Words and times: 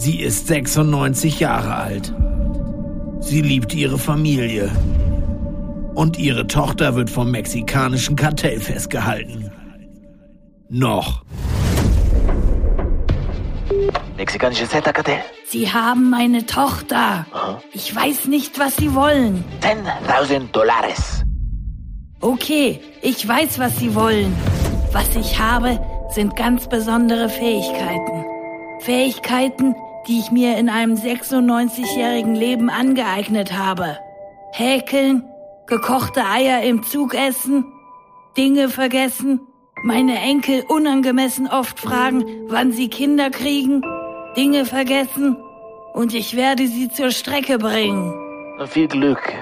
Sie 0.00 0.18
ist 0.18 0.46
96 0.46 1.40
Jahre 1.40 1.74
alt. 1.74 2.14
Sie 3.20 3.42
liebt 3.42 3.74
ihre 3.74 3.98
Familie. 3.98 4.70
Und 5.94 6.18
ihre 6.18 6.46
Tochter 6.46 6.94
wird 6.94 7.10
vom 7.10 7.30
mexikanischen 7.30 8.16
Kartell 8.16 8.60
festgehalten. 8.60 9.52
Noch. 10.70 11.22
Mexikanische 14.16 14.66
Z-Kartell. 14.66 15.18
Sie 15.46 15.70
haben 15.70 16.08
meine 16.08 16.46
Tochter. 16.46 17.26
Ich 17.74 17.94
weiß 17.94 18.24
nicht, 18.24 18.58
was 18.58 18.76
Sie 18.76 18.94
wollen. 18.94 19.44
10.000 19.60 20.50
Dólares. 20.50 21.24
Okay, 22.22 22.80
ich 23.02 23.28
weiß, 23.28 23.58
was 23.58 23.78
Sie 23.78 23.94
wollen. 23.94 24.34
Was 24.92 25.14
ich 25.14 25.38
habe, 25.38 25.78
sind 26.08 26.36
ganz 26.36 26.70
besondere 26.70 27.28
Fähigkeiten. 27.28 28.24
Fähigkeiten, 28.80 29.74
die 30.06 30.18
ich 30.18 30.30
mir 30.30 30.56
in 30.56 30.68
einem 30.68 30.94
96-jährigen 30.94 32.34
Leben 32.34 32.70
angeeignet 32.70 33.52
habe. 33.52 33.98
Häkeln, 34.52 35.24
gekochte 35.66 36.24
Eier 36.26 36.62
im 36.62 36.82
Zug 36.82 37.14
essen, 37.14 37.64
Dinge 38.36 38.68
vergessen, 38.68 39.40
meine 39.82 40.18
Enkel 40.18 40.64
unangemessen 40.68 41.48
oft 41.48 41.78
fragen, 41.80 42.24
wann 42.48 42.72
sie 42.72 42.88
Kinder 42.88 43.30
kriegen, 43.30 43.82
Dinge 44.36 44.64
vergessen 44.64 45.36
und 45.94 46.14
ich 46.14 46.36
werde 46.36 46.66
sie 46.66 46.90
zur 46.90 47.10
Strecke 47.10 47.58
bringen. 47.58 48.12
Viel 48.66 48.88
Glück. 48.88 49.32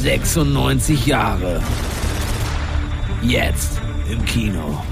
96 0.00 1.06
Jahre. 1.06 1.60
Jetzt 3.22 3.80
im 4.10 4.24
Kino. 4.24 4.82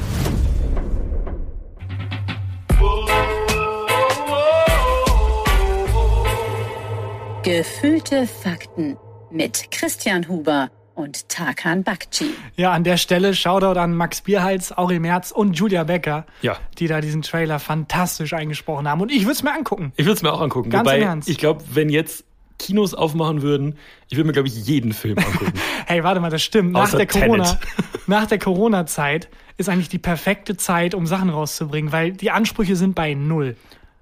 Gefühlte 7.51 8.27
Fakten 8.27 8.97
mit 9.30 9.71
Christian 9.71 10.27
Huber 10.27 10.69
und 10.97 11.29
Tarkan 11.29 11.85
Bakci. 11.85 12.25
Ja, 12.57 12.73
an 12.73 12.83
der 12.83 12.97
Stelle 12.97 13.37
Shoutout 13.37 13.79
an 13.79 13.95
Max 13.95 14.21
Bierhals, 14.23 14.77
Aurel 14.77 14.99
Merz 14.99 15.30
und 15.30 15.52
Julia 15.57 15.85
Becker, 15.85 16.27
Ja. 16.43 16.57
die 16.79 16.89
da 16.89 17.01
diesen 17.01 17.23
Trailer 17.23 17.61
fantastisch 17.61 18.33
eingesprochen 18.33 18.89
haben. 18.89 19.01
Und 19.01 19.13
ich 19.13 19.21
würde 19.23 19.35
es 19.35 19.45
mir 19.45 19.52
angucken. 19.52 19.93
Ich 19.95 20.07
würde 20.07 20.17
es 20.17 20.23
mir 20.23 20.33
auch 20.33 20.41
angucken. 20.41 20.71
Ganz 20.71 20.87
Wobei, 20.89 20.97
im 20.99 21.02
Ernst. 21.05 21.29
ich 21.29 21.39
glaube, 21.39 21.63
wenn 21.73 21.89
jetzt 21.89 22.24
Kinos 22.59 22.95
aufmachen 22.95 23.43
würden, 23.43 23.79
ich 24.09 24.17
würde 24.17 24.27
mir, 24.27 24.33
glaube 24.33 24.49
ich, 24.49 24.67
jeden 24.67 24.93
Film 24.93 25.17
angucken. 25.17 25.52
Hey, 25.87 26.02
warte 26.02 26.19
mal, 26.19 26.30
das 26.30 26.43
stimmt. 26.43 26.73
Nach 26.73 26.83
Außer 26.83 26.97
der 26.97 27.07
Corona, 27.07 27.45
Tenet. 27.45 27.59
nach 28.09 28.27
der 28.27 28.41
Corona-Zeit 28.41 29.29
ist 29.57 29.69
eigentlich 29.69 29.89
die 29.89 29.99
perfekte 29.99 30.57
Zeit, 30.57 30.97
um 30.97 31.07
Sachen 31.07 31.30
rauszubringen, 31.30 31.93
weil 31.93 32.11
die 32.11 32.33
Ansprüche 32.33 32.74
sind 32.74 32.97
bei 32.97 33.15
null. 33.15 33.55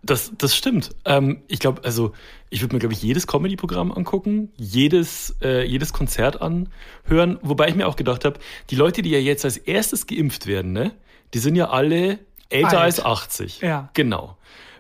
Das, 0.03 0.33
das 0.37 0.55
stimmt. 0.57 0.95
Ähm, 1.07 1.43
ich 1.49 1.59
glaube, 1.61 1.83
also 1.85 2.13
ich 2.55 2.63
würde 2.63 2.77
mir, 2.77 2.79
glaube 2.79 2.95
ich, 2.95 3.03
jedes 3.03 3.27
Comedy-Programm 3.27 3.91
angucken, 3.91 4.53
jedes, 4.57 5.35
äh, 5.43 5.67
jedes 5.67 5.93
Konzert 5.93 6.41
anhören, 6.41 7.41
wobei 7.43 7.69
ich 7.69 7.75
mir 7.75 7.89
auch 7.89 7.97
gedacht 7.97 8.25
habe, 8.25 8.39
die 8.71 8.77
Leute, 8.77 9.03
die 9.03 9.11
ja 9.11 9.19
jetzt 9.19 9.45
als 9.45 9.57
erstes 9.57 10.07
geimpft 10.07 10.47
werden, 10.47 10.73
ne, 10.73 10.93
die 11.35 11.41
sind 11.41 11.57
ja 11.57 11.71
alle 11.71 12.21
älter 12.51 12.79
Alt. 12.79 13.01
als 13.01 13.05
80. 13.05 13.61
Ja. 13.61 13.91
Genau. 13.95 14.37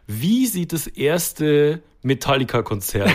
Wie 0.06 0.46
sieht 0.46 0.72
das 0.72 0.86
erste 0.86 1.82
Metallica-Konzert 2.02 3.10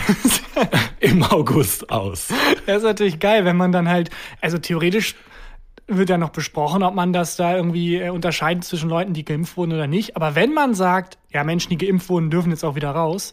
im 1.00 1.22
August 1.22 1.88
aus? 1.90 2.28
Das 2.66 2.78
ist 2.78 2.82
natürlich 2.82 3.18
geil, 3.18 3.46
wenn 3.46 3.56
man 3.56 3.72
dann 3.72 3.88
halt, 3.88 4.10
also 4.42 4.58
theoretisch 4.58 5.14
wird 5.86 6.10
ja 6.10 6.18
noch 6.18 6.30
besprochen, 6.30 6.82
ob 6.82 6.94
man 6.94 7.14
das 7.14 7.36
da 7.36 7.56
irgendwie 7.56 7.96
äh, 7.96 8.10
unterscheidet 8.10 8.64
zwischen 8.64 8.90
Leuten, 8.90 9.14
die 9.14 9.24
geimpft 9.24 9.56
wurden 9.56 9.72
oder 9.72 9.86
nicht. 9.86 10.16
Aber 10.16 10.34
wenn 10.34 10.52
man 10.52 10.74
sagt, 10.74 11.16
ja, 11.32 11.44
Menschen, 11.44 11.70
die 11.70 11.78
geimpft 11.78 12.10
wurden, 12.10 12.28
dürfen 12.28 12.50
jetzt 12.50 12.62
auch 12.62 12.74
wieder 12.74 12.90
raus, 12.90 13.32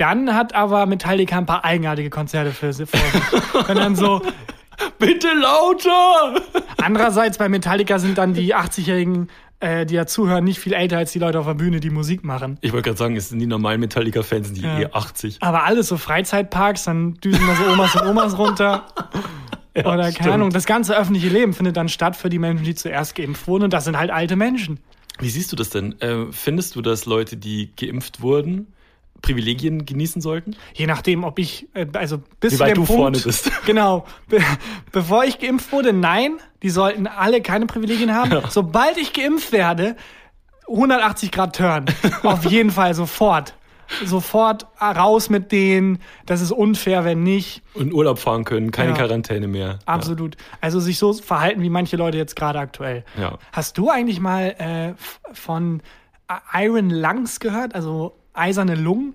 dann 0.00 0.34
hat 0.34 0.54
aber 0.54 0.86
Metallica 0.86 1.36
ein 1.38 1.46
paar 1.46 1.64
eigenartige 1.64 2.10
Konzerte 2.10 2.52
für 2.52 2.72
sie 2.72 2.86
vor 2.86 2.98
sich. 3.00 3.68
Wenn 3.68 3.76
dann 3.76 3.96
so, 3.96 4.22
Bitte 4.98 5.28
lauter! 5.34 6.40
andererseits 6.82 7.36
bei 7.38 7.48
Metallica 7.48 7.98
sind 7.98 8.16
dann 8.18 8.32
die 8.32 8.54
80-Jährigen, 8.54 9.28
äh, 9.60 9.84
die 9.84 9.94
da 9.94 10.06
zuhören, 10.06 10.44
nicht 10.44 10.58
viel 10.58 10.72
älter 10.72 10.96
als 10.96 11.12
die 11.12 11.18
Leute 11.18 11.38
auf 11.38 11.46
der 11.46 11.52
Bühne, 11.54 11.80
die 11.80 11.90
Musik 11.90 12.24
machen. 12.24 12.56
Ich 12.62 12.72
wollte 12.72 12.84
gerade 12.88 12.98
sagen, 12.98 13.16
es 13.16 13.28
sind 13.28 13.40
die 13.40 13.46
normalen 13.46 13.80
Metallica-Fans, 13.80 14.52
die 14.54 14.62
Ja. 14.62 14.80
eh 14.80 14.86
80. 14.90 15.36
Aber 15.42 15.64
alles 15.64 15.88
so 15.88 15.98
Freizeitparks, 15.98 16.84
dann 16.84 17.14
düsen 17.14 17.46
da 17.46 17.54
so 17.56 17.70
Omas 17.70 17.94
und 17.94 18.06
Omas 18.08 18.38
runter. 18.38 18.86
Oder 19.76 19.96
keine 19.96 20.12
stimmt. 20.12 20.28
Ahnung, 20.30 20.50
das 20.50 20.64
ganze 20.64 20.96
öffentliche 20.96 21.28
Leben 21.28 21.52
findet 21.52 21.76
dann 21.76 21.88
statt 21.90 22.16
für 22.16 22.28
die 22.30 22.38
Menschen, 22.38 22.64
die 22.64 22.74
zuerst 22.74 23.14
geimpft 23.14 23.46
wurden. 23.46 23.64
Und 23.64 23.72
das 23.72 23.84
sind 23.84 23.98
halt 23.98 24.10
alte 24.10 24.34
Menschen. 24.36 24.80
Wie 25.18 25.28
siehst 25.28 25.52
du 25.52 25.56
das 25.56 25.68
denn? 25.70 26.00
Äh, 26.00 26.32
findest 26.32 26.74
du, 26.74 26.80
dass 26.82 27.04
Leute, 27.04 27.36
die 27.36 27.70
geimpft 27.76 28.22
wurden, 28.22 28.66
Privilegien 29.22 29.86
genießen 29.86 30.20
sollten? 30.22 30.56
Je 30.74 30.86
nachdem, 30.86 31.24
ob 31.24 31.38
ich, 31.38 31.68
äh, 31.74 31.86
also 31.94 32.18
bis 32.40 32.54
Wie 32.54 32.60
weit 32.60 32.76
du 32.76 32.84
Punkt, 32.84 32.92
vorne 32.92 33.18
bist. 33.18 33.50
Genau. 33.66 34.04
Be 34.28 34.40
bevor 34.92 35.24
ich 35.24 35.38
geimpft 35.38 35.72
wurde, 35.72 35.92
nein, 35.92 36.38
die 36.62 36.70
sollten 36.70 37.06
alle 37.06 37.40
keine 37.42 37.66
Privilegien 37.66 38.14
haben. 38.14 38.42
Sobald 38.48 38.96
ich 38.98 39.12
geimpft 39.12 39.52
werde, 39.52 39.96
180 40.68 41.30
Grad 41.32 41.56
Turn. 41.56 41.86
Auf 42.22 42.44
jeden 42.44 42.70
Fall 42.70 42.94
sofort. 42.94 43.54
Sofort 44.04 44.68
raus 44.80 45.30
mit 45.30 45.50
denen. 45.50 45.98
Das 46.24 46.40
ist 46.40 46.52
unfair, 46.52 47.04
wenn 47.04 47.24
nicht. 47.24 47.62
Und 47.74 47.92
Urlaub 47.92 48.20
fahren 48.20 48.44
können, 48.44 48.70
keine 48.70 48.90
Ja. 48.90 48.96
Quarantäne 48.96 49.48
mehr. 49.48 49.80
Absolut. 49.84 50.36
Also 50.60 50.78
sich 50.78 50.96
so 50.96 51.12
verhalten 51.12 51.60
wie 51.60 51.70
manche 51.70 51.96
Leute 51.96 52.16
jetzt 52.16 52.36
gerade 52.36 52.60
aktuell. 52.60 53.04
Ja. 53.18 53.38
Hast 53.50 53.78
du 53.78 53.90
eigentlich 53.90 54.20
mal 54.20 54.54
äh, 54.58 54.94
von 55.34 55.82
Iron 56.54 56.90
Lungs 56.90 57.40
gehört? 57.40 57.74
Also 57.74 58.16
eiserne 58.32 58.74
Lungen? 58.74 59.14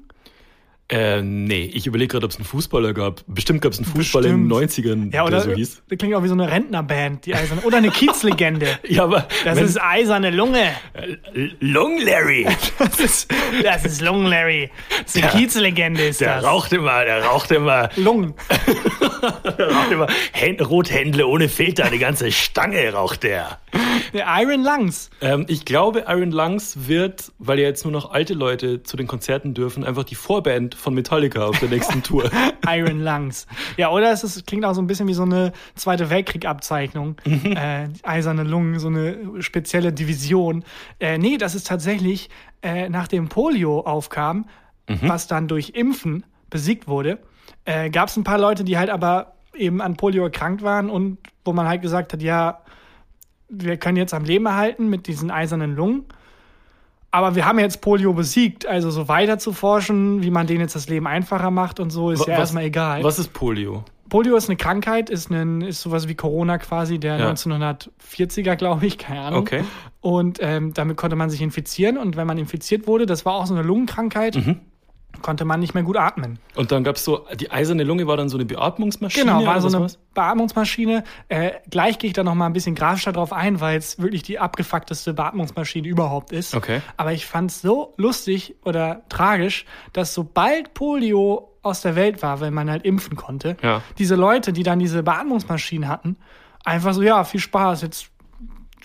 Äh, 0.88 1.24
nee, 1.24 1.64
ich 1.74 1.88
überlege 1.88 2.10
gerade, 2.12 2.26
ob 2.26 2.32
es 2.32 2.38
einen 2.38 2.46
Fußballer 2.46 2.94
gab. 2.94 3.24
Bestimmt 3.26 3.62
gab 3.64 3.72
es 3.72 3.80
einen 3.80 3.88
Fußballer 3.88 4.28
in 4.30 4.48
den 4.48 4.54
90ern, 4.54 5.12
Ja, 5.12 5.24
oder 5.24 5.32
der 5.38 5.42
so 5.42 5.52
hieß. 5.54 5.82
das 5.90 5.98
klingt 5.98 6.14
auch 6.14 6.22
wie 6.22 6.28
so 6.28 6.36
eine 6.36 6.52
Rentnerband, 6.52 7.26
die 7.26 7.34
eiserne. 7.34 7.62
Oder 7.62 7.78
eine 7.78 7.90
Kiezlegende. 7.90 8.68
Ja, 8.88 9.04
aber 9.06 9.28
Das 9.44 9.60
ist 9.60 9.82
eiserne 9.82 10.30
Lunge. 10.30 10.70
Long 11.60 12.00
Larry. 12.02 12.46
Das 12.78 13.00
ist, 13.00 13.34
das 13.64 13.84
ist 13.86 14.02
Lungen 14.02 14.28
Larry. 14.28 14.70
Das 14.90 15.16
ist 15.16 15.24
eine 15.24 15.32
Der- 15.32 15.40
Kiezlegende, 15.42 16.06
ist 16.08 16.22
Der 16.22 16.36
das. 16.36 16.46
raucht 16.46 16.72
immer, 16.72 17.04
der 17.04 17.24
raucht 17.24 17.50
immer, 17.52 17.90
Lungen. 17.96 18.36
der 19.58 19.72
raucht 19.72 19.92
immer 19.92 20.08
Hän- 20.34 20.60
Rothändle 20.60 21.26
ohne 21.26 21.50
Filter, 21.50 21.90
die 21.90 21.98
ganze 22.00 22.32
Stange 22.32 22.94
raucht 22.94 23.24
der. 23.24 23.60
Der 24.14 24.26
Iron 24.40 24.64
Lungs. 24.64 25.10
Ähm, 25.22 25.46
ich 25.50 25.66
glaube, 25.66 26.06
Iron 26.08 26.32
Lungs 26.32 26.88
wird, 26.88 27.32
weil 27.40 27.60
ja 27.60 27.66
jetzt 27.66 27.84
nur 27.86 27.92
noch 27.92 28.12
alte 28.12 28.34
Leute 28.34 28.84
zu 28.84 28.98
den 28.98 29.08
Konzerten 29.08 29.54
dürfen, 29.54 29.84
einfach 29.84 30.04
die 30.04 30.16
Vorband 30.16 30.75
von 30.76 30.94
Metallica 30.94 31.46
auf 31.46 31.60
der 31.60 31.70
nächsten 31.70 32.04
Tour. 32.04 32.30
Iron 32.68 33.02
Lungs. 33.02 33.48
Ja, 33.78 33.90
oder 33.90 34.12
es 34.12 34.24
ist, 34.24 34.46
klingt 34.46 34.66
auch 34.66 34.74
so 34.74 34.82
ein 34.82 34.88
bisschen 34.88 35.08
wie 35.08 35.14
so 35.14 35.24
eine 35.24 35.54
Zweite 35.76 36.10
Weltkrieg-Abzeichnung. 36.10 37.18
Äh, 37.26 37.90
die 37.90 38.04
eiserne 38.04 38.44
Lungen, 38.44 38.80
so 38.80 38.88
eine 38.88 39.42
spezielle 39.42 39.94
Division. 39.94 40.64
Äh, 41.00 41.18
nee, 41.18 41.38
das 41.38 41.56
ist 41.56 41.68
tatsächlich, 41.68 42.30
äh, 42.62 42.90
nachdem 42.90 43.30
Polio 43.30 43.82
aufkam, 43.82 44.46
was 45.02 45.26
dann 45.26 45.48
durch 45.48 45.72
Impfen 45.72 46.26
besiegt 46.52 46.88
wurde, 46.88 47.20
äh, 47.66 47.90
gab 47.90 48.10
es 48.10 48.18
ein 48.18 48.24
paar 48.24 48.38
Leute, 48.38 48.64
die 48.64 48.78
halt 48.78 48.90
aber 48.90 49.34
eben 49.56 49.82
an 49.82 49.98
Polio 49.98 50.24
erkrankt 50.24 50.62
waren 50.62 50.90
und 50.90 51.18
wo 51.44 51.54
man 51.54 51.68
halt 51.68 51.82
gesagt 51.82 52.14
hat, 52.14 52.22
ja, 52.22 52.62
wir 53.50 53.78
können 53.78 53.98
jetzt 53.98 54.14
am 54.14 54.26
Leben 54.26 54.46
erhalten 54.46 54.90
mit 54.90 55.08
diesen 55.08 55.32
eisernen 55.32 55.76
Lungen. 55.76 56.06
Aber 57.16 57.36
wir 57.36 57.46
haben 57.46 57.60
jetzt 57.60 57.80
Polio 57.80 58.12
besiegt, 58.12 58.66
also 58.66 58.92
so 58.92 59.08
weiter 59.08 59.40
zu 59.40 59.54
forschen, 59.54 60.22
wie 60.22 60.32
man 60.32 60.48
denen 60.48 60.60
jetzt 60.60 60.76
das 60.76 60.90
Leben 60.90 61.08
einfacher 61.08 61.50
macht 61.50 61.80
und 61.80 61.90
so, 61.90 62.12
ist 62.12 62.20
ja 62.28 62.34
Was- 62.34 62.40
erstmal 62.40 62.66
egal. 62.66 63.04
Was 63.06 63.20
ist 63.20 63.32
Polio? 63.32 63.86
Polio 64.10 64.36
ist 64.36 64.50
eine 64.50 64.58
Krankheit, 64.58 65.10
ist, 65.10 65.32
ein, 65.32 65.62
ist 65.62 65.82
sowas 65.82 66.08
wie 66.10 66.16
Corona 66.16 66.58
quasi, 66.58 67.00
der 67.00 67.18
Ja. 67.18 67.30
1940er, 67.32 68.56
glaube 68.56 68.86
ich, 68.86 68.98
keine 68.98 69.22
Ahnung. 69.22 69.40
Okay. 69.40 69.64
Und 70.02 70.40
ähm, 70.42 70.74
damit 70.74 70.98
konnte 70.98 71.16
man 71.16 71.30
sich 71.30 71.42
infizieren 71.42 71.98
und 71.98 72.16
wenn 72.18 72.28
man 72.28 72.38
infiziert 72.38 72.86
wurde, 72.86 73.06
das 73.06 73.26
war 73.26 73.34
auch 73.36 73.46
so 73.46 73.54
eine 73.56 73.64
Lungenkrankheit, 73.64 74.36
Mhm. 74.36 74.60
Konnte 75.22 75.46
man 75.46 75.60
nicht 75.60 75.74
mehr 75.74 75.84
gut 75.84 75.98
atmen. 75.98 76.40
Und 76.56 76.72
dann 76.72 76.84
gab's 76.84 77.04
so, 77.04 77.26
die 77.40 77.52
eiserne 77.52 77.84
Lunge 77.84 78.08
war 78.08 78.18
dann 78.18 78.30
so 78.30 78.38
eine 78.38 78.46
Beatmungsmaschine? 78.46 79.26
Genau, 79.26 79.46
war 79.46 79.60
so 79.62 79.68
was 79.68 79.74
eine 79.74 79.82
war's? 79.84 80.00
Beatmungsmaschine. 80.14 81.04
Äh, 81.30 81.52
gleich 81.70 82.00
gehe 82.00 82.08
ich 82.10 82.14
da 82.14 82.24
noch 82.24 82.36
mal 82.36 82.46
ein 82.46 82.54
bisschen 82.54 82.76
grafischer 82.76 83.12
drauf 83.14 83.34
ein, 83.34 83.60
weil 83.62 83.78
es 83.78 84.00
wirklich 84.00 84.24
die 84.24 84.40
abgefuckteste 84.40 85.14
Beatmungsmaschine 85.14 85.88
überhaupt 85.88 86.32
ist. 86.32 86.56
Okay. 86.56 86.82
Aber 86.98 87.14
ich 87.14 87.26
fand 87.26 87.52
es 87.52 87.62
so 87.62 87.94
lustig 87.98 88.56
oder 88.64 89.02
tragisch, 89.10 89.66
dass 89.94 90.14
sobald 90.14 90.74
Polio 90.74 91.52
aus 91.62 91.82
der 91.82 91.96
Welt 91.96 92.22
war, 92.22 92.42
wenn 92.42 92.54
man 92.54 92.70
halt 92.70 92.84
impfen 92.86 93.16
konnte, 93.16 93.58
Ja. 93.62 93.82
diese 93.98 94.16
Leute, 94.16 94.54
die 94.54 94.64
dann 94.64 94.80
diese 94.80 95.02
Beatmungsmaschinen 95.04 95.90
hatten, 95.90 96.18
einfach 96.64 96.94
so, 96.94 97.02
ja, 97.02 97.24
viel 97.24 97.40
Spaß, 97.40 97.82
jetzt 97.82 98.10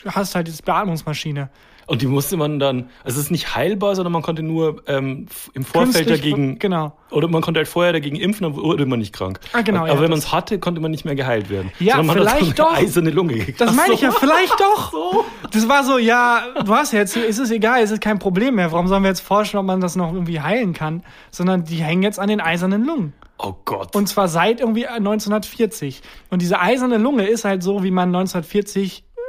hast 0.06 0.35
halt 0.35 0.49
jetzt 0.49 0.65
Beatmungsmaschine. 0.65 1.50
Und 1.91 2.03
die 2.03 2.07
musste 2.07 2.37
man 2.37 2.61
dann, 2.61 2.89
also 3.03 3.19
es 3.19 3.25
ist 3.27 3.31
nicht 3.33 3.57
heilbar, 3.57 3.97
sondern 3.97 4.13
man 4.13 4.23
konnte 4.23 4.45
nur 4.45 4.81
ähm, 4.87 5.27
im 5.55 5.65
Vorfeld 5.65 6.07
Künstlich- 6.07 6.21
dagegen, 6.33 6.59
genau. 6.61 6.93
oder 7.11 7.27
man 7.27 7.43
konnte 7.43 7.59
halt 7.59 7.67
vorher 7.67 7.93
dagegen 7.93 8.15
impfen, 8.15 8.45
dann 8.45 8.55
wurde 8.55 8.87
man 8.87 9.01
nicht 9.01 9.13
krank. 9.13 9.41
Ah, 9.53 9.63
genau, 9.63 9.81
Aber 9.81 9.89
ja, 9.95 10.01
wenn 10.01 10.11
man 10.11 10.21
es 10.21 10.31
hatte, 10.33 10.61
konnte 10.61 10.81
man 10.81 10.93
nicht 10.93 11.05
mehr 11.05 11.17
geheilt 11.17 11.51
werden. 11.51 11.73
Ja, 11.81 11.97
Sondern 11.97 12.17
man 12.19 12.29
hat 12.29 12.37
vielleicht 12.39 12.57
so 12.57 12.63
eine 12.65 12.75
doch. 12.77 12.81
eiserne 12.81 13.11
Lunge 13.11 13.35
gekriegt. 13.35 13.61
Das 13.61 13.75
meine 13.75 13.95
ich 13.95 13.99
so. 14.01 14.07
ja, 14.07 14.13
vielleicht 14.13 14.55
doch. 14.61 15.25
Das 15.51 15.69
war 15.69 15.83
so, 15.83 15.99
ja, 15.99 16.43
du 16.65 16.73
hast 16.73 16.93
jetzt, 16.93 17.17
ist 17.17 17.39
es 17.41 17.51
egal, 17.51 17.83
es 17.83 17.91
ist 17.91 18.01
kein 18.01 18.21
Problem 18.21 18.55
mehr. 18.55 18.71
Warum 18.71 18.87
sollen 18.87 19.03
wir 19.03 19.09
jetzt 19.09 19.21
forschen, 19.23 19.59
ob 19.59 19.67
man 19.67 19.81
das 19.81 19.97
noch 19.97 20.13
irgendwie 20.15 20.41
heilen 20.41 20.73
kann? 20.73 21.03
Sondern 21.33 21.65
die 21.65 21.83
hängen 21.83 22.05
jetzt 22.05 22.21
an 22.21 22.29
den 22.29 22.41
eisernen 22.41 22.85
Lungen. 22.85 23.15
Oh 23.39 23.55
Gott. 23.65 23.97
Und 23.97 24.07
zwar 24.09 24.29
seit 24.29 24.61
irgendwie 24.61 24.87
1940. 24.87 26.03
Und 26.31 26.41
diese 26.41 26.61
eiserne 26.61 26.99
Lunge 26.99 27.27
ist 27.27 27.45
halt 27.45 27.65
so, 27.65 27.83
wie 27.83 27.91
man 27.91 28.11
1940 28.15 29.03
äh, 29.03 29.21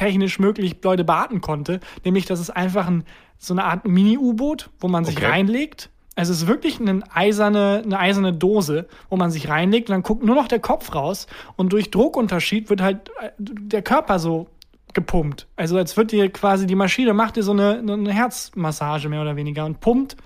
technisch 0.00 0.38
möglich 0.38 0.76
Leute 0.82 1.04
beatmen 1.04 1.42
konnte. 1.42 1.80
Nämlich, 2.04 2.24
das 2.24 2.40
ist 2.40 2.50
einfach 2.50 2.86
ein, 2.86 3.04
so 3.38 3.52
eine 3.52 3.64
Art 3.64 3.86
Mini-U-Boot, 3.86 4.70
wo 4.80 4.88
man 4.88 5.04
sich 5.04 5.18
Okay. 5.18 5.26
reinlegt. 5.26 5.90
Also 6.16 6.32
es 6.32 6.42
ist 6.42 6.48
wirklich 6.48 6.80
eine 6.80 7.02
eiserne, 7.14 7.82
eine 7.84 7.98
eiserne 7.98 8.32
Dose, 8.32 8.88
wo 9.10 9.16
man 9.16 9.30
sich 9.30 9.48
reinlegt 9.48 9.88
und 9.88 9.94
dann 9.94 10.02
guckt 10.02 10.24
nur 10.24 10.34
noch 10.34 10.48
der 10.48 10.58
Kopf 10.58 10.94
raus 10.94 11.26
und 11.56 11.72
durch 11.72 11.90
Druckunterschied 11.90 12.68
wird 12.70 12.80
halt 12.80 13.10
äh, 13.20 13.30
der 13.38 13.82
Körper 13.82 14.18
so 14.18 14.48
gepumpt. 14.94 15.46
Also 15.56 15.76
als 15.76 15.96
wird 15.96 16.12
dir 16.12 16.30
quasi 16.30 16.66
die 16.66 16.74
Maschine 16.74 17.14
macht 17.14 17.36
dir 17.36 17.42
so 17.42 17.52
eine, 17.52 17.78
eine 17.78 18.12
Herzmassage 18.12 19.08
mehr 19.08 19.20
oder 19.22 19.36
weniger 19.36 19.64
und 19.66 19.80
pumpt 19.80 20.16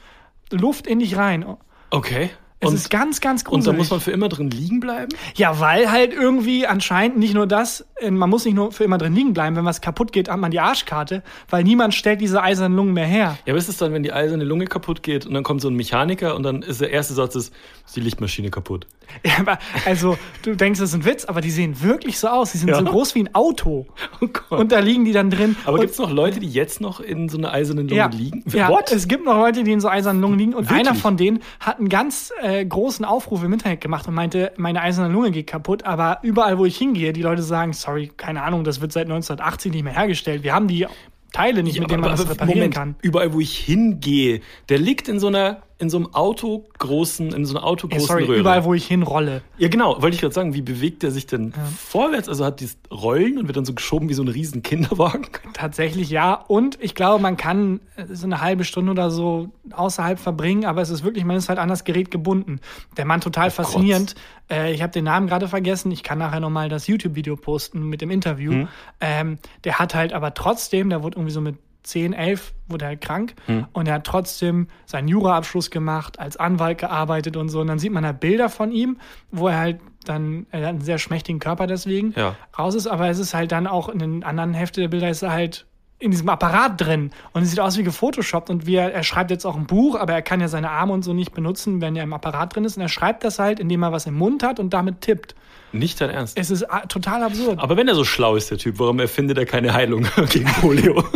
Luft 0.51 0.87
in 0.87 1.01
dich 1.01 1.17
rein. 1.17 1.45
Okay. 1.91 2.31
Es 2.65 2.71
Und, 2.71 2.77
ist 2.77 2.91
ganz, 2.91 3.21
ganz 3.21 3.43
und 3.43 3.49
gruselig. 3.49 3.67
da 3.67 3.73
muss 3.77 3.91
man 3.91 4.01
für 4.01 4.11
immer 4.11 4.29
drin 4.29 4.51
liegen 4.51 4.81
bleiben? 4.81 5.09
Ja, 5.37 5.61
weil 5.61 5.91
halt 5.91 6.13
irgendwie 6.13 6.67
anscheinend 6.67 7.19
nicht 7.19 7.35
nur 7.35 7.47
das, 7.47 7.87
äh, 7.97 8.11
man 8.11 8.31
muss 8.31 8.45
nicht 8.45 8.55
nur 8.55 8.73
für 8.73 8.85
immer 8.85 8.99
drin 8.99 9.15
liegen 9.15 9.33
bleiben, 9.35 9.57
wenn 9.57 9.65
was 9.65 9.81
kaputt 9.81 10.13
geht, 10.13 10.29
hat 10.29 10.39
man 10.39 10.51
die 10.51 10.61
Arschkarte, 10.61 11.23
weil 11.51 11.65
niemand 11.65 11.95
stellt 11.95 12.21
diese 12.21 12.43
eisernen 12.43 12.77
Lungen 12.77 12.93
mehr 12.95 13.07
her. 13.07 13.39
Ja, 13.47 13.53
aber 13.53 13.59
ist 13.59 13.69
es 13.69 13.77
dann, 13.77 13.93
wenn 13.93 14.03
die 14.03 14.13
eiserne 14.13 14.45
Lunge 14.45 14.67
kaputt 14.67 15.03
geht 15.03 15.27
und 15.27 15.35
dann 15.35 15.43
kommt 15.45 15.61
so 15.61 15.69
ein 15.69 15.75
Mechaniker 15.75 16.35
und 16.37 16.43
dann 16.43 16.63
ist 16.63 16.81
der 16.81 16.91
erste 16.91 17.15
Satz 17.15 17.35
ist, 17.35 17.55
ist 17.87 17.97
die 17.97 18.01
Lichtmaschine 18.01 18.51
kaputt. 18.51 18.87
Ja, 19.25 19.33
aber, 19.41 19.59
also, 19.87 20.17
du 20.43 20.55
denkst, 20.55 20.81
das 20.81 20.91
ist 20.91 20.95
ein 20.95 21.05
Witz, 21.05 21.25
aber 21.25 21.41
die 21.41 21.51
sehen 21.51 21.81
wirklich 21.83 22.19
so 22.19 22.29
aus. 22.29 22.53
Die 22.53 22.59
sind 22.59 22.69
Ja. 22.69 22.79
so 22.79 22.85
groß 22.85 23.15
wie 23.15 23.21
ein 23.21 23.35
Auto. 23.35 23.87
Oh 24.21 24.27
Gott. 24.29 24.59
Und 24.61 24.73
da 24.73 24.79
liegen 24.81 25.05
die 25.05 25.13
dann 25.13 25.31
drin. 25.31 25.57
aber 25.65 25.79
gibt 25.79 25.93
es 25.93 25.99
noch 25.99 26.11
Leute, 26.11 26.41
die 26.41 26.49
jetzt 26.49 26.81
noch 26.81 27.01
in 27.01 27.29
so 27.29 27.39
einer 27.39 27.53
eisernen 27.53 27.89
Lunge 27.89 27.99
ja, 27.99 28.07
liegen? 28.09 28.45
ja, 28.53 28.69
What? 28.71 28.91
es 28.93 29.09
gibt 29.09 29.25
noch 29.25 29.37
Leute, 29.37 29.65
die 29.65 29.73
in 29.73 29.81
so 29.81 29.89
eisernen 29.89 30.21
Lungen 30.21 30.39
liegen. 30.39 30.55
Und 30.55 30.69
Wirklich? 30.71 30.89
einer 30.89 30.95
von 30.97 31.17
denen 31.17 31.41
hat 31.61 31.79
einen 31.79 31.89
ganz 31.89 32.33
äh, 32.43 32.65
großen 32.65 33.05
Aufruf 33.05 33.43
im 33.45 33.53
Internet 33.53 33.81
gemacht 33.81 34.07
und 34.09 34.15
meinte, 34.15 34.53
meine 34.57 34.81
eiserne 34.83 35.13
Lunge 35.13 35.31
geht 35.31 35.47
kaputt. 35.47 35.85
Aber 35.85 36.19
überall, 36.23 36.59
wo 36.59 36.65
ich 36.65 36.77
hingehe, 36.77 37.13
die 37.13 37.23
Leute 37.23 37.43
sagen, 37.43 37.73
sorry, 37.73 38.11
keine 38.17 38.43
Ahnung, 38.43 38.65
das 38.65 38.81
wird 38.81 38.93
seit 38.93 39.05
1980 39.07 39.73
nicht 39.73 39.85
mehr 39.85 39.95
hergestellt. 39.95 40.43
Wir 40.43 40.55
haben 40.55 40.69
die 40.69 40.87
Teile 41.33 41.65
nicht, 41.65 41.81
mit 41.81 41.91
denen 41.91 42.01
man 42.03 42.13
das 42.13 42.29
reparieren 42.29 42.59
Moment, 42.59 42.75
kann. 42.75 42.95
überall, 43.03 43.33
wo 43.33 43.41
ich 43.41 43.57
hingehe, 43.59 44.41
der 44.69 44.79
liegt 44.79 45.09
in 45.09 45.19
so 45.19 45.27
einer, 45.27 45.63
in 45.79 45.91
so 45.91 45.97
einem 45.97 46.15
Auto 46.15 46.65
großen, 46.79 47.33
in 47.33 47.45
so 47.45 47.55
einer 47.55 47.65
Ja, 47.65 47.67
autogroßen 47.67 48.07
sorry, 48.07 48.25
Röhre. 48.25 48.41
überall, 48.41 48.65
wo 48.65 48.75
ich 48.75 48.87
hinrolle. 48.87 49.43
Ja, 49.59 49.69
genau, 49.69 50.01
wollte 50.01 50.15
ich 50.15 50.21
gerade 50.21 50.33
sagen, 50.35 50.55
wie 50.55 50.63
bewegt 50.63 51.03
der 51.03 51.11
sich 51.11 51.27
denn 51.27 51.53
vorwärts? 51.77 52.29
Also 52.29 52.45
hat 52.45 52.61
dieses 52.61 52.77
Rollen 52.93 53.39
und 53.39 53.49
wird 53.49 53.57
dann 53.57 53.65
so 53.65 53.75
geschoben 53.75 54.09
wie 54.09 54.15
so 54.15 54.23
ein 54.23 54.29
riesen 54.29 54.63
Kinderwagen? 54.63 55.27
Tatsächlich 55.53 56.11
ja. 56.11 56.35
Und 56.35 56.79
ich 56.81 56.95
glaube, 56.95 57.21
man 57.21 57.37
kann 57.37 57.81
äh, 57.97 58.07
so 58.15 58.27
eine 58.27 58.41
halbe 58.41 58.65
Stunde 58.65 58.93
oder 58.93 59.11
so 59.11 59.51
außerhalb 59.73 60.19
verbringen, 60.21 60.65
aber 60.65 60.81
es 60.81 60.91
ist 60.91 61.03
wirklich, 61.03 61.25
man 61.25 61.37
ist 61.37 61.49
halt 61.49 61.59
an 61.59 61.69
das 61.69 61.83
Gerät 61.85 62.11
gebunden. 62.11 62.61
Der 62.97 63.05
Mann 63.05 63.21
total 63.21 63.51
faszinierend. 63.51 64.15
Äh, 64.49 64.73
ich 64.73 64.81
habe 64.83 64.93
den 64.93 65.05
Namen 65.05 65.27
gerade 65.27 65.49
vergessen. 65.49 65.91
Ich 65.91 66.03
kann 66.05 66.19
nachher 66.19 66.41
nochmal 66.41 66.69
das 66.69 66.87
YouTube-Video 66.87 67.37
posten 67.37 67.89
mit 67.89 68.01
dem 68.01 68.11
Interview. 68.11 68.67
Ähm, 69.01 69.39
der 69.65 69.79
hat 69.81 69.95
halt 69.95 70.13
aber 70.13 70.35
trotzdem, 70.35 70.89
der 70.91 71.03
wurde 71.03 71.17
irgendwie 71.17 71.33
so 71.33 71.41
mit 71.41 71.57
10, 71.85 72.13
11, 72.13 72.53
wurde 72.69 72.87
halt 72.87 73.01
krank 73.01 73.35
und 73.73 73.87
er 73.89 73.95
hat 73.95 74.05
trotzdem 74.05 74.69
seinen 74.87 75.07
Juraabschluss 75.09 75.71
gemacht, 75.71 76.19
als 76.19 76.37
Anwalt 76.37 76.79
gearbeitet 76.79 77.37
und 77.37 77.49
so. 77.51 77.61
Und 77.61 77.67
dann 77.69 77.79
sieht 77.79 77.93
man 77.93 78.05
halt 78.05 78.21
Bilder 78.21 78.49
von 78.49 78.73
ihm, 78.73 78.97
wo 79.31 79.49
er 79.49 79.59
halt 79.59 79.81
dann, 80.07 80.47
er 80.51 80.61
hat 80.63 80.69
einen 80.71 80.81
sehr 80.81 80.99
schmächtigen 80.99 81.39
Körper 81.41 81.67
deswegen, 81.67 82.13
Ja. 82.17 82.37
raus 82.59 82.75
ist, 82.75 82.87
aber 82.87 83.09
es 83.09 83.19
ist 83.19 83.33
halt 83.35 83.53
dann 83.53 83.67
auch 83.67 83.89
in 83.89 83.99
den 83.99 84.25
anderen 84.25 84.53
Hälfte 84.55 84.81
der 84.81 84.89
Bilder 84.89 85.09
ist 85.11 85.23
er 85.23 85.33
halt 85.33 85.67
in 86.01 86.11
diesem 86.11 86.29
Apparat 86.29 86.79
drin 86.81 87.13
und 87.33 87.43
es 87.43 87.51
sieht 87.51 87.61
aus 87.61 87.79
wie 87.79 87.83
gefotoshoppt 87.85 88.51
und 88.51 88.67
wie 88.67 88.75
er, 88.75 88.93
er 88.93 89.05
schreibt 89.05 89.31
jetzt 89.31 89.47
auch 89.47 89.57
ein 89.57 89.67
Buch, 89.67 89.95
aber 89.99 90.13
er 90.13 90.21
kann 90.23 90.41
ja 90.41 90.49
seine 90.49 90.71
Arme 90.71 90.93
und 90.93 91.03
so 91.03 91.15
nicht 91.15 91.33
benutzen, 91.33 91.81
wenn 91.81 91.97
er 91.97 92.03
im 92.03 92.13
Apparat 92.13 92.55
drin 92.55 92.65
ist 92.65 92.77
und 92.77 92.83
er 92.83 92.89
schreibt 92.91 93.25
das 93.25 93.39
halt, 93.39 93.61
indem 93.61 93.83
er 93.83 93.93
was 93.93 94.05
im 94.07 94.15
Mund 94.15 94.43
hat 94.43 94.59
und 94.61 94.75
damit 94.75 95.01
tippt. 95.01 95.35
Nicht 95.73 96.01
dein 96.01 96.11
Ernst. 96.11 96.37
Es 96.39 96.51
ist 96.51 96.67
total 96.89 97.23
absurd. 97.23 97.59
Aber 97.59 97.77
wenn 97.77 97.89
er 97.89 97.95
so 97.95 98.05
schlau 98.05 98.37
ist, 98.37 98.51
der 98.51 98.59
Typ, 98.59 98.79
warum 98.79 99.01
erfindet 99.01 99.39
er 99.39 99.47
keine 99.47 99.73
Heilung 99.73 100.07
gegen 100.31 100.47
Polio? 100.61 101.03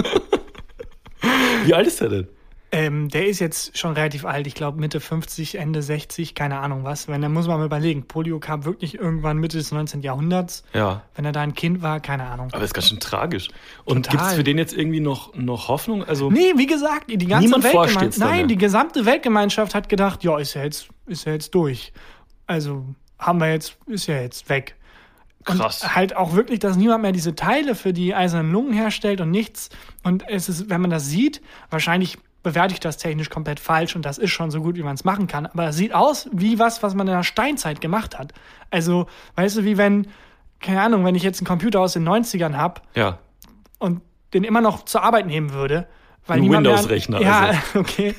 wie 1.68 1.74
alt 1.74 1.86
ist 1.86 2.00
er 2.00 2.08
denn? 2.08 2.28
Ähm, 2.70 3.08
der 3.08 3.26
ist 3.26 3.38
jetzt 3.38 3.78
schon 3.78 3.92
relativ 3.94 4.26
alt, 4.26 4.46
ich 4.46 4.54
glaube 4.54 4.78
Mitte 4.78 5.00
50, 5.00 5.54
Ende 5.54 5.80
60, 5.80 6.34
keine 6.34 6.58
Ahnung 6.58 6.84
was. 6.84 7.08
Wenn, 7.08 7.22
dann 7.22 7.32
muss 7.32 7.46
man 7.46 7.58
mal 7.58 7.64
überlegen, 7.64 8.06
Polio 8.06 8.40
kam 8.40 8.66
wirklich 8.66 8.94
irgendwann 8.94 9.38
Mitte 9.38 9.56
des 9.56 9.72
19. 9.72 10.02
Jahrhunderts. 10.02 10.64
Ja. 10.74 11.02
Wenn 11.14 11.24
er 11.24 11.32
da 11.32 11.40
ein 11.40 11.54
Kind 11.54 11.80
war, 11.80 12.00
keine 12.00 12.24
Ahnung. 12.24 12.48
Aber 12.52 12.62
ist 12.62 12.74
ganz 12.74 12.88
schön 12.88 13.00
tragisch. 13.00 13.48
Und 13.84 14.10
gibt 14.10 14.22
es 14.22 14.34
für 14.34 14.44
den 14.44 14.58
jetzt 14.58 14.74
irgendwie 14.74 15.00
noch, 15.00 15.34
noch 15.34 15.68
Hoffnung? 15.68 16.04
Also, 16.04 16.30
Nee, 16.30 16.52
wie 16.56 16.66
gesagt, 16.66 17.10
die 17.10 17.16
ganze 17.18 17.46
Niemand 17.46 17.64
Weltgemeinschaft. 17.64 18.18
Nein, 18.18 18.48
die 18.48 18.58
gesamte 18.58 19.06
Weltgemeinschaft 19.06 19.74
hat 19.74 19.88
gedacht, 19.88 20.22
ja, 20.24 20.38
ist 20.38 20.52
ja 20.52 20.62
jetzt, 20.62 20.88
ist 21.06 21.24
ja 21.24 21.32
jetzt 21.32 21.54
durch. 21.54 21.92
Also 22.46 22.84
haben 23.18 23.40
wir 23.40 23.50
jetzt, 23.50 23.78
ist 23.86 24.08
ja 24.08 24.20
jetzt 24.20 24.48
weg. 24.50 24.76
Krass. 25.56 25.82
Und 25.82 25.94
halt 25.94 26.16
auch 26.16 26.34
wirklich, 26.34 26.58
dass 26.58 26.76
niemand 26.76 27.02
mehr 27.02 27.12
diese 27.12 27.34
Teile 27.34 27.74
für 27.74 27.92
die 27.92 28.14
eisernen 28.14 28.52
Lungen 28.52 28.72
herstellt 28.72 29.20
und 29.20 29.30
nichts. 29.30 29.70
Und 30.02 30.28
es 30.28 30.48
ist, 30.48 30.70
wenn 30.70 30.80
man 30.80 30.90
das 30.90 31.06
sieht, 31.06 31.40
wahrscheinlich 31.70 32.18
bewerte 32.42 32.72
ich 32.72 32.80
das 32.80 32.96
technisch 32.96 33.30
komplett 33.30 33.60
falsch 33.60 33.96
und 33.96 34.04
das 34.04 34.16
ist 34.18 34.30
schon 34.30 34.50
so 34.50 34.60
gut, 34.60 34.76
wie 34.76 34.82
man 34.82 34.94
es 34.94 35.04
machen 35.04 35.26
kann. 35.26 35.46
Aber 35.46 35.68
es 35.68 35.76
sieht 35.76 35.92
aus 35.92 36.28
wie 36.32 36.58
was, 36.58 36.82
was 36.82 36.94
man 36.94 37.06
in 37.06 37.14
der 37.14 37.24
Steinzeit 37.24 37.80
gemacht 37.80 38.18
hat. 38.18 38.32
Also, 38.70 39.06
weißt 39.36 39.58
du, 39.58 39.64
wie 39.64 39.76
wenn, 39.76 40.06
keine 40.60 40.80
Ahnung, 40.82 41.04
wenn 41.04 41.14
ich 41.14 41.22
jetzt 41.22 41.40
einen 41.40 41.46
Computer 41.46 41.80
aus 41.80 41.94
den 41.94 42.08
90ern 42.08 42.56
habe 42.56 42.80
ja. 42.94 43.18
und 43.78 44.02
den 44.34 44.44
immer 44.44 44.60
noch 44.60 44.84
zur 44.84 45.02
Arbeit 45.02 45.26
nehmen 45.26 45.52
würde. 45.52 45.86
Weil 46.26 46.38
Ein 46.40 46.50
Windows-Rechner, 46.50 47.20
Ja, 47.20 47.40
also. 47.40 47.60
okay. 47.80 48.14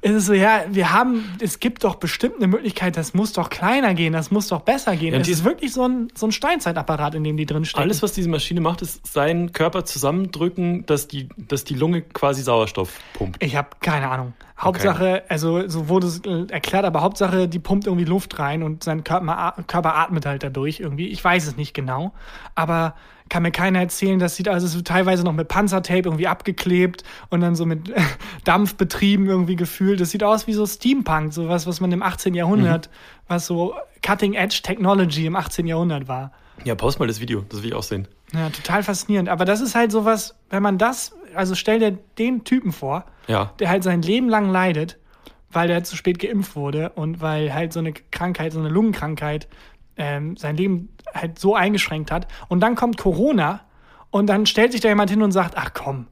Es 0.00 0.12
ist 0.12 0.26
so, 0.26 0.32
ja, 0.32 0.62
wir 0.70 0.92
haben, 0.92 1.24
es 1.40 1.58
gibt 1.58 1.82
doch 1.84 1.96
bestimmt 1.96 2.36
eine 2.36 2.46
Möglichkeit, 2.46 2.96
das 2.96 3.14
muss 3.14 3.32
doch 3.32 3.50
kleiner 3.50 3.94
gehen, 3.94 4.12
das 4.12 4.30
muss 4.30 4.48
doch 4.48 4.60
besser 4.60 4.94
gehen. 4.96 5.12
Ja, 5.12 5.20
es 5.20 5.26
die- 5.26 5.32
ist 5.32 5.44
wirklich 5.44 5.72
so 5.72 5.86
ein, 5.88 6.08
so 6.14 6.26
ein 6.26 6.32
Steinzeitapparat, 6.32 7.14
in 7.16 7.24
dem 7.24 7.36
die 7.36 7.46
drin 7.46 7.64
stecken. 7.64 7.82
Alles, 7.82 8.02
was 8.02 8.12
diese 8.12 8.28
Maschine 8.28 8.60
macht, 8.60 8.82
ist 8.82 9.06
seinen 9.06 9.52
Körper 9.52 9.84
zusammendrücken, 9.84 10.86
dass 10.86 11.08
die, 11.08 11.28
dass 11.36 11.64
die 11.64 11.74
Lunge 11.74 12.02
quasi 12.02 12.42
Sauerstoff 12.42 12.98
pumpt. 13.14 13.42
Ich 13.42 13.56
habe 13.56 13.68
keine 13.80 14.08
Ahnung. 14.08 14.34
Hauptsache, 14.60 15.22
also 15.28 15.68
so 15.68 15.88
wurde 15.88 16.08
es 16.08 16.20
äh, 16.24 16.46
erklärt, 16.50 16.84
aber 16.84 17.00
Hauptsache, 17.02 17.46
die 17.48 17.60
pumpt 17.60 17.86
irgendwie 17.86 18.04
Luft 18.06 18.38
rein 18.40 18.64
und 18.64 18.82
sein 18.82 19.04
Körper, 19.04 19.54
Körper 19.68 19.96
atmet 19.96 20.26
halt 20.26 20.42
dadurch 20.42 20.80
irgendwie. 20.80 21.06
Ich 21.08 21.22
weiß 21.22 21.46
es 21.46 21.56
nicht 21.56 21.74
genau, 21.74 22.12
aber 22.56 22.94
kann 23.28 23.42
mir 23.42 23.50
keiner 23.50 23.80
erzählen, 23.80 24.18
das 24.18 24.36
sieht 24.36 24.48
also 24.48 24.66
so 24.66 24.80
teilweise 24.82 25.24
noch 25.24 25.32
mit 25.32 25.48
Panzertape 25.48 26.00
irgendwie 26.04 26.26
abgeklebt 26.26 27.04
und 27.30 27.40
dann 27.40 27.54
so 27.54 27.66
mit 27.66 27.92
Dampf 28.44 28.74
betrieben 28.76 29.26
irgendwie 29.26 29.56
gefühlt. 29.56 30.00
Das 30.00 30.10
sieht 30.10 30.22
aus 30.24 30.46
wie 30.46 30.52
so 30.52 30.66
Steampunk, 30.66 31.32
sowas, 31.32 31.66
was 31.66 31.80
man 31.80 31.92
im 31.92 32.02
18. 32.02 32.34
Jahrhundert, 32.34 32.88
was 33.26 33.46
so 33.46 33.74
Cutting 34.02 34.34
Edge 34.34 34.60
Technology 34.62 35.26
im 35.26 35.36
18. 35.36 35.66
Jahrhundert 35.66 36.08
war. 36.08 36.32
Ja, 36.64 36.74
post 36.74 36.98
mal 36.98 37.06
das 37.06 37.20
Video, 37.20 37.44
das 37.48 37.62
will 37.62 37.68
ich 37.70 37.74
auch 37.74 37.82
sehen. 37.82 38.08
Ja, 38.34 38.50
total 38.50 38.82
faszinierend. 38.82 39.28
Aber 39.28 39.44
das 39.44 39.60
ist 39.60 39.74
halt 39.74 39.92
sowas, 39.92 40.34
wenn 40.50 40.62
man 40.62 40.76
das, 40.78 41.14
also 41.34 41.54
stell 41.54 41.78
dir 41.78 41.98
den 42.18 42.44
Typen 42.44 42.72
vor, 42.72 43.04
Ja. 43.26 43.52
der 43.58 43.68
halt 43.70 43.84
sein 43.84 44.02
Leben 44.02 44.28
lang 44.28 44.50
leidet, 44.50 44.98
weil 45.50 45.68
der 45.68 45.84
zu 45.84 45.96
spät 45.96 46.18
geimpft 46.18 46.56
wurde 46.56 46.90
und 46.90 47.20
weil 47.20 47.54
halt 47.54 47.72
so 47.72 47.78
eine 47.78 47.92
Krankheit, 47.92 48.52
so 48.52 48.58
eine 48.58 48.68
Lungenkrankheit 48.68 49.48
ähm, 49.96 50.36
sein 50.36 50.56
Leben 50.56 50.90
halt 51.14 51.38
so 51.38 51.54
eingeschränkt 51.54 52.10
hat. 52.10 52.26
Und 52.48 52.60
dann 52.60 52.74
kommt 52.74 52.96
Corona 52.98 53.60
und 54.10 54.26
dann 54.26 54.46
stellt 54.46 54.72
sich 54.72 54.80
da 54.80 54.88
jemand 54.88 55.10
hin 55.10 55.22
und 55.22 55.32
sagt, 55.32 55.54
ach 55.56 55.70
komm, 55.74 56.06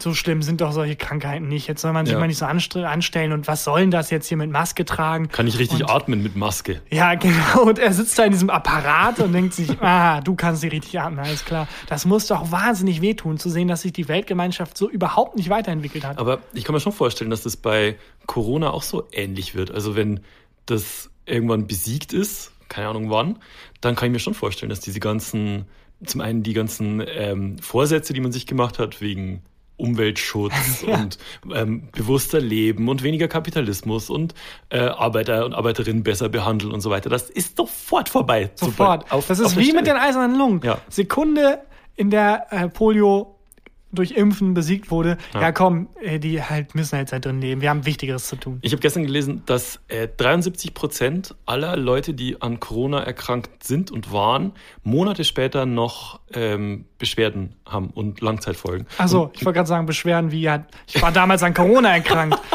so 0.00 0.14
schlimm 0.14 0.42
sind 0.42 0.60
doch 0.60 0.70
solche 0.70 0.94
Krankheiten 0.94 1.48
nicht. 1.48 1.66
Jetzt 1.66 1.80
soll 1.82 1.92
man 1.92 2.06
sich 2.06 2.12
Ja. 2.12 2.20
mal 2.20 2.28
nicht 2.28 2.38
so 2.38 2.44
anstellen 2.46 3.32
und 3.32 3.48
was 3.48 3.64
soll 3.64 3.80
denn 3.80 3.90
das 3.90 4.10
jetzt 4.10 4.28
hier 4.28 4.36
mit 4.36 4.48
Maske 4.48 4.84
tragen? 4.84 5.26
Kann 5.28 5.48
ich 5.48 5.58
richtig 5.58 5.82
Und- 5.82 5.90
atmen 5.90 6.22
mit 6.22 6.36
Maske. 6.36 6.80
Ja, 6.88 7.14
genau. 7.16 7.62
Und 7.64 7.80
er 7.80 7.92
sitzt 7.92 8.16
da 8.16 8.22
in 8.22 8.30
diesem 8.30 8.48
Apparat 8.48 9.18
und 9.18 9.32
denkt 9.32 9.54
sich, 9.54 9.70
ah, 9.82 10.20
du 10.20 10.36
kannst 10.36 10.62
nicht 10.62 10.72
richtig 10.72 11.00
atmen, 11.00 11.18
alles 11.18 11.44
klar. 11.44 11.66
Das 11.88 12.04
muss 12.04 12.28
doch 12.28 12.52
wahnsinnig 12.52 13.00
wehtun, 13.02 13.38
zu 13.38 13.50
sehen, 13.50 13.66
dass 13.66 13.80
sich 13.82 13.92
die 13.92 14.06
Weltgemeinschaft 14.06 14.78
so 14.78 14.88
überhaupt 14.88 15.36
nicht 15.36 15.50
weiterentwickelt 15.50 16.04
hat. 16.04 16.18
Aber 16.18 16.38
ich 16.52 16.62
kann 16.62 16.74
mir 16.74 16.80
schon 16.80 16.92
vorstellen, 16.92 17.30
dass 17.30 17.42
das 17.42 17.56
bei 17.56 17.96
Corona 18.26 18.70
auch 18.70 18.82
so 18.84 19.08
ähnlich 19.10 19.56
wird. 19.56 19.72
Also 19.72 19.96
wenn 19.96 20.20
das 20.66 21.10
irgendwann 21.26 21.66
besiegt 21.66 22.12
ist, 22.12 22.52
keine 22.68 22.86
Ahnung 22.88 23.10
wann, 23.10 23.38
dann 23.80 23.94
kann 23.94 24.06
ich 24.08 24.12
mir 24.12 24.18
schon 24.18 24.34
vorstellen, 24.34 24.70
dass 24.70 24.80
diese 24.80 25.00
ganzen, 25.00 25.66
zum 26.04 26.20
einen 26.20 26.42
die 26.42 26.52
ganzen 26.52 27.02
ähm, 27.06 27.58
Vorsätze, 27.60 28.12
die 28.12 28.20
man 28.20 28.32
sich 28.32 28.46
gemacht 28.46 28.78
hat, 28.78 29.00
wegen 29.00 29.42
Umweltschutz 29.76 30.82
und 30.86 31.18
ähm, 31.54 31.88
bewusster 31.92 32.40
Leben 32.40 32.88
und 32.88 33.02
weniger 33.02 33.28
Kapitalismus 33.28 34.10
und 34.10 34.34
äh, 34.70 34.80
Arbeiter 34.80 35.44
und 35.44 35.54
Arbeiterinnen 35.54 36.02
besser 36.02 36.28
behandeln 36.28 36.72
und 36.72 36.80
so 36.80 36.90
weiter, 36.90 37.08
das 37.08 37.30
ist 37.30 37.56
sofort 37.56 38.08
vorbei. 38.08 38.50
Sofort. 38.56 39.10
Auf- 39.12 39.26
das 39.28 39.40
auf 39.40 39.46
ist 39.46 39.56
der 39.56 39.62
wie 39.64 39.72
mit 39.72 39.86
den 39.86 39.96
eisernen 39.96 40.36
Lungen. 40.36 40.60
Ja. 40.64 40.78
Sekunde, 40.88 41.60
in 41.94 42.10
der 42.10 42.46
äh, 42.50 42.68
Polio 42.68 43.37
durch 43.92 44.12
Impfen 44.12 44.54
besiegt 44.54 44.90
wurde. 44.90 45.16
Ja, 45.34 45.52
komm, 45.52 45.88
äh, 46.00 46.18
die 46.18 46.42
halt 46.42 46.74
müssen 46.74 46.96
halt 46.96 47.12
da 47.12 47.18
drin 47.18 47.40
leben. 47.40 47.60
Wir 47.60 47.70
haben 47.70 47.86
Wichtigeres 47.86 48.28
zu 48.28 48.36
tun. 48.36 48.58
Ich 48.62 48.72
habe 48.72 48.80
gestern 48.80 49.04
gelesen, 49.04 49.42
dass 49.46 49.80
äh, 49.88 50.08
73 50.16 50.74
Prozent 50.74 51.34
aller 51.46 51.76
Leute, 51.76 52.14
die 52.14 52.40
an 52.42 52.60
Corona 52.60 53.02
erkrankt 53.02 53.64
sind 53.64 53.90
und 53.90 54.12
waren, 54.12 54.52
Monate 54.82 55.24
später 55.24 55.66
noch 55.66 56.20
ähm, 56.32 56.86
Beschwerden 56.98 57.54
haben 57.66 57.90
und 57.90 58.20
Langzeitfolgen. 58.20 58.86
Also, 58.98 59.30
ich 59.34 59.44
wollte 59.44 59.58
gerade 59.58 59.68
sagen, 59.68 59.86
Beschwerden 59.86 60.32
wie, 60.32 60.40
ja, 60.40 60.64
ich 60.86 61.00
war 61.00 61.12
damals 61.12 61.42
an 61.42 61.54
Corona 61.54 61.90
erkrankt. 61.94 62.38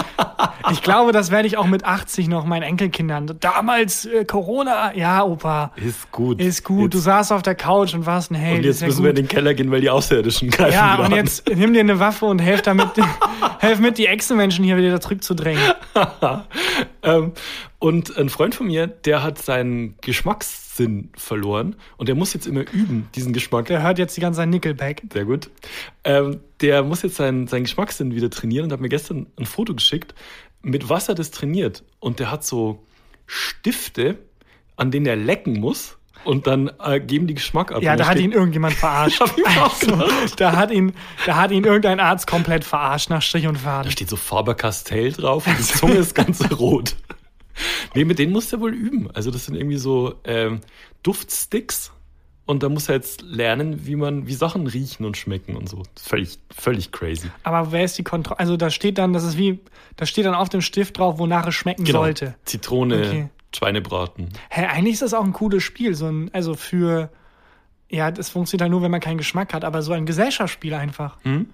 Ich 0.72 0.82
glaube, 0.82 1.12
das 1.12 1.30
werde 1.30 1.46
ich 1.48 1.58
auch 1.58 1.66
mit 1.66 1.84
80 1.84 2.30
noch 2.30 2.46
meinen 2.46 2.64
Enkelkindern. 2.64 3.36
Damals 3.42 4.06
äh, 4.06 4.24
Corona, 4.24 4.96
ja, 4.96 5.24
Opa. 5.24 5.72
Ist 5.76 6.10
gut. 6.12 6.40
Ist 6.40 6.64
gut. 6.64 6.94
Du 6.94 6.98
Jetzt, 6.98 7.06
saßt 7.06 7.32
auf 7.34 7.42
der 7.42 7.56
Couch 7.56 7.94
und 7.94 8.06
warst 8.06 8.32
ein 8.32 8.36
Held. 8.36 8.60
und 8.60 8.64
jetzt 8.66 8.80
ja 8.82 8.88
müssen 8.88 8.98
gut. 8.98 9.04
wir 9.06 9.10
in 9.10 9.16
den 9.18 9.28
Keller 9.28 9.54
gehen, 9.54 9.72
weil 9.72 9.82
die 9.82 9.90
Außerirdischen 9.90 10.50
greifen 10.52 10.74
Ja, 10.74 10.96
und 10.96 11.06
an. 11.06 11.12
jetzt 11.12 11.50
nimm 11.54 11.74
dir 11.74 11.82
eine 11.82 12.00
Waffe 12.00 12.26
und 12.26 12.40
helf 12.40 12.62
damit, 12.62 12.88
helf 13.60 13.80
mit, 13.80 13.98
die 13.98 14.08
Echsenmenschen 14.08 14.64
hier 14.64 14.78
wieder 14.78 15.02
zurückzudrängen. 15.02 15.62
ähm, 17.04 17.34
und 17.84 18.18
ein 18.18 18.30
Freund 18.30 18.56
von 18.56 18.68
mir, 18.68 18.88
der 18.88 19.24
hat 19.24 19.42
seinen 19.42 19.96
Geschmackssinn 20.00 21.10
verloren 21.18 21.76
und 21.98 22.08
der 22.08 22.16
muss 22.16 22.34
jetzt 22.34 22.48
immer 22.48 22.62
üben, 22.62 23.10
diesen 23.14 23.34
Geschmack. 23.34 23.66
Der 23.66 23.84
hört 23.84 24.00
jetzt 24.00 24.16
die 24.16 24.22
ganze 24.22 24.38
Zeit 24.38 24.48
Nickelback. 24.48 25.02
Sehr 25.12 25.26
gut. 25.26 25.50
Ähm, 26.06 26.40
der 26.62 26.84
muss 26.84 27.02
jetzt 27.02 27.18
seinen, 27.18 27.48
seinen 27.48 27.64
Geschmackssinn 27.64 28.16
wieder 28.16 28.30
trainieren 28.30 28.68
und 28.68 28.72
hat 28.72 28.80
mir 28.80 28.88
gestern 28.88 29.28
ein 29.38 29.46
Foto 29.46 29.76
geschickt, 29.76 30.16
mit 30.62 30.88
was 30.88 31.10
er 31.10 31.16
das 31.16 31.32
trainiert. 31.32 31.84
Und 32.00 32.20
der 32.20 32.32
hat 32.32 32.46
so 32.46 32.82
Stifte, 33.26 34.18
an 34.78 34.90
denen 34.90 35.06
er 35.06 35.18
lecken 35.18 35.60
muss 35.60 35.98
und 36.24 36.48
dann 36.48 36.72
äh, 36.82 37.02
geben 37.02 37.28
die 37.28 37.34
Geschmack 37.34 37.74
ab. 37.74 37.84
Ja, 37.84 37.98
da 37.98 38.08
hat 38.08 38.18
ihn 38.18 38.32
irgendjemand 38.32 38.76
verarscht. 38.76 39.20
Gedacht. 39.36 40.40
da 40.40 40.56
hat 40.56 40.72
ihn, 40.72 40.94
da 41.26 41.36
hat 41.36 41.52
ihn 41.52 41.66
irgendein 41.66 42.00
Arzt 42.00 42.28
komplett 42.28 42.64
verarscht 42.64 43.10
nach 43.10 43.22
Strich 43.22 43.46
und 43.46 43.56
Da 43.56 43.60
Faden. 43.60 43.92
steht 43.92 44.10
so 44.10 44.16
Faber-Castell 44.16 45.12
drauf 45.12 45.46
und 45.48 45.60
die 45.60 45.64
Zunge 45.64 45.96
ist 45.96 46.16
ganz 46.16 46.40
rot. 46.58 46.96
Nee, 47.96 48.06
mit 48.06 48.20
denen 48.20 48.32
muss 48.32 48.52
er 48.52 48.60
wohl 48.60 48.74
üben. 48.74 49.10
Also 49.12 49.32
das 49.32 49.46
sind 49.46 49.56
irgendwie 49.56 49.78
so 49.78 50.16
ähm, 50.24 50.62
Duftsticks 51.04 51.92
und 52.46 52.64
da 52.64 52.70
muss 52.70 52.90
er 52.90 52.96
jetzt 52.96 53.22
lernen, 53.22 53.86
wie 53.86 53.96
man, 53.96 54.28
wie 54.28 54.34
Sachen 54.34 54.68
riechen 54.68 55.06
und 55.06 55.16
schmecken 55.16 55.56
und 55.56 55.70
so. 55.70 55.84
Völlig, 55.96 56.40
völlig 56.54 56.92
crazy. 56.92 57.30
Aber 57.44 57.72
wer 57.72 57.84
ist 57.84 57.98
die 57.98 58.04
Kontrolle? 58.04 58.40
Also 58.40 58.58
da 58.58 58.70
steht 58.70 58.98
dann, 58.98 59.14
das 59.14 59.24
ist 59.24 59.38
wie, 59.38 59.60
da 59.96 60.06
steht 60.06 60.26
dann 60.26 60.36
auf 60.36 60.50
dem 60.50 60.62
Stift 60.62 60.98
drauf, 60.98 61.20
wonach 61.20 61.48
es 61.48 61.56
schmecken 61.56 61.86
sollte. 61.86 62.26
Genau. 62.26 62.38
Zitrone, 62.46 62.98
Okay. 62.98 63.30
Schweinebraten. 63.56 64.30
Hä, 64.50 64.66
eigentlich 64.66 64.94
ist 64.94 65.04
das 65.04 65.14
auch 65.14 65.24
ein 65.24 65.32
cooles 65.32 65.62
Spiel, 65.64 65.94
so 65.94 66.08
ein, 66.08 66.32
also 66.34 66.56
für, 66.56 67.10
ja, 67.88 68.10
das 68.10 68.30
funktioniert 68.30 68.64
halt 68.64 68.72
nur, 68.72 68.82
wenn 68.82 68.90
man 68.90 69.00
keinen 69.00 69.20
Geschmack 69.20 69.54
hat, 69.54 69.64
aber 69.64 69.84
so 69.84 69.94
ein 69.94 70.08
Gesellschaftsspiel 70.08 70.74
einfach. 70.74 71.18
Hm? 71.24 71.48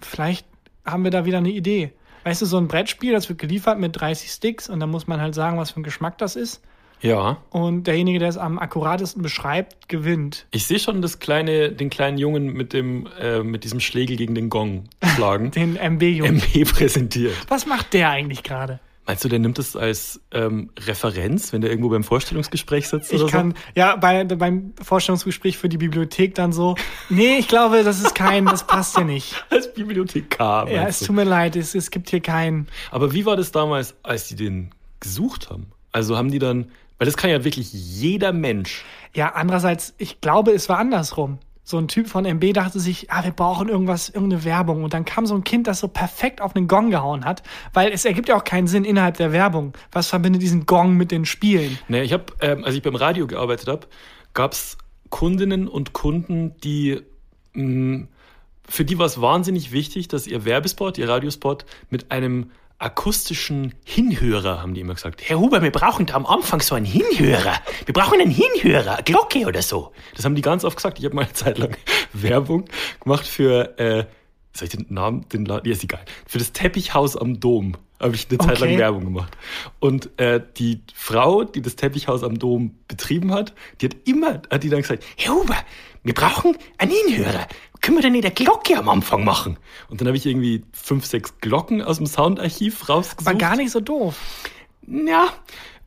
Vielleicht 0.00 0.46
haben 0.84 1.04
wir 1.04 1.10
da 1.10 1.24
wieder 1.24 1.38
eine 1.38 1.48
Idee. 1.50 1.92
Weißt 2.26 2.42
du, 2.42 2.46
so 2.46 2.56
ein 2.56 2.66
Brettspiel, 2.66 3.12
das 3.12 3.28
wird 3.28 3.38
geliefert 3.38 3.78
mit 3.78 4.00
30 4.00 4.32
Sticks 4.32 4.68
und 4.68 4.80
dann 4.80 4.90
muss 4.90 5.06
man 5.06 5.20
halt 5.20 5.36
sagen, 5.36 5.58
was 5.58 5.70
für 5.70 5.78
ein 5.78 5.84
Geschmack 5.84 6.18
das 6.18 6.34
ist. 6.34 6.60
Ja. 7.00 7.36
Und 7.50 7.86
derjenige, 7.86 8.18
der 8.18 8.28
es 8.28 8.36
am 8.36 8.58
akkuratesten 8.58 9.22
beschreibt, 9.22 9.88
gewinnt. 9.88 10.44
Ich 10.50 10.66
sehe 10.66 10.80
schon 10.80 11.02
das 11.02 11.20
kleine, 11.20 11.70
den 11.70 11.88
kleinen 11.88 12.18
Jungen 12.18 12.52
mit 12.52 12.72
dem, 12.72 13.06
äh, 13.20 13.44
mit 13.44 13.62
diesem 13.62 13.78
Schlägel 13.78 14.16
gegen 14.16 14.34
den 14.34 14.50
Gong 14.50 14.88
schlagen. 15.14 15.50
Den 15.54 15.76
MB-Jungen. 15.76 16.42
MB 16.42 16.64
präsentiert. 16.64 17.32
Was 17.46 17.64
macht 17.64 17.92
der 17.92 18.10
eigentlich 18.10 18.42
gerade? 18.42 18.80
Meinst 19.06 19.24
du, 19.24 19.28
der 19.28 19.38
nimmt 19.38 19.58
es 19.60 19.76
als 19.76 20.20
ähm, 20.32 20.70
Referenz, 20.78 21.52
wenn 21.52 21.60
der 21.60 21.70
irgendwo 21.70 21.90
beim 21.90 22.02
Vorstellungsgespräch 22.02 22.88
sitzt 22.88 23.12
Ich 23.12 23.22
oder 23.22 23.30
kann, 23.30 23.54
ja, 23.76 23.94
bei, 23.94 24.24
beim 24.24 24.74
Vorstellungsgespräch 24.82 25.56
für 25.58 25.68
die 25.68 25.78
Bibliothek 25.78 26.34
dann 26.34 26.52
so, 26.52 26.74
nee, 27.08 27.38
ich 27.38 27.46
glaube, 27.46 27.84
das 27.84 28.00
ist 28.00 28.16
kein, 28.16 28.46
das 28.46 28.66
passt 28.66 28.96
ja 28.96 29.04
nicht. 29.04 29.30
so? 29.30 29.36
Als 29.56 29.72
Bibliothekar. 29.72 30.68
Ja, 30.68 30.88
es 30.88 30.98
du? 30.98 31.06
tut 31.06 31.16
mir 31.16 31.24
leid, 31.24 31.54
es, 31.54 31.76
es 31.76 31.92
gibt 31.92 32.10
hier 32.10 32.20
keinen. 32.20 32.66
Aber 32.90 33.12
wie 33.12 33.24
war 33.24 33.36
das 33.36 33.52
damals, 33.52 33.94
als 34.02 34.26
die 34.26 34.34
den 34.34 34.70
gesucht 34.98 35.50
haben? 35.50 35.68
Also 35.92 36.16
haben 36.16 36.32
die 36.32 36.40
dann, 36.40 36.72
weil 36.98 37.06
das 37.06 37.16
kann 37.16 37.30
ja 37.30 37.44
wirklich 37.44 37.72
jeder 37.72 38.32
Mensch. 38.32 38.84
Ja, 39.14 39.34
andererseits, 39.34 39.94
ich 39.98 40.20
glaube, 40.20 40.50
es 40.50 40.68
war 40.68 40.78
andersrum. 40.78 41.38
So 41.68 41.78
ein 41.78 41.88
Typ 41.88 42.06
von 42.06 42.24
MB 42.24 42.52
dachte 42.52 42.78
sich, 42.78 43.10
ah, 43.10 43.24
wir 43.24 43.32
brauchen 43.32 43.68
irgendwas, 43.68 44.08
irgendeine 44.08 44.44
Werbung. 44.44 44.84
Und 44.84 44.94
dann 44.94 45.04
kam 45.04 45.26
so 45.26 45.34
ein 45.34 45.42
Kind, 45.42 45.66
das 45.66 45.80
so 45.80 45.88
perfekt 45.88 46.40
auf 46.40 46.52
den 46.52 46.68
Gong 46.68 46.90
gehauen 46.90 47.24
hat, 47.24 47.42
weil 47.72 47.90
es 47.90 48.04
ergibt 48.04 48.28
ja 48.28 48.36
auch 48.36 48.44
keinen 48.44 48.68
Sinn 48.68 48.84
innerhalb 48.84 49.16
der 49.16 49.32
Werbung. 49.32 49.72
Was 49.90 50.06
verbindet 50.06 50.42
diesen 50.42 50.64
Gong 50.66 50.96
mit 50.96 51.10
den 51.10 51.24
Spielen? 51.24 51.76
Ne, 51.88 52.04
ich 52.04 52.12
habe, 52.12 52.26
ähm, 52.40 52.62
als 52.62 52.76
ich 52.76 52.82
beim 52.82 52.94
Radio 52.94 53.26
gearbeitet 53.26 53.66
habe, 53.66 53.88
gab 54.32 54.52
es 54.52 54.78
Kundinnen 55.10 55.66
und 55.66 55.92
Kunden, 55.92 56.54
die 56.60 57.02
mh, 57.54 58.06
für 58.68 58.84
die 58.84 58.98
war 58.98 59.06
es 59.06 59.20
wahnsinnig 59.20 59.72
wichtig, 59.72 60.06
dass 60.06 60.28
ihr 60.28 60.44
Werbespot, 60.44 60.98
ihr 60.98 61.08
Radiospot 61.08 61.66
mit 61.90 62.12
einem 62.12 62.52
akustischen 62.78 63.74
Hinhörer, 63.84 64.60
haben 64.60 64.74
die 64.74 64.80
immer 64.80 64.94
gesagt. 64.94 65.22
Herr 65.24 65.38
Huber, 65.38 65.62
wir 65.62 65.70
brauchen 65.70 66.06
da 66.06 66.14
am 66.14 66.26
Anfang 66.26 66.60
so 66.60 66.74
einen 66.74 66.86
Hinhörer. 66.86 67.54
Wir 67.86 67.94
brauchen 67.94 68.20
einen 68.20 68.30
Hinhörer, 68.30 68.98
Glocke 69.02 69.46
oder 69.46 69.62
so. 69.62 69.92
Das 70.14 70.24
haben 70.24 70.34
die 70.34 70.42
ganz 70.42 70.64
oft 70.64 70.76
gesagt. 70.76 70.98
Ich 70.98 71.04
habe 71.04 71.14
mal 71.14 71.22
eine 71.22 71.32
Zeit 71.32 71.58
lang 71.58 71.76
Werbung 72.12 72.66
gemacht 73.00 73.26
für, 73.26 73.78
äh, 73.78 74.04
soll 74.52 74.68
ich 74.68 74.76
den 74.76 74.86
Namen, 74.90 75.26
den 75.30 75.46
Laden, 75.46 75.66
ja, 75.66 75.72
ist 75.72 75.84
egal, 75.84 76.04
für 76.26 76.38
das 76.38 76.52
Teppichhaus 76.52 77.16
am 77.16 77.40
Dom 77.40 77.76
habe 77.98 78.14
ich 78.14 78.28
eine 78.28 78.38
Zeit 78.38 78.58
lang 78.58 78.68
Okay. 78.70 78.78
Werbung 78.78 79.04
gemacht. 79.04 79.36
Und 79.80 80.10
äh, 80.20 80.42
die 80.58 80.82
Frau, 80.94 81.44
die 81.44 81.62
das 81.62 81.76
Teppichhaus 81.76 82.22
am 82.24 82.38
Dom 82.38 82.74
betrieben 82.88 83.32
hat, 83.32 83.54
die 83.80 83.86
hat 83.86 83.96
immer, 84.04 84.42
hat 84.50 84.62
die 84.62 84.68
dann 84.68 84.82
gesagt, 84.82 85.02
Herr 85.16 85.34
Huber, 85.34 85.56
wir 86.02 86.14
brauchen 86.14 86.56
einen 86.78 86.92
Hinhörer. 86.92 87.46
Können 87.86 87.98
wir 87.98 88.02
denn 88.02 88.14
nicht 88.14 88.24
eine 88.24 88.34
Glocke 88.34 88.76
am 88.76 88.88
Anfang 88.88 89.22
machen? 89.22 89.58
Und 89.88 90.00
dann 90.00 90.08
habe 90.08 90.16
ich 90.16 90.26
irgendwie 90.26 90.64
fünf, 90.72 91.06
sechs 91.06 91.38
Glocken 91.38 91.82
aus 91.82 91.98
dem 91.98 92.06
Soundarchiv 92.06 92.88
rausgesucht. 92.88 93.24
War 93.24 93.36
gar 93.36 93.54
nicht 93.54 93.70
so 93.70 93.78
doof. 93.78 94.16
Ja, 94.88 95.28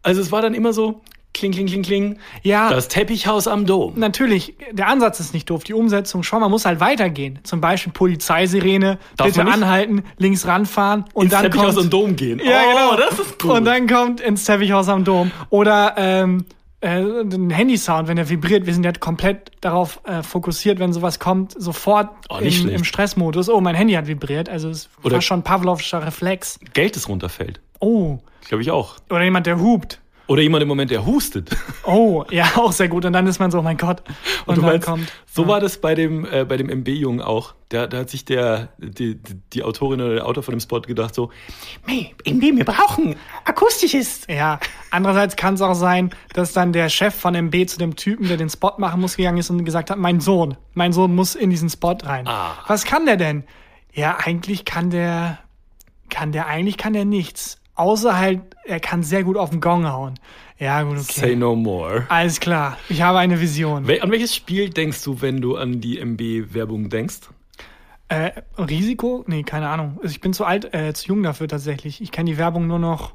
also 0.01 0.21
es 0.21 0.31
war 0.31 0.41
dann 0.41 0.53
immer 0.53 0.71
so, 0.71 1.01
kling, 1.33 1.51
kling, 1.51 1.67
kling, 1.67 1.83
kling. 1.83 2.19
Ja. 2.41 2.69
Das 2.69 2.87
Teppichhaus 2.87 3.49
am 3.49 3.65
Dom. 3.65 3.99
Natürlich, 3.99 4.55
der 4.71 4.87
Ansatz 4.87 5.19
ist 5.19 5.33
nicht 5.33 5.49
doof, 5.49 5.65
die 5.65 5.73
Umsetzung 5.73 6.23
schon, 6.23 6.39
man 6.39 6.49
muss 6.49 6.63
halt 6.63 6.79
weitergehen. 6.79 7.39
Zum 7.43 7.59
Beispiel 7.59 7.91
Polizeisirene, 7.91 8.97
Darf 9.17 9.27
bitte 9.27 9.45
anhalten, 9.45 10.03
links 10.17 10.47
ranfahren 10.47 11.03
und 11.11 11.25
Ins 11.25 11.33
dann 11.33 11.43
Teppichhaus 11.43 11.75
kommt, 11.75 11.83
am 11.83 11.89
Dom 11.89 12.15
gehen. 12.15 12.39
Ja, 12.39 12.61
oh, 12.63 12.93
genau. 12.93 12.95
das 12.95 13.19
ist 13.19 13.43
cool. 13.43 13.51
Und 13.57 13.65
dann 13.65 13.87
kommt 13.87 14.21
ins 14.21 14.45
Teppichhaus 14.45 14.87
am 14.87 15.03
Dom. 15.03 15.31
Oder 15.49 15.95
ähm, 15.97 16.45
äh, 16.81 17.00
ein 17.01 17.50
Handysound, 17.50 18.07
wenn 18.07 18.15
der 18.15 18.29
vibriert. 18.29 18.65
Wir 18.65 18.74
sind 18.74 18.83
ja 18.86 18.91
komplett 18.93 19.51
darauf 19.62 20.00
äh, 20.05 20.24
fokussiert, 20.24 20.79
wenn 20.79 20.93
sowas 20.93 21.19
kommt, 21.19 21.53
sofort 21.62 22.09
Oh, 22.29 22.38
schlecht. 22.39 22.65
im 22.65 22.83
Stressmodus. 22.83 23.50
Oh, 23.50 23.59
mein 23.62 23.75
Handy 23.75 23.93
hat 23.93 24.07
vibriert. 24.07 24.50
Also 24.50 24.69
es 24.69 24.89
Oder- 25.03 25.15
war 25.15 25.21
schon 25.21 25.43
Pavlovscher 25.43 26.05
Reflex. 26.05 26.59
Geld, 26.74 26.95
das 26.95 27.07
runterfällt. 27.09 27.59
Oh. 27.79 28.19
Glaube 28.48 28.62
ich 28.62 28.71
auch. 28.71 28.95
Oder 29.09 29.24
jemand, 29.24 29.45
der 29.45 29.59
hupt. 29.59 30.00
Oder 30.29 30.43
jemand 30.43 30.62
im 30.62 30.67
Moment, 30.67 30.91
der 30.91 31.05
hustet. 31.05 31.50
Oh, 31.83 32.24
ja, 32.29 32.45
auch 32.55 32.71
sehr 32.71 32.88
gut. 32.88 33.03
Und 33.05 33.13
dann 33.13 33.25
ist 33.25 33.39
man 33.39 33.50
so, 33.50 33.63
mein 33.63 33.77
Gott. 33.77 34.03
Und, 34.45 34.50
Und, 34.50 34.57
du 34.57 34.62
dann 34.62 34.71
meinst, 34.74 34.88
kommt. 34.88 35.12
so 35.25 35.41
ja. 35.41 35.48
war 35.48 35.59
das 35.59 35.81
bei 35.81 35.95
dem, 35.95 36.24
äh, 36.24 36.45
bei 36.45 36.55
dem 36.55 36.69
MB-Jungen 36.69 37.19
auch. 37.19 37.55
Da, 37.69 37.88
da 37.88 38.00
hat 38.00 38.12
sich 38.12 38.25
der, 38.25 38.69
die, 38.77 39.17
die, 39.53 39.63
Autorin 39.63 40.00
oder 40.01 40.13
der 40.13 40.27
Autor 40.27 40.43
von 40.43 40.51
dem 40.51 40.59
Spot 40.59 40.81
gedacht 40.81 41.15
so, 41.15 41.31
hey, 41.88 42.13
MB, 42.25 42.57
wir 42.57 42.65
brauchen 42.65 43.15
akustisches. 43.43 44.27
Ja, 44.29 44.59
andererseits 44.91 45.36
kann 45.36 45.55
es 45.55 45.62
auch 45.62 45.74
sein, 45.74 46.12
dass 46.33 46.53
dann 46.53 46.74
der 46.74 46.89
Chef 46.89 47.15
von 47.15 47.33
MB 47.33 47.67
zu 47.67 47.79
dem 47.79 47.95
Typen, 47.95 48.27
der 48.27 48.38
den 48.38 48.50
Spot 48.51 48.74
machen 48.77 49.01
muss, 49.01 49.15
gegangen 49.15 49.39
ist 49.39 49.50
und 49.50 49.65
gesagt 49.65 49.89
hat, 49.89 49.98
mein 49.98 50.19
Sohn, 50.19 50.57
mein 50.75 50.93
Sohn 50.93 51.15
muss 51.15 51.33
in 51.33 51.50
diesen 51.50 51.71
Spot 51.71 51.98
rein. 52.03 52.27
Ah. 52.27 52.53
Was 52.67 52.86
kann 52.86 53.07
der 53.07 53.17
denn? 53.17 53.45
Ja, 53.93 54.17
eigentlich 54.24 54.63
kann 54.63 54.91
der, 54.91 55.39
kann 56.09 56.31
der, 56.31 56.45
eigentlich 56.45 56.77
kann 56.77 56.93
der 56.93 57.05
nichts. 57.05 57.58
Außer 57.79 58.17
halt, 58.17 58.41
er 58.65 58.79
kann 58.81 59.03
sehr 59.03 59.24
gut 59.24 59.38
auf 59.38 59.51
den 59.51 59.62
Gong 59.62 59.88
hauen. 59.88 60.15
Ja, 60.57 60.83
gut, 60.83 60.98
okay. 60.98 61.19
Say 61.21 61.36
no 61.38 61.55
more. 61.55 62.05
Alles 62.09 62.41
klar, 62.41 62.77
ich 62.89 63.01
habe 63.01 63.17
eine 63.19 63.39
Vision. 63.39 63.88
Wel 63.88 64.01
an 64.01 64.12
welches 64.12 64.36
Spiel 64.36 64.69
denkst 64.69 65.01
du, 65.03 65.21
wenn 65.21 65.39
du 65.39 65.55
an 65.55 65.79
die 65.79 65.98
MB-Werbung 66.00 66.89
denkst? 66.89 67.29
Äh, 68.09 68.31
Risiko? 68.57 69.24
Nee, 69.27 69.43
keine 69.43 69.69
Ahnung. 69.69 69.98
Also 70.01 70.12
ich 70.13 70.19
bin 70.19 70.33
zu 70.33 70.43
alt, 70.43 70.74
äh, 70.74 70.93
zu 70.93 71.07
jung 71.07 71.24
dafür 71.24 71.48
tatsächlich. 71.48 72.01
Ich 72.01 72.12
kenne 72.12 72.29
die 72.31 72.38
Werbung 72.38 72.67
nur 72.67 72.79
noch 72.79 73.13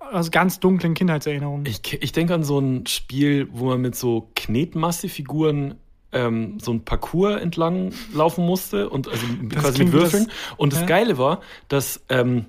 aus 0.00 0.32
ganz 0.32 0.58
dunklen 0.58 0.94
Kindheitserinnerungen. 0.94 1.64
Ich, 1.66 1.80
ich 2.02 2.10
denke 2.12 2.34
an 2.34 2.42
so 2.42 2.58
ein 2.58 2.86
Spiel, 2.86 3.46
wo 3.52 3.66
man 3.66 3.80
mit 3.80 3.94
so 3.94 4.30
Knetmasse-Figuren 4.34 5.76
ähm, 6.12 6.58
so 6.60 6.72
ein 6.72 6.84
Parcours 6.84 7.40
entlang 7.40 7.92
laufen 8.12 8.44
musste 8.44 8.90
und 8.90 9.06
also 9.08 9.24
quasi 9.50 9.74
klingt 9.74 9.92
mit 9.94 10.02
das- 10.02 10.12
Würfeln. 10.12 10.30
und 10.56 10.72
das 10.72 10.80
ja. 10.80 10.86
Geile 10.86 11.18
war, 11.18 11.40
dass 11.68 12.02
ähm, 12.08 12.46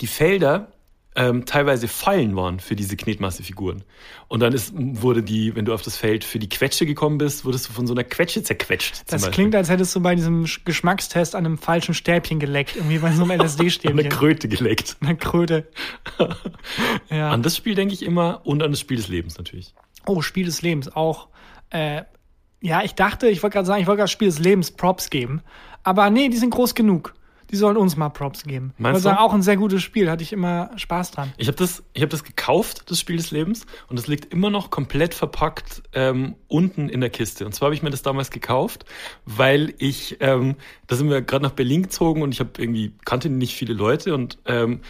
die 0.00 0.06
Felder 0.06 0.72
ähm, 1.16 1.44
teilweise 1.44 1.88
Fallen 1.88 2.36
waren 2.36 2.60
für 2.60 2.76
diese 2.76 2.96
Knetmasse-Figuren. 2.96 3.82
Und 4.28 4.40
dann 4.40 4.52
ist, 4.52 4.72
wurde 4.76 5.24
die, 5.24 5.56
wenn 5.56 5.64
du 5.64 5.74
auf 5.74 5.82
das 5.82 5.96
Feld 5.96 6.22
für 6.22 6.38
die 6.38 6.48
Quetsche 6.48 6.86
gekommen 6.86 7.18
bist, 7.18 7.44
wurdest 7.44 7.68
du 7.68 7.72
von 7.72 7.88
so 7.88 7.94
einer 7.94 8.04
Quetsche 8.04 8.44
zerquetscht. 8.44 9.02
Das 9.08 9.22
Beispiel. 9.22 9.30
klingt, 9.32 9.54
als 9.56 9.68
hättest 9.68 9.94
du 9.96 10.00
bei 10.00 10.14
diesem 10.14 10.44
Sch- 10.44 10.60
Geschmackstest 10.64 11.34
an 11.34 11.44
einem 11.44 11.58
falschen 11.58 11.94
Stäbchen 11.94 12.38
geleckt. 12.38 12.76
Irgendwie 12.76 12.98
bei 12.98 13.10
so 13.12 13.22
einem 13.24 13.30
eine 13.32 13.42
LSD-Stäbchen. 13.42 14.08
Kröte 14.08 14.46
geleckt. 14.48 14.96
Eine 15.00 15.16
Kröte. 15.16 15.66
ja. 17.10 17.30
An 17.30 17.42
das 17.42 17.56
Spiel 17.56 17.74
denke 17.74 17.92
ich 17.94 18.02
immer 18.04 18.42
und 18.44 18.62
an 18.62 18.70
das 18.70 18.80
Spiel 18.80 18.96
des 18.96 19.08
Lebens 19.08 19.36
natürlich. 19.36 19.74
Oh, 20.06 20.22
Spiel 20.22 20.44
des 20.46 20.62
Lebens 20.62 20.94
auch. 20.94 21.28
Äh, 21.70 22.02
Ja, 22.60 22.82
ich 22.84 22.94
dachte, 22.94 23.28
ich 23.28 23.42
wollte 23.42 23.54
gerade 23.54 23.66
sagen, 23.66 23.80
ich 23.82 23.86
wollte 23.88 24.02
das 24.02 24.10
Spiel 24.10 24.28
des 24.28 24.38
Lebens 24.38 24.70
Props 24.70 25.10
geben. 25.10 25.42
Aber 25.82 26.08
nee, 26.10 26.28
die 26.28 26.36
sind 26.36 26.50
groß 26.50 26.74
genug. 26.74 27.14
Die 27.50 27.56
sollen 27.56 27.76
uns 27.76 27.96
mal 27.96 28.08
Props 28.08 28.44
geben. 28.44 28.72
Ich 28.76 28.82
Meinst 28.82 29.02
würde 29.02 29.14
sagen, 29.14 29.18
auch 29.18 29.34
ein 29.34 29.42
sehr 29.42 29.56
gutes 29.56 29.82
Spiel. 29.82 30.10
Hatte 30.10 30.22
ich 30.22 30.32
immer 30.32 30.70
Spaß 30.76 31.10
dran. 31.10 31.32
Ich 31.36 31.48
habe 31.48 31.56
das, 31.56 31.82
ich 31.92 32.02
hab 32.02 32.10
das 32.10 32.24
gekauft, 32.24 32.90
das 32.90 33.00
Spiel 33.00 33.16
des 33.16 33.30
Lebens, 33.30 33.66
und 33.88 33.98
das 33.98 34.06
liegt 34.06 34.32
immer 34.32 34.50
noch 34.50 34.70
komplett 34.70 35.14
verpackt 35.14 35.82
ähm, 35.92 36.36
unten 36.48 36.88
in 36.88 37.00
der 37.00 37.10
Kiste. 37.10 37.46
Und 37.46 37.54
zwar 37.54 37.66
habe 37.66 37.74
ich 37.74 37.82
mir 37.82 37.90
das 37.90 38.02
damals 38.02 38.30
gekauft, 38.30 38.84
weil 39.24 39.74
ich, 39.78 40.18
ähm, 40.20 40.56
da 40.86 40.96
sind 40.96 41.10
wir 41.10 41.22
gerade 41.22 41.44
nach 41.44 41.52
Berlin 41.52 41.82
gezogen 41.82 42.22
und 42.22 42.32
ich 42.32 42.40
habe 42.40 42.50
irgendwie, 42.58 42.92
kannte 43.04 43.28
nicht 43.28 43.54
viele 43.54 43.74
Leute 43.74 44.14
und 44.14 44.38
ähm, 44.46 44.80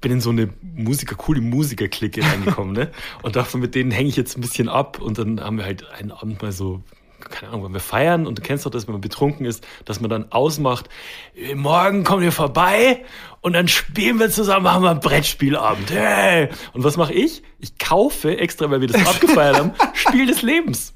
bin 0.00 0.12
in 0.12 0.20
so 0.20 0.30
eine 0.30 0.50
Musiker, 0.60 1.14
coole 1.14 1.40
Musiker-Clique 1.40 2.22
reingekommen, 2.22 2.74
ne? 2.74 2.90
Und 3.22 3.36
dachte, 3.36 3.56
mit 3.56 3.74
denen 3.74 3.92
hänge 3.92 4.08
ich 4.08 4.16
jetzt 4.16 4.36
ein 4.36 4.40
bisschen 4.40 4.68
ab 4.68 5.00
und 5.00 5.16
dann 5.16 5.40
haben 5.40 5.58
wir 5.58 5.64
halt 5.64 5.88
einen 5.92 6.10
Abend 6.10 6.42
mal 6.42 6.50
so 6.50 6.82
keine 7.30 7.52
Ahnung, 7.52 7.64
wenn 7.64 7.72
wir 7.72 7.80
feiern 7.80 8.26
und 8.26 8.38
du 8.38 8.42
kennst 8.42 8.66
doch 8.66 8.70
das, 8.70 8.86
wenn 8.86 8.92
man 8.92 9.00
betrunken 9.00 9.46
ist, 9.46 9.66
dass 9.84 10.00
man 10.00 10.10
dann 10.10 10.30
ausmacht, 10.30 10.88
"Äh, 11.34 11.54
morgen 11.54 12.04
kommt 12.04 12.22
ihr 12.22 12.32
vorbei 12.32 13.04
und 13.40 13.54
dann 13.54 13.68
spielen 13.68 14.18
wir 14.18 14.30
zusammen, 14.30 14.64
machen 14.64 14.82
wir 14.82 14.90
einen 14.90 15.00
Brettspielabend. 15.00 15.90
Hey! 15.90 16.48
Und 16.72 16.84
was 16.84 16.96
mache 16.96 17.12
ich? 17.12 17.42
Ich 17.58 17.78
kaufe 17.78 18.38
extra, 18.38 18.70
weil 18.70 18.80
wir 18.80 18.88
das 18.88 19.06
abgefeiert 19.06 19.58
haben, 19.58 19.72
Spiel 19.94 20.26
des 20.26 20.42
Lebens. 20.42 20.94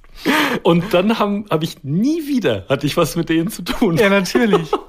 Und 0.62 0.94
dann 0.94 1.18
habe 1.18 1.44
hab 1.50 1.62
ich 1.62 1.84
nie 1.84 2.26
wieder, 2.26 2.64
hatte 2.68 2.86
ich 2.86 2.96
was 2.96 3.16
mit 3.16 3.28
denen 3.28 3.50
zu 3.50 3.62
tun. 3.62 3.96
Ja, 3.96 4.08
natürlich. 4.08 4.70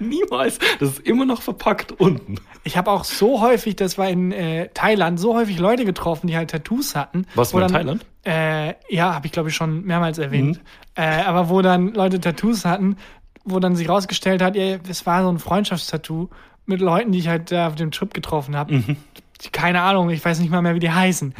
Niemals. 0.00 0.58
Das 0.80 0.90
ist 0.90 0.98
immer 1.06 1.24
noch 1.24 1.40
verpackt 1.42 1.92
unten. 1.92 2.36
Ich 2.64 2.76
habe 2.76 2.90
auch 2.90 3.04
so 3.04 3.40
häufig, 3.40 3.76
das 3.76 3.96
war 3.96 4.08
in 4.08 4.32
äh, 4.32 4.68
Thailand, 4.74 5.20
so 5.20 5.34
häufig 5.34 5.58
Leute 5.58 5.84
getroffen, 5.84 6.26
die 6.26 6.36
halt 6.36 6.50
Tattoos 6.50 6.96
hatten. 6.96 7.26
Warst 7.34 7.52
du 7.52 7.56
wo 7.56 7.60
mal 7.60 7.66
in 7.66 7.72
dann- 7.72 7.82
Thailand? 7.82 8.06
Äh, 8.26 8.74
ja, 8.94 9.14
habe 9.14 9.26
ich 9.26 9.32
glaube 9.32 9.50
ich 9.50 9.54
schon 9.54 9.84
mehrmals 9.84 10.18
erwähnt. 10.18 10.56
Mhm. 10.58 10.62
Äh, 11.02 11.22
aber 11.22 11.48
wo 11.48 11.60
dann 11.62 11.92
Leute 11.94 12.20
Tattoos 12.20 12.64
hatten, 12.64 12.96
wo 13.44 13.60
dann 13.60 13.76
sich 13.76 13.88
rausgestellt 13.88 14.42
hat, 14.42 14.56
ja, 14.56 14.78
es 14.88 15.04
war 15.06 15.22
so 15.22 15.28
ein 15.28 15.38
Freundschaftstattoo 15.38 16.28
mit 16.66 16.80
Leuten, 16.80 17.12
die 17.12 17.18
ich 17.18 17.28
halt 17.28 17.52
da 17.52 17.68
auf 17.68 17.74
dem 17.74 17.90
Trip 17.90 18.12
getroffen 18.14 18.56
habe. 18.56 18.74
Mhm. 18.74 18.96
Keine 19.52 19.82
Ahnung, 19.82 20.08
ich 20.10 20.24
weiß 20.24 20.38
nicht 20.40 20.50
mal 20.50 20.62
mehr, 20.62 20.74
wie 20.74 20.80
die 20.80 20.90
heißen. 20.90 21.34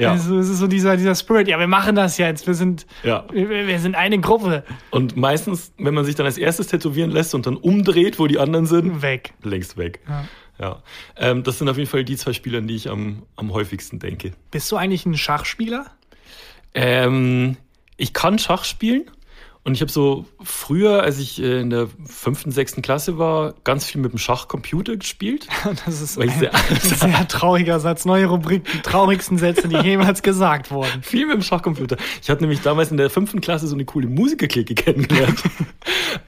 Ja. 0.00 0.14
Es 0.14 0.26
ist 0.26 0.58
so 0.58 0.66
dieser, 0.66 0.96
dieser 0.96 1.14
Spirit, 1.14 1.48
ja, 1.48 1.58
wir 1.58 1.66
machen 1.68 1.94
das 1.94 2.18
jetzt, 2.18 2.46
wir 2.46 2.54
sind, 2.54 2.86
Ja. 3.02 3.24
wir, 3.30 3.48
wir 3.66 3.78
sind 3.78 3.94
eine 3.94 4.18
Gruppe. 4.20 4.64
Und 4.90 5.16
meistens, 5.16 5.72
wenn 5.78 5.94
man 5.94 6.04
sich 6.04 6.14
dann 6.14 6.26
als 6.26 6.38
erstes 6.38 6.68
tätowieren 6.68 7.10
lässt 7.10 7.34
und 7.34 7.46
dann 7.46 7.56
umdreht, 7.56 8.18
wo 8.18 8.26
die 8.26 8.38
anderen 8.38 8.66
sind, 8.66 9.02
Weg. 9.02 9.34
längst 9.42 9.76
weg. 9.76 10.00
Ja. 10.08 10.24
Ja. 10.58 10.82
Ähm, 11.16 11.42
das 11.42 11.58
sind 11.58 11.68
auf 11.68 11.76
jeden 11.76 11.88
Fall 11.90 12.04
die 12.04 12.16
zwei 12.16 12.32
Spieler, 12.32 12.58
an 12.58 12.66
die 12.68 12.76
ich 12.76 12.88
am, 12.90 13.22
am 13.36 13.52
häufigsten 13.52 13.98
denke. 13.98 14.32
Bist 14.50 14.70
du 14.72 14.76
eigentlich 14.76 15.04
ein 15.06 15.16
Schachspieler? 15.16 15.86
Ähm, 16.74 17.56
ich 17.96 18.12
kann 18.12 18.38
Schach 18.38 18.64
spielen 18.64 19.04
und 19.64 19.74
ich 19.74 19.80
habe 19.80 19.92
so 19.92 20.24
früher, 20.42 21.02
als 21.02 21.18
ich 21.18 21.40
äh, 21.40 21.60
in 21.60 21.70
der 21.70 21.88
fünften, 22.04 22.50
sechsten 22.50 22.82
Klasse 22.82 23.16
war, 23.18 23.54
ganz 23.64 23.86
viel 23.86 24.00
mit 24.00 24.12
dem 24.12 24.18
Schachcomputer 24.18 24.96
gespielt. 24.96 25.46
Das 25.86 26.00
ist 26.00 26.18
ein, 26.18 26.28
sehr- 26.30 26.52
sehr 26.80 27.28
trauriger 27.28 27.78
Satz. 27.80 28.04
Neue 28.04 28.26
Rubrik, 28.26 28.64
die 28.72 28.80
traurigsten 28.80 29.38
Sätze, 29.38 29.68
die 29.68 29.76
jemals 29.76 30.22
gesagt 30.22 30.70
wurden. 30.70 31.02
Viel 31.02 31.26
mit 31.26 31.36
dem 31.36 31.42
Schachcomputer. 31.42 31.96
Ich 32.20 32.28
hatte 32.30 32.42
nämlich 32.42 32.60
damals 32.62 32.90
in 32.90 32.96
der 32.96 33.08
fünften 33.10 33.40
Klasse 33.40 33.66
so 33.68 33.74
eine 33.76 33.84
coole 33.84 34.08
Musikerklicke 34.08 34.74
kennengelernt. 34.76 35.40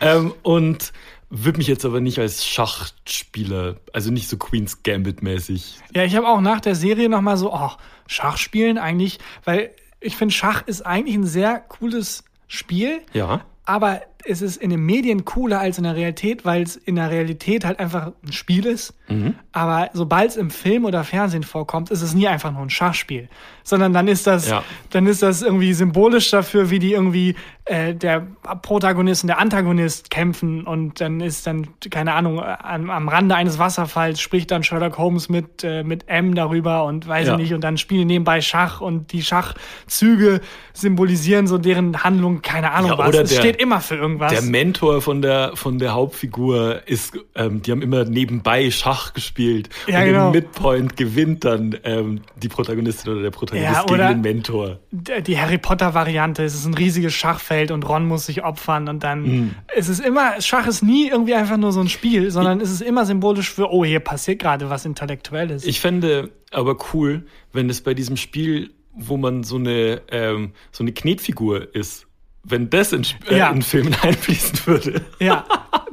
ähm, 0.01 0.33
und 0.43 0.93
würde 1.31 1.59
mich 1.59 1.67
jetzt 1.67 1.85
aber 1.85 2.01
nicht 2.01 2.21
als 2.21 2.47
Schachspieler, 2.47 3.77
also 3.93 4.11
nicht 4.13 4.29
so 4.29 4.37
Queen's 4.37 4.83
Gambit-mäßig. 4.85 5.79
Ja, 5.95 6.05
ich 6.05 6.15
habe 6.15 6.29
auch 6.29 6.41
nach 6.41 6.61
der 6.61 6.75
Serie 6.77 7.09
nochmal 7.09 7.37
so, 7.37 7.53
oh, 7.53 7.71
Schach 8.07 8.37
spielen 8.37 8.79
eigentlich, 8.79 9.19
weil 9.45 9.71
ich 10.01 10.17
finde, 10.17 10.33
Schach 10.35 10.63
ist 10.67 10.83
eigentlich 10.87 11.17
ein 11.17 11.27
sehr 11.27 11.59
cooles 11.59 12.23
Spiel, 12.47 13.03
Ja. 13.13 13.45
aber 13.65 14.03
es 14.27 14.41
ist 14.43 14.57
in 14.57 14.71
den 14.71 14.81
Medien 14.85 15.25
cooler 15.25 15.61
als 15.61 15.79
in 15.79 15.85
der 15.85 15.95
Realität, 15.97 16.45
weil 16.45 16.63
es 16.63 16.77
in 16.77 16.97
der 16.97 17.11
Realität 17.11 17.65
halt 17.65 17.79
einfach 17.79 18.13
ein 18.27 18.33
Spiel 18.33 18.67
ist. 18.67 18.95
Mhm. 19.09 19.35
Aber 19.53 19.91
sobald 19.93 20.31
es 20.31 20.37
im 20.37 20.51
Film 20.51 20.85
oder 20.85 21.05
Fernsehen 21.05 21.43
vorkommt, 21.43 21.91
ist 21.91 22.01
es 22.03 22.15
nie 22.15 22.27
einfach 22.27 22.51
nur 22.53 22.63
ein 22.63 22.71
Schachspiel, 22.71 23.29
sondern 23.63 23.93
dann 23.93 24.09
ist 24.09 24.27
das, 24.27 24.49
Ja. 24.49 24.63
dann 24.91 25.07
ist 25.07 25.23
das 25.23 25.43
irgendwie 25.43 25.73
symbolisch 25.75 26.31
dafür, 26.31 26.71
wie 26.71 26.79
die 26.79 26.93
irgendwie 26.93 27.35
äh, 27.67 27.95
der 27.95 28.27
Protagonist 28.63 29.25
und 29.25 29.29
der 29.29 29.39
Antagonist 29.39 30.11
kämpfen 30.11 30.65
und 30.67 31.01
dann 31.01 31.21
ist 31.21 31.47
dann 31.47 31.69
keine 31.91 32.13
Ahnung 32.15 32.43
am, 32.43 32.91
am 32.91 33.09
Rande 33.09 33.35
eines 33.35 33.59
Wasserfalls 33.59 34.21
spricht 34.21 34.51
dann 34.51 34.63
Sherlock 34.63 34.99
Holmes 34.99 35.29
mit 35.31 35.65
äh, 35.65 35.83
mit 35.83 36.09
M 36.09 36.35
darüber 36.35 36.85
und 36.85 37.07
weiß 37.09 37.27
Ja. 37.27 37.33
ich 37.35 37.39
nicht 37.39 37.55
und 37.55 37.63
dann 37.63 37.79
spielen 37.79 38.07
nebenbei 38.07 38.41
Schach 38.43 38.81
und 38.83 39.13
die 39.13 39.23
Schachzüge 39.23 40.41
symbolisieren 40.73 41.47
so 41.47 41.57
deren 41.59 42.05
Handlung, 42.05 42.43
keine 42.43 42.73
Ahnung 42.73 42.91
Ja, 42.93 42.99
was. 42.99 43.17
es 43.17 43.37
steht 43.37 43.57
immer 43.57 43.81
für 43.81 43.97
irgendwas. 43.97 44.14
Der 44.19 44.43
Mentor 44.43 45.01
von 45.03 45.23
der, 45.23 45.53
von 45.55 45.79
der 45.79 45.95
Hauptfigur 45.95 46.83
ist, 46.87 47.17
ähm, 47.35 47.63
die 47.63 47.71
haben 47.71 47.83
immer 47.83 48.05
nebenbei 48.05 48.71
Schach 48.71 49.13
gespielt. 49.15 49.69
Ja, 49.87 50.01
und 50.01 50.05
genau. 50.07 50.27
im 50.27 50.33
Midpoint 50.33 50.97
gewinnt 50.97 51.45
dann 51.45 51.77
ähm, 51.85 52.23
die 52.37 52.49
Protagonistin 52.49 53.13
oder 53.13 53.23
der 53.23 53.31
Protagonist 53.31 53.73
Ja, 53.73 53.83
gegen 53.83 53.95
oder- 53.95 54.09
den 54.09 54.21
Mentor. 54.21 54.79
Die 54.93 55.39
Harry 55.39 55.59
Potter 55.59 55.95
Variante, 55.95 56.43
es 56.45 56.55
ist 56.55 56.65
ein 56.67 56.75
riesiges 56.75 57.15
Schachfeld 57.15 57.71
und 57.71 57.89
Ron 57.89 58.07
muss 58.07 58.27
sich 58.27 58.45
opfern 58.45 58.89
und 58.89 59.03
dann 59.03 59.23
Mhm. 59.25 59.55
es 59.75 59.89
ist 59.89 60.01
immer 60.05 60.41
Schach 60.41 60.67
ist 60.67 60.83
nie 60.83 61.09
irgendwie 61.09 61.35
einfach 61.35 61.57
nur 61.57 61.73
so 61.73 61.81
ein 61.81 61.89
Spiel, 61.89 62.31
sondern 62.31 62.61
es 62.61 62.71
ist 62.71 62.83
immer 62.83 63.05
symbolisch 63.07 63.51
für 63.51 63.71
oh, 63.73 63.85
hier 63.85 64.01
passiert 64.01 64.41
gerade 64.41 64.71
was 64.71 64.85
intellektuelles. 64.85 65.65
Ich 65.65 65.81
fände 65.81 66.31
aber 66.51 66.77
cool, 66.93 67.27
wenn 67.53 67.69
es 67.71 67.81
bei 67.81 67.95
diesem 67.95 68.17
Spiel, 68.17 68.71
wo 68.97 69.17
man 69.17 69.43
so 69.43 69.57
eine, 69.57 70.03
ähm, 70.11 70.53
so 70.71 70.85
eine 70.85 70.93
Knetfigur 70.93 71.75
ist, 71.75 72.07
wenn 72.45 72.71
das 72.71 72.93
in, 72.93 73.03
äh, 73.31 73.39
Ja. 73.39 73.51
in 73.51 73.63
Filmen 73.63 73.95
einfließen 74.03 74.67
würde. 74.67 75.03
Ja, 75.19 75.45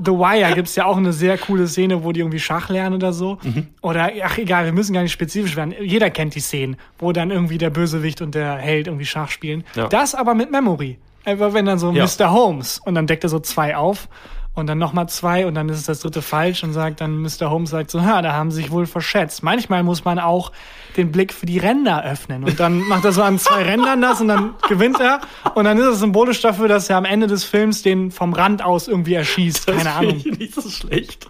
The 0.03 0.11
Wire 0.11 0.53
gibt's 0.55 0.75
ja 0.75 0.85
auch 0.85 0.97
eine 0.97 1.13
sehr 1.13 1.37
coole 1.37 1.67
Szene, 1.67 2.03
wo 2.03 2.11
die 2.11 2.19
irgendwie 2.21 2.39
Schach 2.39 2.69
lernen 2.69 2.95
oder 2.95 3.13
so. 3.13 3.37
Mhm. 3.43 3.67
Oder, 3.81 4.11
ach 4.23 4.37
egal, 4.37 4.65
wir 4.65 4.73
müssen 4.73 4.93
gar 4.93 5.01
nicht 5.03 5.11
spezifisch 5.11 5.55
werden. 5.55 5.73
Jeder 5.81 6.09
kennt 6.09 6.35
die 6.35 6.39
Szenen, 6.39 6.75
wo 6.99 7.11
dann 7.11 7.31
irgendwie 7.31 7.57
der 7.57 7.69
Bösewicht 7.69 8.21
und 8.21 8.35
der 8.35 8.55
Held 8.57 8.87
irgendwie 8.87 9.05
Schach 9.05 9.29
spielen. 9.29 9.63
Ja. 9.75 9.87
Das 9.87 10.13
aber 10.15 10.33
mit 10.33 10.51
Memory. 10.51 10.97
Einfach 11.23 11.53
wenn 11.53 11.65
dann 11.65 11.77
so 11.77 11.91
Ja. 11.91 12.05
Mr. 12.05 12.31
Holmes 12.31 12.79
und 12.83 12.95
dann 12.95 13.05
deckt 13.07 13.23
er 13.23 13.29
so 13.29 13.39
zwei 13.39 13.75
auf 13.75 14.09
und 14.53 14.67
dann 14.67 14.77
nochmal 14.77 15.07
zwei 15.07 15.45
und 15.45 15.55
dann 15.55 15.69
ist 15.69 15.79
es 15.79 15.85
das 15.85 16.01
dritte 16.01 16.21
falsch 16.21 16.63
und 16.63 16.73
sagt 16.73 17.01
dann 17.01 17.21
Mr. 17.21 17.49
Holmes 17.49 17.69
sagt 17.69 17.89
so, 17.91 18.01
ha, 18.01 18.21
da 18.21 18.33
haben 18.33 18.51
sie 18.51 18.61
sich 18.61 18.71
wohl 18.71 18.85
verschätzt. 18.85 19.43
Manchmal 19.43 19.83
muss 19.83 20.03
man 20.03 20.19
auch 20.19 20.51
den 20.97 21.11
Blick 21.11 21.31
für 21.33 21.45
die 21.45 21.57
Ränder 21.57 22.03
öffnen 22.03 22.43
und 22.43 22.59
dann 22.59 22.79
macht 22.81 23.05
er 23.05 23.13
so 23.13 23.23
an 23.23 23.39
zwei 23.39 23.63
Rändern 23.63 24.01
das 24.01 24.19
und 24.19 24.27
dann 24.27 24.55
gewinnt 24.67 24.99
er 24.99 25.21
und 25.55 25.63
dann 25.63 25.77
ist 25.77 25.85
es 25.85 25.99
symbolisch 25.99 26.41
dafür, 26.41 26.67
dass 26.67 26.89
er 26.89 26.97
am 26.97 27.05
Ende 27.05 27.27
des 27.27 27.43
Films 27.45 27.81
den 27.81 28.11
vom 28.11 28.33
Rand 28.33 28.63
aus 28.63 28.87
irgendwie 28.87 29.13
erschießt. 29.13 29.69
Das 29.69 29.77
Keine 29.77 29.93
Ahnung. 29.93 30.17
ich 30.17 30.25
nicht 30.39 30.53
so 30.55 30.69
schlecht. 30.69 31.29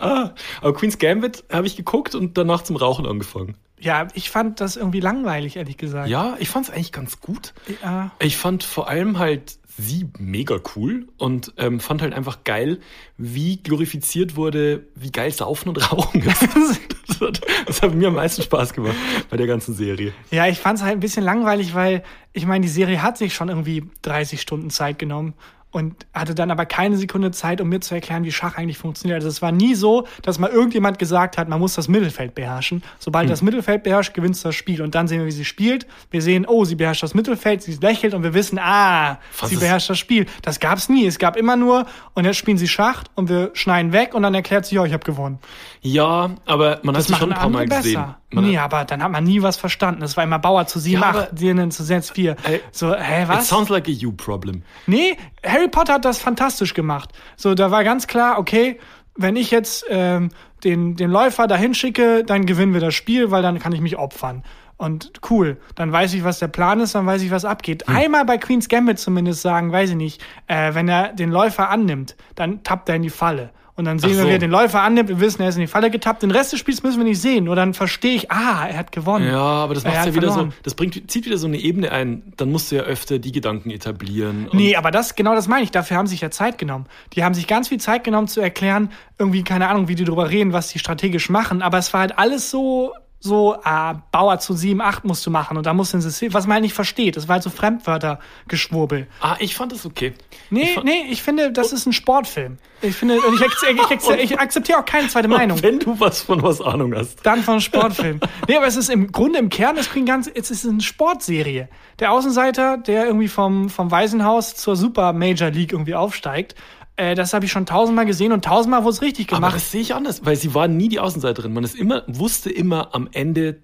Ah, 0.00 0.30
aber 0.60 0.74
Queen's 0.74 0.98
Gambit 0.98 1.44
habe 1.52 1.66
ich 1.66 1.76
geguckt 1.76 2.14
und 2.14 2.36
danach 2.36 2.62
zum 2.62 2.76
Rauchen 2.76 3.06
angefangen. 3.06 3.54
Ja, 3.78 4.08
ich 4.14 4.30
fand 4.30 4.60
das 4.60 4.76
irgendwie 4.76 5.00
langweilig, 5.00 5.56
ehrlich 5.56 5.76
gesagt. 5.76 6.08
Ja, 6.08 6.36
ich 6.38 6.48
fand 6.48 6.66
es 6.66 6.72
eigentlich 6.72 6.92
ganz 6.92 7.20
gut. 7.20 7.52
Ja. 7.82 8.10
Ich 8.18 8.36
fand 8.38 8.64
vor 8.64 8.88
allem 8.88 9.18
halt 9.18 9.58
sie 9.78 10.08
mega 10.18 10.58
cool 10.74 11.06
und 11.18 11.52
ähm, 11.58 11.80
fand 11.80 12.02
halt 12.02 12.14
einfach 12.14 12.44
geil, 12.44 12.80
wie 13.18 13.58
glorifiziert 13.58 14.36
wurde, 14.36 14.86
wie 14.94 15.10
geil 15.10 15.30
Saufen 15.32 15.68
und 15.68 15.76
Rauchen 15.92 16.22
ist. 16.22 16.42
das, 17.08 17.20
hat, 17.20 17.40
das 17.66 17.82
hat 17.82 17.94
mir 17.94 18.08
am 18.08 18.14
meisten 18.14 18.42
Spaß 18.42 18.72
gemacht 18.72 18.96
bei 19.30 19.36
der 19.36 19.46
ganzen 19.46 19.74
Serie. 19.74 20.12
Ja, 20.30 20.46
ich 20.46 20.58
fand 20.58 20.78
es 20.78 20.84
halt 20.84 20.94
ein 20.94 21.00
bisschen 21.00 21.24
langweilig, 21.24 21.74
weil 21.74 22.02
ich 22.32 22.46
meine, 22.46 22.62
die 22.62 22.70
Serie 22.70 23.02
hat 23.02 23.18
sich 23.18 23.34
schon 23.34 23.48
irgendwie 23.48 23.84
30 24.02 24.40
Stunden 24.40 24.70
Zeit 24.70 24.98
genommen 24.98 25.34
und 25.76 26.06
hatte 26.14 26.34
dann 26.34 26.50
aber 26.50 26.64
keine 26.66 26.96
Sekunde 26.96 27.30
Zeit, 27.30 27.60
um 27.60 27.68
mir 27.68 27.80
zu 27.80 27.94
erklären, 27.94 28.24
wie 28.24 28.32
Schach 28.32 28.56
eigentlich 28.56 28.78
funktioniert. 28.78 29.16
Also 29.16 29.28
es 29.28 29.42
war 29.42 29.52
nie 29.52 29.74
so, 29.74 30.06
dass 30.22 30.38
mal 30.38 30.50
irgendjemand 30.50 30.98
gesagt 30.98 31.36
hat, 31.38 31.48
man 31.48 31.60
muss 31.60 31.74
das 31.74 31.86
Mittelfeld 31.88 32.34
beherrschen. 32.34 32.82
Sobald 32.98 33.24
Hm. 33.24 33.30
das 33.30 33.42
Mittelfeld 33.42 33.82
beherrscht, 33.82 34.14
gewinnt 34.14 34.42
das 34.42 34.54
Spiel. 34.54 34.80
Und 34.82 34.94
dann 34.94 35.06
sehen 35.06 35.18
wir, 35.20 35.26
wie 35.26 35.32
sie 35.32 35.44
spielt. 35.44 35.86
Wir 36.10 36.22
sehen, 36.22 36.46
oh, 36.48 36.64
sie 36.64 36.74
beherrscht 36.76 37.02
das 37.02 37.14
Mittelfeld, 37.14 37.62
sie 37.62 37.74
lächelt 37.74 38.14
und 38.14 38.22
wir 38.22 38.32
wissen, 38.34 38.58
ah, 38.58 39.18
Was 39.38 39.50
sie 39.50 39.56
beherrscht 39.56 39.90
das 39.90 39.98
Spiel. 39.98 40.26
Das 40.42 40.60
gab's 40.60 40.88
nie. 40.88 41.06
Es 41.06 41.18
gab 41.18 41.36
immer 41.36 41.56
nur, 41.56 41.86
und 42.14 42.24
jetzt 42.24 42.36
spielen 42.36 42.56
sie 42.58 42.68
Schach 42.68 43.04
und 43.14 43.28
wir 43.28 43.50
schneiden 43.52 43.92
weg 43.92 44.14
und 44.14 44.22
dann 44.22 44.34
erklärt 44.34 44.64
sie, 44.66 44.76
ja, 44.76 44.84
ich 44.84 44.92
habe 44.94 45.04
gewonnen. 45.04 45.38
Ja, 45.82 46.30
aber 46.46 46.80
man 46.82 46.94
hat 46.94 47.00
Das 47.00 47.06
sie 47.08 47.14
schon 47.14 47.32
ein 47.32 47.38
paar 47.38 47.48
Mal 47.50 47.66
gesehen. 47.66 47.94
besser. 47.94 48.18
Man 48.36 48.44
Nee, 48.50 48.58
aber 48.58 48.84
dann 48.84 49.02
hat 49.02 49.10
man 49.10 49.24
nie 49.24 49.42
was 49.42 49.56
verstanden. 49.56 50.00
Das 50.00 50.16
war 50.16 50.24
immer 50.24 50.38
Bauer 50.38 50.66
zu 50.66 50.78
7, 50.78 51.00
Ja, 51.00 51.08
8, 51.08 51.16
aber- 51.16 51.28
7 51.36 51.70
zu 51.70 51.82
6, 51.82 52.10
4. 52.10 52.36
Ey, 52.44 52.60
So, 52.70 52.94
hä, 52.94 53.22
It 53.24 53.28
was? 53.28 53.48
sounds 53.48 53.68
like 53.68 53.88
a 53.88 53.90
you 53.90 54.12
problem. 54.12 54.62
Nee, 54.86 55.16
Harry 55.44 55.68
Potter 55.68 55.94
hat 55.94 56.04
das 56.04 56.18
fantastisch 56.18 56.74
gemacht. 56.74 57.10
So, 57.36 57.54
da 57.54 57.70
war 57.70 57.82
ganz 57.84 58.06
klar, 58.06 58.38
okay, 58.38 58.78
wenn 59.16 59.36
ich 59.36 59.50
jetzt 59.50 59.84
ähm, 59.90 60.30
den, 60.64 60.96
den 60.96 61.10
Läufer 61.10 61.46
dahin 61.46 61.74
schicke, 61.74 62.22
dann 62.24 62.46
gewinnen 62.46 62.72
wir 62.74 62.80
das 62.80 62.94
Spiel, 62.94 63.30
weil 63.30 63.42
dann 63.42 63.58
kann 63.58 63.72
ich 63.72 63.80
mich 63.80 63.96
opfern. 63.98 64.42
Und 64.78 65.10
cool, 65.30 65.56
dann 65.74 65.90
weiß 65.90 66.12
ich, 66.12 66.22
was 66.22 66.38
der 66.38 66.48
Plan 66.48 66.80
ist, 66.80 66.94
dann 66.94 67.06
weiß 67.06 67.22
ich, 67.22 67.30
was 67.30 67.46
abgeht. 67.46 67.88
Einmal 67.88 68.26
bei 68.26 68.36
Queen's 68.36 68.68
Gambit 68.68 68.98
zumindest 68.98 69.40
sagen, 69.40 69.72
weiß 69.72 69.90
ich 69.90 69.96
nicht, 69.96 70.22
äh, 70.48 70.74
wenn 70.74 70.86
er 70.86 71.14
den 71.14 71.30
Läufer 71.30 71.70
annimmt, 71.70 72.14
dann 72.34 72.62
tappt 72.62 72.90
er 72.90 72.96
in 72.96 73.02
die 73.02 73.08
Falle. 73.10 73.50
Und 73.76 73.84
dann 73.84 73.98
sehen 73.98 74.12
wir, 74.12 74.22
so. 74.22 74.26
wie 74.26 74.32
er 74.32 74.38
den 74.38 74.50
Läufer 74.50 74.80
annimmt, 74.80 75.10
wir 75.10 75.20
wissen, 75.20 75.42
er 75.42 75.50
ist 75.50 75.56
in 75.56 75.60
die 75.60 75.66
Falle 75.66 75.90
getappt. 75.90 76.22
Den 76.22 76.30
Rest 76.30 76.50
des 76.52 76.58
Spiels 76.60 76.82
müssen 76.82 76.96
wir 76.96 77.04
nicht 77.04 77.20
sehen. 77.20 77.44
Nur 77.44 77.56
dann 77.56 77.74
verstehe 77.74 78.14
ich, 78.14 78.30
ah, 78.30 78.66
er 78.66 78.78
hat 78.78 78.90
gewonnen. 78.90 79.28
Ja, 79.28 79.36
aber 79.36 79.74
das 79.74 79.84
macht 79.84 79.94
ja 79.94 80.14
wieder 80.14 80.28
verloren. 80.28 80.50
so, 80.50 80.56
das 80.62 80.74
bringt, 80.74 81.10
zieht 81.10 81.26
wieder 81.26 81.36
so 81.36 81.46
eine 81.46 81.58
Ebene 81.58 81.92
ein. 81.92 82.22
Dann 82.38 82.50
musst 82.50 82.72
du 82.72 82.76
ja 82.76 82.82
öfter 82.82 83.18
die 83.18 83.32
Gedanken 83.32 83.70
etablieren. 83.70 84.48
Nee, 84.52 84.76
aber 84.76 84.90
das, 84.90 85.14
genau 85.14 85.34
das 85.34 85.46
meine 85.46 85.62
ich. 85.62 85.72
Dafür 85.72 85.98
haben 85.98 86.06
sie 86.06 86.12
sich 86.12 86.22
ja 86.22 86.30
Zeit 86.30 86.56
genommen. 86.56 86.86
Die 87.12 87.22
haben 87.22 87.34
sich 87.34 87.46
ganz 87.46 87.68
viel 87.68 87.78
Zeit 87.78 88.02
genommen 88.02 88.28
zu 88.28 88.40
erklären, 88.40 88.90
irgendwie, 89.18 89.44
keine 89.44 89.68
Ahnung, 89.68 89.88
wie 89.88 89.94
die 89.94 90.04
drüber 90.04 90.30
reden, 90.30 90.54
was 90.54 90.68
die 90.68 90.78
strategisch 90.78 91.28
machen. 91.28 91.60
Aber 91.60 91.76
es 91.76 91.92
war 91.92 92.00
halt 92.00 92.18
alles 92.18 92.50
so, 92.50 92.94
so, 93.18 93.56
ah, 93.64 94.02
Bauer 94.12 94.38
zu 94.38 94.54
7, 94.54 94.80
8 94.80 95.04
musst 95.04 95.26
du 95.26 95.30
machen. 95.30 95.56
Und 95.56 95.66
da 95.66 95.74
musst 95.74 95.92
du 95.92 95.98
ein 95.98 96.00
System, 96.00 96.32
was 96.34 96.46
man 96.46 96.54
halt 96.54 96.62
nicht 96.62 96.74
versteht. 96.74 97.16
Das 97.16 97.28
war 97.28 97.34
halt 97.34 97.42
so 97.42 97.50
Fremdwörtergeschwurbel. 97.50 99.06
Ah, 99.20 99.36
ich 99.38 99.56
fand 99.56 99.72
das 99.72 99.86
okay. 99.86 100.14
Nee, 100.50 100.62
ich 100.62 100.74
fand, 100.74 100.86
nee, 100.86 101.04
ich 101.10 101.22
finde, 101.22 101.52
das 101.52 101.72
ist 101.72 101.86
ein 101.86 101.92
Sportfilm. 101.92 102.58
Ich 102.82 102.94
finde, 102.94 103.20
und 103.20 103.34
ich, 103.34 103.40
ich, 103.40 103.90
ich, 103.90 104.10
ich 104.30 104.38
akzeptiere 104.38 104.78
auch 104.78 104.84
keine 104.84 105.08
zweite 105.08 105.28
Meinung. 105.28 105.62
Wenn 105.62 105.78
du 105.78 105.98
was 105.98 106.22
von 106.22 106.42
was 106.42 106.60
Ahnung 106.60 106.94
hast. 106.94 107.24
Dann 107.24 107.42
von 107.42 107.60
Sportfilm. 107.60 108.20
nee, 108.48 108.56
aber 108.56 108.66
es 108.66 108.76
ist 108.76 108.90
im 108.90 109.10
Grunde 109.10 109.38
im 109.38 109.48
Kern, 109.48 109.76
es 109.76 109.90
klingt 109.90 110.08
ganz, 110.08 110.30
es 110.32 110.50
ist 110.50 110.66
eine 110.66 110.80
Sportserie. 110.80 111.68
Der 111.98 112.12
Außenseiter, 112.12 112.76
der 112.76 113.06
irgendwie 113.06 113.28
vom, 113.28 113.70
vom 113.70 113.90
Waisenhaus 113.90 114.54
zur 114.54 114.76
Super 114.76 115.12
Major 115.12 115.50
League 115.50 115.72
irgendwie 115.72 115.94
aufsteigt, 115.94 116.54
äh, 116.96 117.14
das 117.14 117.32
habe 117.32 117.44
ich 117.44 117.52
schon 117.52 117.66
tausendmal 117.66 118.06
gesehen 118.06 118.32
und 118.32 118.44
tausendmal 118.44 118.82
wurde 118.84 118.94
es 118.94 119.02
richtig 119.02 119.28
Aber 119.30 119.36
gemacht. 119.38 119.54
das 119.56 119.70
sehe 119.70 119.80
ich 119.80 119.94
anders, 119.94 120.24
weil 120.24 120.36
sie 120.36 120.54
war 120.54 120.68
nie 120.68 120.88
die 120.88 121.00
Außenseiterin. 121.00 121.52
Man 121.52 121.64
ist 121.64 121.76
immer, 121.76 122.02
wusste 122.06 122.50
immer 122.50 122.94
am 122.94 123.08
Ende, 123.12 123.60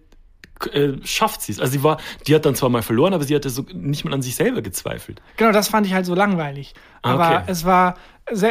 äh, 0.73 0.93
schafft 1.03 1.43
sie 1.43 1.53
es. 1.53 1.61
Also 1.61 1.73
sie 1.73 1.83
war, 1.83 1.99
die 2.27 2.35
hat 2.35 2.45
dann 2.47 2.55
zwar 2.55 2.69
mal 2.69 2.83
verloren, 2.83 3.15
aber 3.15 3.25
sie 3.25 3.35
hatte 3.35 3.51
so 3.51 3.65
nicht 3.73 4.05
mal 4.05 4.15
an 4.15 4.23
sich 4.23 4.35
selber 4.37 4.63
gezweifelt. 4.63 5.21
Genau, 5.37 5.51
das 5.53 5.69
fand 5.69 5.87
ich 5.87 5.95
halt 5.95 6.07
so 6.07 6.15
langweilig. 6.15 6.75
Ah, 7.03 7.15
Aber 7.15 7.37
okay. 7.39 7.45
es 7.49 7.65
war, 7.65 7.95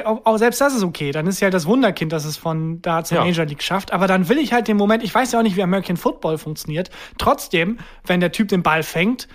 auch 0.03 0.37
selbst 0.37 0.59
das 0.59 0.75
ist 0.75 0.83
okay. 0.83 1.11
Dann 1.13 1.25
ist 1.27 1.39
ja 1.39 1.45
halt 1.45 1.53
das 1.53 1.65
Wunderkind, 1.65 2.11
dass 2.11 2.25
es 2.25 2.35
von 2.35 2.81
da 2.81 3.03
zur 3.05 3.19
Ja. 3.19 3.23
Major 3.23 3.45
League 3.45 3.63
schafft. 3.63 3.93
Aber 3.93 4.07
dann 4.07 4.27
will 4.27 4.37
ich 4.39 4.51
halt 4.51 4.67
den 4.67 4.75
Moment, 4.77 5.03
ich 5.03 5.15
weiß 5.15 5.31
ja 5.31 5.39
auch 5.39 5.43
nicht, 5.43 5.55
wie 5.55 5.63
American 5.63 5.95
Football 5.95 6.37
funktioniert. 6.37 6.89
Trotzdem, 7.17 7.77
wenn 8.05 8.19
der 8.19 8.31
Typ 8.33 8.49
den 8.49 8.63
Ball 8.63 8.83
fängt, 8.83 9.27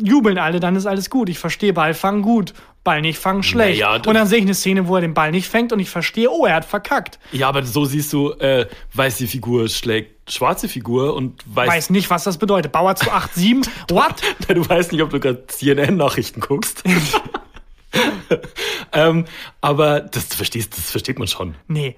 jubeln 0.00 0.38
alle, 0.38 0.60
dann 0.60 0.76
ist 0.76 0.86
alles 0.86 1.10
gut. 1.10 1.28
Ich 1.28 1.38
verstehe 1.38 1.72
Ball 1.72 1.94
fangen 1.94 2.22
gut, 2.22 2.54
Ball 2.84 3.00
nicht 3.00 3.18
fangen 3.18 3.42
schlecht. 3.42 3.80
Naja, 3.80 3.96
und 3.96 4.14
dann 4.14 4.26
sehe 4.26 4.38
ich 4.38 4.44
eine 4.44 4.54
Szene, 4.54 4.88
wo 4.88 4.96
er 4.96 5.00
den 5.00 5.14
Ball 5.14 5.30
nicht 5.30 5.48
fängt 5.48 5.72
und 5.72 5.80
ich 5.80 5.90
verstehe, 5.90 6.30
oh, 6.30 6.46
er 6.46 6.56
hat 6.56 6.64
verkackt. 6.64 7.18
Ja, 7.32 7.48
aber 7.48 7.64
so 7.64 7.84
siehst 7.84 8.12
du, 8.12 8.32
äh, 8.32 8.66
weiße 8.94 9.26
Figur 9.26 9.68
schlägt 9.68 10.30
schwarze 10.30 10.68
Figur 10.68 11.14
und 11.14 11.42
weiß, 11.46 11.68
Weiß 11.68 11.90
nicht, 11.90 12.08
was 12.10 12.24
das 12.24 12.38
bedeutet. 12.38 12.72
Bauer 12.72 12.94
zu 12.94 13.10
8-7, 13.10 13.66
what? 13.90 14.14
du 14.48 14.68
weißt 14.68 14.92
nicht, 14.92 15.02
ob 15.02 15.10
du 15.10 15.20
gerade 15.20 15.46
CNN-Nachrichten 15.48 16.40
guckst. 16.40 16.82
ähm, 18.92 19.24
aber 19.60 20.00
das 20.00 20.24
verstehst, 20.26 20.76
das 20.76 20.90
versteht 20.90 21.18
man 21.18 21.28
schon. 21.28 21.54
Nee. 21.68 21.96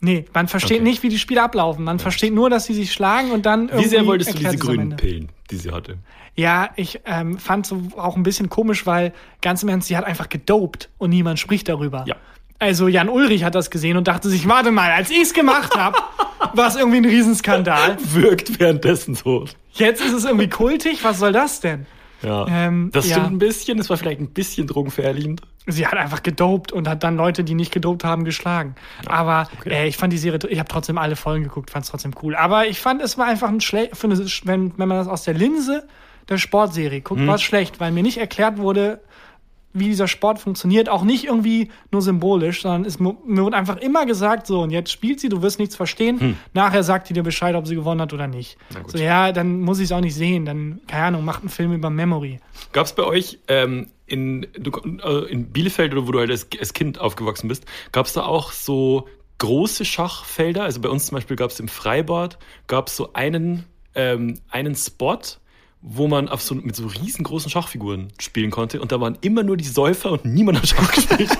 Nee, 0.00 0.26
man 0.34 0.48
versteht 0.48 0.78
Okay. 0.80 0.84
nicht, 0.84 1.02
wie 1.02 1.08
die 1.08 1.18
Spiele 1.18 1.42
ablaufen. 1.42 1.84
Man 1.84 1.98
versteht 1.98 2.34
nur, 2.34 2.50
dass 2.50 2.66
sie 2.66 2.74
sich 2.74 2.92
schlagen 2.92 3.30
und 3.30 3.46
dann 3.46 3.70
Wie 3.72 3.86
sehr 3.86 4.04
wolltest 4.04 4.34
du 4.34 4.38
diese 4.38 4.58
grünen. 4.58 4.96
Pillen, 4.96 5.30
die 5.50 5.56
sie 5.56 5.70
hatte? 5.70 5.98
Ja, 6.36 6.70
ich 6.76 7.00
ähm, 7.04 7.38
fand 7.38 7.66
so 7.66 7.80
auch 7.96 8.16
ein 8.16 8.24
bisschen 8.24 8.48
komisch, 8.48 8.86
weil 8.86 9.12
ganz 9.40 9.62
im 9.62 9.68
Ernst, 9.68 9.88
sie 9.88 9.96
hat 9.96 10.04
einfach 10.04 10.28
gedopt 10.28 10.90
und 10.98 11.10
niemand 11.10 11.38
spricht 11.38 11.68
darüber. 11.68 12.04
Ja. 12.06 12.16
Also 12.58 12.88
Jan 12.88 13.08
Ulrich 13.08 13.44
hat 13.44 13.54
das 13.54 13.70
gesehen 13.70 13.96
und 13.96 14.08
dachte 14.08 14.28
sich, 14.28 14.48
warte 14.48 14.70
mal, 14.70 14.90
als 14.90 15.10
ich's 15.10 15.34
gemacht 15.34 15.76
habe, 15.76 15.98
war 16.54 16.68
es 16.68 16.76
irgendwie 16.76 16.98
ein 16.98 17.04
Riesenskandal. 17.04 17.98
Wirkt 18.12 18.58
währenddessen 18.58 19.14
so. 19.14 19.46
Jetzt 19.72 20.04
ist 20.04 20.12
es 20.12 20.24
irgendwie 20.24 20.48
kultig, 20.48 21.04
was 21.04 21.18
soll 21.18 21.32
das 21.32 21.60
denn? 21.60 21.86
Ja. 22.22 22.46
Ähm, 22.48 22.90
das 22.92 23.08
ja. 23.08 23.16
stimmt 23.16 23.32
ein 23.32 23.38
bisschen, 23.38 23.76
das 23.76 23.90
war 23.90 23.96
vielleicht 23.96 24.20
ein 24.20 24.30
bisschen 24.30 24.66
drogenverherrlichend. 24.66 25.42
Sie 25.66 25.86
hat 25.86 25.94
einfach 25.94 26.22
gedopt 26.22 26.72
und 26.72 26.88
hat 26.88 27.02
dann 27.02 27.16
Leute, 27.16 27.44
die 27.44 27.54
nicht 27.54 27.72
gedopt 27.72 28.02
haben, 28.02 28.24
geschlagen. 28.24 28.74
Aber 29.06 29.48
okay. 29.60 29.70
äh, 29.70 29.86
ich 29.86 29.96
fand 29.96 30.12
die 30.12 30.18
Serie, 30.18 30.38
ich 30.48 30.58
habe 30.58 30.68
trotzdem 30.68 30.96
alle 30.98 31.16
Folgen 31.16 31.44
geguckt, 31.44 31.70
fand 31.70 31.84
es 31.84 31.90
trotzdem 31.90 32.12
cool. 32.22 32.34
Aber 32.34 32.66
ich 32.66 32.80
fand, 32.80 33.02
es 33.02 33.18
war 33.18 33.26
einfach 33.26 33.48
ein 33.48 33.60
schlecht, 33.60 33.92
wenn, 34.02 34.72
wenn 34.78 34.88
man 34.88 34.98
das 34.98 35.08
aus 35.08 35.24
der 35.24 35.34
Linse 35.34 35.86
der 36.28 36.38
Sportserie 36.38 37.00
guckt, 37.00 37.20
Mhm. 37.20 37.26
war 37.26 37.34
es 37.36 37.42
schlecht, 37.42 37.80
weil 37.80 37.92
mir 37.92 38.02
nicht 38.02 38.18
erklärt 38.18 38.58
wurde, 38.58 39.00
wie 39.76 39.86
dieser 39.86 40.06
Sport 40.06 40.38
funktioniert, 40.38 40.88
auch 40.88 41.02
nicht 41.02 41.24
irgendwie 41.24 41.68
nur 41.90 42.00
symbolisch, 42.00 42.62
sondern 42.62 42.84
es, 42.84 43.00
mir 43.00 43.16
wurde 43.26 43.56
einfach 43.56 43.76
immer 43.78 44.06
gesagt, 44.06 44.46
so, 44.46 44.60
und 44.62 44.70
jetzt 44.70 44.92
spielt 44.92 45.18
sie, 45.18 45.28
du 45.28 45.42
wirst 45.42 45.58
nichts 45.58 45.74
verstehen, 45.74 46.36
nachher 46.52 46.84
sagt 46.84 47.08
die 47.08 47.12
dir 47.12 47.24
Bescheid, 47.24 47.56
ob 47.56 47.66
sie 47.66 47.74
gewonnen 47.74 48.00
hat 48.00 48.12
oder 48.12 48.28
nicht. 48.28 48.56
Hm. 48.72 48.82
So, 48.86 48.98
ja, 48.98 49.32
dann 49.32 49.60
muss 49.62 49.80
ich 49.80 49.86
es 49.86 49.92
auch 49.92 50.00
nicht 50.00 50.14
sehen, 50.14 50.44
dann, 50.44 50.80
keine 50.86 51.06
Ahnung, 51.06 51.24
macht 51.24 51.40
einen 51.40 51.48
Film 51.48 51.72
über 51.72 51.90
Memory. 51.90 52.38
Gab 52.72 52.86
es 52.86 52.92
bei 52.94 53.02
euch 53.02 53.40
ähm, 53.48 53.88
in, 54.06 54.44
äh, 54.44 55.08
in 55.28 55.46
Bielefeld 55.50 55.92
oder 55.92 56.06
wo 56.06 56.12
du 56.12 56.20
halt 56.20 56.30
als, 56.30 56.46
als 56.60 56.72
Kind 56.72 57.00
aufgewachsen 57.00 57.48
bist, 57.48 57.64
gab 57.90 58.06
es 58.06 58.12
da 58.12 58.26
auch 58.26 58.52
so 58.52 59.08
große 59.38 59.84
Schachfelder? 59.84 60.62
Also 60.62 60.80
bei 60.80 60.88
uns 60.88 61.06
zum 61.06 61.16
Beispiel 61.16 61.36
gab 61.36 61.50
es 61.50 61.58
im 61.58 61.66
Freibad, 61.66 62.38
gab 62.68 62.86
es 62.86 62.94
so 62.96 63.12
einen, 63.14 63.64
ähm, 63.96 64.38
einen 64.50 64.76
Spot, 64.76 65.18
wo 65.86 66.08
man 66.08 66.28
auf 66.30 66.40
so, 66.40 66.54
mit 66.54 66.74
so 66.74 66.86
riesengroßen 66.86 67.50
Schachfiguren 67.50 68.08
spielen 68.18 68.50
konnte 68.50 68.80
und 68.80 68.90
da 68.90 69.00
waren 69.00 69.18
immer 69.20 69.42
nur 69.42 69.58
die 69.58 69.64
Säufer 69.64 70.12
und 70.12 70.24
niemand 70.24 70.58
hat 70.58 70.68
Schach 70.68 70.90
gespielt. 70.94 71.30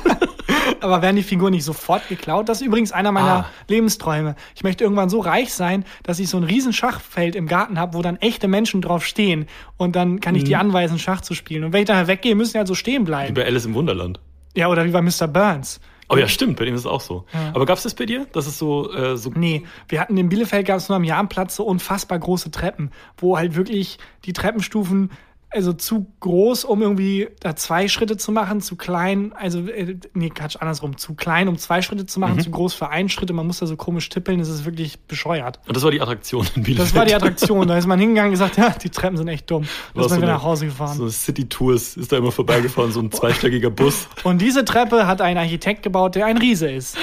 Aber 0.81 1.01
werden 1.01 1.17
die 1.17 1.23
Figuren 1.23 1.53
nicht 1.53 1.65
sofort 1.65 2.07
geklaut? 2.11 2.49
Das 2.51 2.61
ist 2.61 2.67
übrigens 2.67 2.93
einer 2.93 3.11
meiner 3.11 3.27
Ah. 3.45 3.47
Lebensträume. 3.69 4.37
Ich 4.55 4.63
möchte 4.63 4.85
irgendwann 4.85 5.09
so 5.09 5.21
reich 5.21 5.55
sein, 5.55 5.85
dass 6.03 6.19
ich 6.19 6.29
so 6.29 6.37
ein 6.37 6.45
riesen 6.45 6.75
Schachfeld 6.75 7.37
im 7.37 7.47
Garten 7.47 7.79
habe, 7.79 7.95
wo 7.95 8.03
dann 8.03 8.17
echte 8.17 8.49
Menschen 8.49 8.83
drauf 8.83 9.07
stehen. 9.07 9.47
Und 9.79 9.97
dann 9.97 10.21
kann 10.21 10.35
Mhm. 10.35 10.39
ich 10.39 10.45
die 10.45 10.57
anweisen, 10.57 10.99
Schach 10.99 11.23
zu 11.23 11.35
spielen. 11.35 11.65
Und 11.65 11.73
wenn 11.73 11.81
ich 11.81 11.87
daher 11.87 12.07
weggehe, 12.07 12.35
müssen 12.35 12.53
die 12.53 12.59
halt 12.59 12.69
so 12.69 12.75
stehen 12.75 13.03
Wie 13.03 13.07
bleiben. 13.07 13.35
bei 13.35 13.47
Alice 13.47 13.65
im 13.65 13.73
Wunderland. 13.75 14.21
Ja, 14.55 14.69
oder 14.69 14.85
wie 14.85 14.91
bei 14.91 15.01
Mr. 15.01 15.27
Burns. 15.27 15.81
Oh 16.15 16.19
ja, 16.19 16.29
stimmt, 16.29 16.57
bei 16.57 16.65
dem 16.65 16.75
ist 16.75 16.83
es 16.83 16.87
auch 16.87 17.01
so. 17.01 17.25
Aber 17.53 17.67
gab 17.67 17.77
es 17.77 17.83
das 17.83 17.95
bei 17.95 18.07
dir? 18.07 18.27
Das 18.33 18.47
ist 18.47 18.59
so, 18.59 18.93
äh, 18.93 19.17
so 19.17 19.31
Nee, 19.35 19.65
wir 19.89 20.01
hatten 20.01 20.17
in 20.17 20.29
Bielefeld 20.29 20.67
gab 20.67 20.79
es 20.79 20.89
nur 20.89 20.97
am 20.97 21.05
Jahnplatz 21.05 21.57
so 21.57 21.65
unfassbar 21.65 22.19
große 22.19 22.51
Treppen, 22.51 22.91
wo 23.19 23.37
halt 23.37 23.57
wirklich 23.57 23.99
die 24.25 24.33
Treppenstufen 24.33 25.11
also 25.55 25.73
zu 25.73 26.07
groß, 26.21 26.65
um 26.65 26.83
irgendwie 26.83 27.29
da 27.41 27.55
zwei 27.57 27.87
Schritte 27.89 28.17
zu 28.17 28.33
machen, 28.33 28.61
zu 28.61 28.77
klein, 28.77 29.33
also 29.35 29.61
äh, 29.69 29.97
nee, 30.13 30.31
Quatsch, 30.31 30.57
andersrum, 30.59 30.97
zu 30.99 31.15
klein, 31.15 31.49
um 31.49 31.57
zwei 31.59 31.81
Schritte 31.81 32.07
zu 32.07 32.19
Mhm. 32.19 32.27
machen, 32.27 32.41
zu 32.41 32.51
groß 32.51 32.75
für 32.75 32.89
einen 32.89 33.09
Schritt 33.09 33.31
und 33.31 33.37
man 33.37 33.47
muss 33.47 33.61
da 33.61 33.67
so 33.67 33.77
komisch 33.77 34.09
tippeln, 34.09 34.39
das 34.41 34.49
ist 34.49 34.65
wirklich 34.65 34.99
bescheuert. 35.01 35.61
Und 35.67 35.77
das 35.77 35.83
war 35.85 35.91
die 35.91 36.01
Attraktion 36.01 36.47
in 36.57 36.63
Bielefeld. 36.65 36.89
Das 36.89 36.95
war 36.97 37.05
die 37.07 37.15
Attraktion, 37.15 37.69
da 37.69 37.79
ist 37.79 37.87
man 37.87 37.99
hingegangen 37.99 38.29
und 38.31 38.33
gesagt, 38.39 38.57
ja, 38.57 38.71
die 38.71 38.91
Treppen 38.91 39.17
sind 39.17 39.29
echt 39.29 39.51
dumm. 39.51 39.63
Da 39.63 39.69
ist 39.69 39.95
man 39.97 40.09
so 40.09 40.17
wieder 40.17 40.27
eine- 40.27 40.33
nach 40.39 40.43
Hause 40.43 40.67
gefahren. 40.67 40.97
So 40.97 41.09
City 41.09 41.49
Tours 41.49 41.97
ist 41.97 42.11
da 42.13 42.17
immer 42.19 42.33
vorbeigefahren, 42.33 42.91
so 42.93 43.01
ein 43.01 43.13
zweistöckiger 43.13 43.71
Bus. 43.71 44.09
Und 44.25 44.41
diese 44.43 44.65
Treppe 44.65 45.07
hat 45.07 45.21
ein 45.21 45.39
Architekt 45.39 45.83
gebaut, 45.83 46.15
der 46.17 46.27
ein 46.27 46.39
Riese 46.39 46.71
ist. 46.71 46.97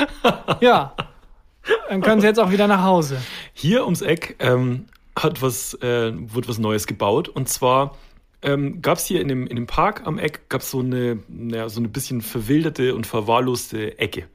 Ja. 0.60 0.94
Dann 1.90 2.02
können 2.02 2.22
sie 2.22 2.28
jetzt 2.28 2.40
auch 2.40 2.52
wieder 2.52 2.68
nach 2.68 2.84
Hause. 2.84 3.22
Hier 3.54 3.84
ums 3.86 4.02
Eck 4.02 4.36
ähm, 4.40 4.86
hat 5.16 5.42
was, 5.42 5.76
äh, 5.76 6.12
wurde 6.16 6.48
was 6.48 6.58
Neues 6.58 6.88
gebaut. 6.88 7.28
Und 7.30 7.50
zwar 7.50 7.96
ähm, 8.42 8.82
gab 8.82 8.98
es 8.98 9.06
hier 9.06 9.22
in 9.22 9.28
dem, 9.28 9.48
in 9.48 9.56
dem 9.56 9.68
Park 9.68 10.06
am 10.06 10.18
Eck 10.18 10.50
gab's 10.50 10.72
so 10.72 10.80
eine, 10.80 11.20
naja, 11.28 11.70
so 11.70 11.80
eine 11.80 11.90
bisschen 11.90 12.22
verwilderte 12.22 12.96
und 12.96 13.06
verwahrloste 13.08 14.00
Ecke. 14.00 14.28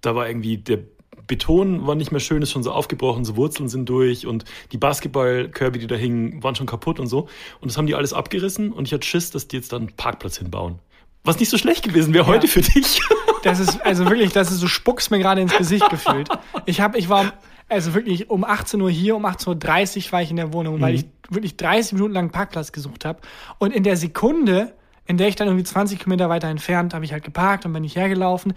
Da 0.00 0.14
war 0.14 0.28
irgendwie 0.28 0.58
der 0.58 0.80
Beton 1.26 1.86
war 1.86 1.94
nicht 1.94 2.12
mehr 2.12 2.20
schön, 2.20 2.42
ist 2.42 2.52
schon 2.52 2.62
so 2.62 2.72
aufgebrochen, 2.72 3.24
so 3.24 3.36
Wurzeln 3.36 3.68
sind 3.68 3.88
durch 3.88 4.26
und 4.26 4.44
die 4.72 4.78
Basketballkörbe, 4.78 5.78
die 5.78 5.86
da 5.86 5.96
hingen, 5.96 6.42
waren 6.42 6.54
schon 6.54 6.66
kaputt 6.66 7.00
und 7.00 7.08
so. 7.08 7.28
Und 7.60 7.70
das 7.70 7.76
haben 7.76 7.86
die 7.86 7.94
alles 7.94 8.12
abgerissen 8.12 8.72
und 8.72 8.86
ich 8.86 8.92
hatte 8.92 9.06
Schiss, 9.06 9.30
dass 9.30 9.48
die 9.48 9.56
jetzt 9.56 9.72
da 9.72 9.76
einen 9.76 9.88
Parkplatz 9.88 10.38
hinbauen. 10.38 10.78
Was 11.24 11.40
nicht 11.40 11.48
so 11.48 11.58
schlecht 11.58 11.82
gewesen 11.82 12.14
wäre 12.14 12.26
heute 12.26 12.46
für 12.46 12.60
dich. 12.60 13.00
Das 13.42 13.58
ist, 13.58 13.80
also 13.84 14.08
wirklich, 14.08 14.32
das 14.32 14.52
ist, 14.52 14.62
du 14.62 14.68
spuckst 14.68 15.10
mir 15.10 15.18
gerade 15.18 15.40
ins 15.40 15.56
Gesicht 15.56 15.88
gefühlt. 15.90 16.28
Ich 16.66 16.80
habe, 16.80 16.98
ich 16.98 17.08
war, 17.08 17.32
also 17.68 17.94
wirklich 17.94 18.30
um 18.30 18.44
18 18.44 18.80
Uhr 18.80 18.90
hier, 18.90 19.16
um 19.16 19.26
18.30 19.26 20.06
Uhr 20.06 20.12
war 20.12 20.22
ich 20.22 20.30
in 20.30 20.36
der 20.36 20.52
Wohnung, 20.52 20.80
weil 20.80 20.94
ich 20.94 21.06
wirklich 21.28 21.56
30 21.56 21.94
Minuten 21.94 22.12
lang 22.12 22.24
einen 22.24 22.32
Parkplatz 22.32 22.72
gesucht 22.72 23.04
habe. 23.04 23.20
Und 23.58 23.72
in 23.74 23.82
der 23.82 23.96
Sekunde, 23.96 24.74
in 25.06 25.16
der 25.18 25.28
ich 25.28 25.36
dann 25.36 25.48
irgendwie 25.48 25.64
20 25.64 25.98
Kilometer 25.98 26.28
weiter 26.28 26.48
entfernt, 26.48 26.94
habe 26.94 27.04
ich 27.04 27.12
halt 27.12 27.24
geparkt 27.24 27.66
und 27.66 27.72
bin 27.72 27.82
ich 27.84 27.96
hergelaufen. 27.96 28.54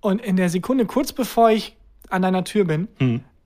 Und 0.00 0.20
in 0.20 0.36
der 0.36 0.48
Sekunde, 0.48 0.84
kurz 0.86 1.12
bevor 1.12 1.50
ich 1.50 1.76
an 2.10 2.22
deiner 2.22 2.44
Tür 2.44 2.64
bin, 2.64 2.88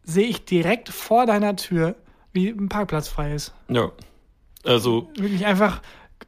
sehe 0.03 0.27
ich 0.27 0.45
direkt 0.45 0.88
vor 0.88 1.27
deiner 1.27 1.55
Tür, 1.57 1.95
wie 2.33 2.49
ein 2.49 2.69
Parkplatz 2.69 3.09
frei 3.09 3.35
ist. 3.35 3.55
ja. 3.69 3.90
Also, 4.64 5.09
Wirklich 5.16 5.47
einfach, 5.47 5.81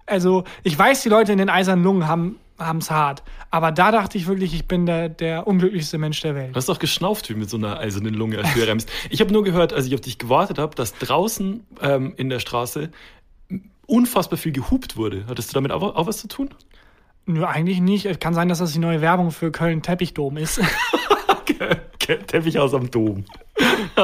also 0.07 0.45
ich 0.63 0.79
weiß, 0.79 1.03
die 1.03 1.09
Leute 1.09 1.33
in 1.33 1.39
den 1.39 1.49
eisernen 1.49 1.83
Lungen 1.83 2.07
haben 2.07 2.37
es 2.59 2.91
hart. 2.91 3.23
Aber 3.51 3.73
da 3.73 3.93
dachte 3.93 4.19
ich 4.19 4.27
wirklich, 4.27 4.55
ich 4.55 4.67
bin 4.67 4.87
der, 4.87 5.09
der 5.09 5.47
unglücklichste 5.47 5.99
Mensch 5.99 6.21
der 6.21 6.35
Welt. 6.35 6.51
Du 6.51 6.57
hast 6.57 6.69
doch 6.69 6.79
geschnauft 6.79 7.29
wie 7.31 7.35
mit 7.35 7.49
so 7.49 7.57
einer 7.57 7.79
eisernen 7.79 8.15
Lunge, 8.15 8.39
als 8.39 8.49
du 8.49 8.55
hier 8.55 8.69
remmst. 8.69 8.91
Ich 9.11 9.21
habe 9.21 9.33
nur 9.33 9.45
gehört, 9.45 9.73
als 9.73 9.87
ich 9.87 9.95
auf 9.95 10.01
dich 10.01 10.19
gewartet 10.19 10.59
habe, 10.59 10.75
dass 10.75 10.95
draußen 10.95 11.65
ähm, 11.81 12.15
in 12.17 12.29
der 12.29 12.41
Straße 12.41 12.91
unfassbar 13.87 14.39
viel 14.39 14.53
gehupt 14.53 14.97
wurde. 14.97 15.25
Hattest 15.29 15.51
du 15.51 15.55
damit 15.55 15.73
auch, 15.73 15.83
auch 15.83 16.07
was 16.07 16.19
zu 16.19 16.29
tun? 16.29 16.51
Nö, 17.27 17.45
eigentlich 17.45 17.81
nicht. 17.81 18.07
Es 18.07 18.19
kann 18.19 18.35
sein, 18.35 18.49
dass 18.49 18.59
das 18.59 18.73
die 18.73 18.79
neue 18.79 19.01
Werbung 19.01 19.31
für 19.31 19.51
Köln 19.51 19.83
Teppichdom 19.83 20.37
ist. 20.37 20.61
Teppichhaus 22.27 22.75
am 22.75 22.91
Dom. 22.91 23.25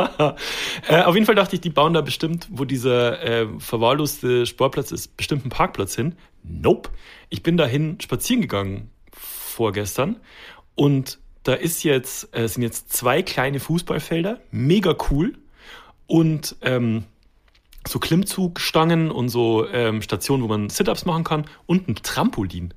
äh, 0.88 1.02
auf 1.02 1.14
jeden 1.14 1.26
Fall 1.26 1.34
dachte 1.34 1.56
ich, 1.56 1.60
die 1.60 1.70
bauen 1.70 1.94
da 1.94 2.00
bestimmt, 2.00 2.48
wo 2.50 2.64
dieser 2.64 3.22
äh, 3.22 3.46
verwahrloste 3.58 4.46
Sportplatz 4.46 4.92
ist, 4.92 5.16
bestimmt 5.16 5.42
einen 5.42 5.50
Parkplatz 5.50 5.94
hin. 5.94 6.14
Nope. 6.42 6.90
Ich 7.34 7.42
bin 7.42 7.56
dahin 7.56 8.00
spazieren 8.00 8.42
gegangen 8.42 8.90
vorgestern 9.10 10.20
und 10.76 11.18
da 11.42 11.54
ist 11.54 11.82
jetzt, 11.82 12.28
äh, 12.32 12.46
sind 12.46 12.62
jetzt 12.62 12.92
zwei 12.92 13.24
kleine 13.24 13.58
Fußballfelder, 13.58 14.38
mega 14.52 14.94
cool. 15.10 15.36
Und 16.06 16.54
ähm, 16.62 17.02
so 17.88 17.98
Klimmzugstangen 17.98 19.10
und 19.10 19.30
so 19.30 19.68
ähm, 19.68 20.00
Stationen, 20.00 20.44
wo 20.44 20.46
man 20.46 20.70
Sit-Ups 20.70 21.06
machen 21.06 21.24
kann 21.24 21.46
und 21.66 21.88
ein 21.88 21.96
Trampolin. 21.96 22.72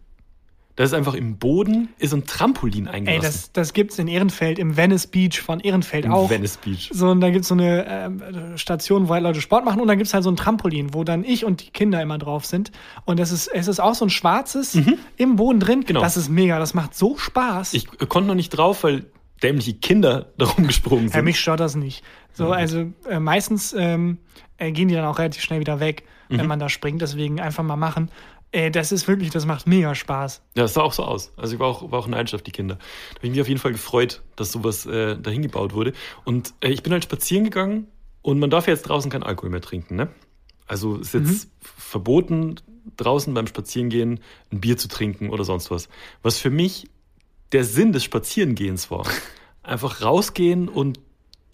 Das 0.78 0.92
ist 0.92 0.94
einfach 0.94 1.16
im 1.16 1.38
Boden, 1.38 1.90
ist 1.98 2.14
ein 2.14 2.26
Trampolin 2.26 2.86
Ey, 2.88 2.94
eingelassen. 2.94 3.22
das, 3.24 3.52
das 3.52 3.74
gibt's 3.74 3.98
in 4.00 4.08
Ehrenfeld, 4.08 4.60
im 4.60 4.78
Venice 4.78 5.08
Beach 5.08 5.42
von 5.42 5.60
Ehrenfeld 5.60 6.06
Im 6.06 6.14
auch. 6.14 6.30
Venice 6.30 6.58
Beach. 6.58 6.90
So, 6.94 7.10
und 7.10 7.20
da 7.20 7.30
gibt's 7.32 7.48
so 7.50 7.56
eine 7.56 7.86
ähm, 7.90 8.22
Station, 8.58 9.10
wo 9.10 9.14
halt 9.16 9.24
Leute 9.24 9.42
Sport 9.42 9.66
machen 9.66 9.82
und 9.82 9.88
dann 9.88 9.98
gibt's 9.98 10.14
halt 10.14 10.24
so 10.24 10.30
ein 10.32 10.36
Trampolin, 10.36 10.94
wo 10.94 11.04
dann 11.04 11.24
ich 11.26 11.44
und 11.46 11.62
die 11.66 11.72
Kinder 11.72 12.02
immer 12.02 12.18
drauf 12.20 12.46
sind. 12.46 12.72
Und 13.06 13.20
das 13.20 13.32
ist, 13.32 13.48
es 13.48 13.68
ist 13.68 13.80
auch 13.80 13.96
so 13.96 14.06
ein 14.06 14.10
schwarzes 14.12 14.78
im 15.18 15.36
Boden 15.36 15.60
drin. 15.60 15.84
Genau. 15.84 16.00
Das 16.02 16.16
ist 16.16 16.30
mega, 16.30 16.60
das 16.60 16.74
macht 16.74 16.96
so 16.96 17.18
Spaß. 17.18 17.74
Ich 17.74 17.88
äh, 18.00 18.06
konnte 18.06 18.28
noch 18.30 18.36
nicht 18.36 18.52
drauf, 18.52 18.84
weil 18.84 19.06
dämliche 19.42 19.74
Kinder 19.74 20.28
darum 20.38 20.68
gesprungen 20.68 21.08
Ja, 21.08 21.14
sind. 21.14 21.26
mich 21.26 21.40
stört 21.40 21.60
das 21.60 21.76
nicht. 21.76 22.04
So, 22.34 22.52
also 22.52 22.86
äh, 23.10 23.20
meistens 23.20 23.74
ähm, 23.76 24.20
äh, 24.58 24.72
gehen 24.72 24.90
die 24.90 24.94
dann 24.94 25.06
auch 25.06 25.18
relativ 25.18 25.42
schnell 25.42 25.60
wieder 25.60 25.80
weg, 25.80 26.04
Mhm. 26.30 26.40
wenn 26.40 26.48
man 26.48 26.60
da 26.60 26.68
springt. 26.68 27.02
Deswegen 27.02 27.40
einfach 27.40 27.64
mal 27.64 27.78
machen. 27.78 28.12
Äh, 28.58 28.72
das 28.72 28.92
ist 28.92 29.08
wirklich, 29.08 29.30
das 29.30 29.46
macht 29.46 29.68
mega 29.68 29.94
Spaß. 29.94 30.42
Ja, 30.56 30.64
das 30.64 30.74
sah 30.74 30.82
auch 30.82 30.94
so 30.94 31.04
aus. 31.04 31.32
Also 31.38 31.54
ich 31.54 31.60
war 31.60 31.68
auch, 31.68 31.92
war 31.92 32.00
auch 32.00 32.08
neidisch 32.08 32.34
auf 32.34 32.42
die 32.42 32.52
Kinder. 32.52 32.76
Da 32.76 33.18
habe 33.18 33.28
ich 33.28 33.32
mich 33.32 33.42
auf 33.42 33.48
jeden 33.48 33.60
Fall 33.60 33.72
gefreut, 33.72 34.24
dass 34.36 34.52
sowas 34.52 34.88
äh, 34.88 35.16
dahin 35.16 35.44
gebaut 35.44 35.74
wurde. 35.74 35.94
Und 36.26 36.56
äh, 36.62 36.70
ich 36.70 36.82
bin 36.82 36.92
halt 36.92 37.04
spazieren 37.04 37.44
gegangen 37.44 37.86
und 38.24 38.40
man 38.40 38.50
darf 38.50 38.66
ja 38.66 38.74
jetzt 38.74 38.84
draußen 38.84 39.12
keinen 39.12 39.22
Alkohol 39.22 39.52
mehr 39.52 39.62
trinken, 39.62 39.96
ne? 39.96 40.10
Also 40.66 40.98
ist 40.98 41.14
jetzt 41.14 41.50
verboten, 41.62 42.56
draußen 42.98 43.34
beim 43.34 43.48
Spazierengehen 43.48 44.20
ein 44.52 44.60
Bier 44.60 44.76
zu 44.76 44.90
trinken 44.90 45.30
oder 45.30 45.46
sonst 45.46 45.72
was. 45.72 45.88
Was 46.24 46.40
für 46.40 46.50
mich 46.50 46.90
der 47.54 47.64
Sinn 47.64 47.94
des 47.94 48.04
Spazierengehens 48.04 48.90
war. 48.90 49.06
Einfach 49.64 50.02
rausgehen 50.02 50.68
und 50.68 51.00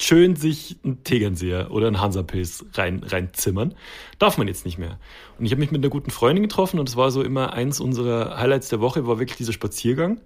schön 0.02 0.36
sich 0.36 0.78
einen 0.84 1.04
Tegernseher 1.04 1.72
oder 1.72 1.88
einen 1.88 2.02
Hansapilz 2.02 2.66
rein, 2.74 3.04
reinzimmern. 3.04 3.74
Darf 4.20 4.38
man 4.38 4.48
jetzt 4.48 4.66
nicht 4.66 4.78
mehr. 4.78 4.98
Und 5.38 5.46
ich 5.46 5.52
habe 5.52 5.60
mich 5.60 5.72
mit 5.72 5.82
einer 5.82 5.90
guten 5.90 6.12
Freundin 6.12 6.44
getroffen 6.44 6.80
und 6.80 6.90
es 6.90 6.96
war 6.98 7.12
so 7.12 7.22
immer 7.22 7.54
eins 7.54 7.80
unserer 7.80 8.38
Highlights 8.38 8.70
der 8.70 8.80
Woche, 8.82 9.06
war 9.08 9.20
wirklich 9.20 9.38
dieser 9.38 9.54
Spaziergang. 9.54 10.20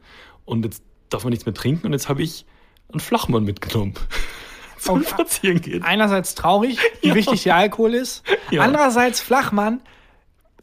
Und 0.46 0.64
jetzt 0.66 0.84
darf 1.10 1.24
man 1.24 1.32
nichts 1.32 1.46
mehr 1.46 1.54
trinken 1.56 1.88
und 1.88 1.94
jetzt 1.94 2.10
habe 2.10 2.24
ich 2.24 2.46
einen 2.92 3.00
Flachmann 3.00 3.44
mitgenommen. 3.44 3.94
Zum 4.80 5.02
Oh, 5.02 5.04
Spazierengehen. 5.04 5.84
Einerseits 5.84 6.36
traurig, 6.36 6.78
wie 7.02 7.10
Ja. 7.10 7.16
wichtig 7.16 7.44
der 7.44 7.56
Alkohol 7.56 7.94
ist. 7.96 8.24
Ja. 8.52 8.62
Andererseits 8.62 9.20
Flachmann, 9.22 9.82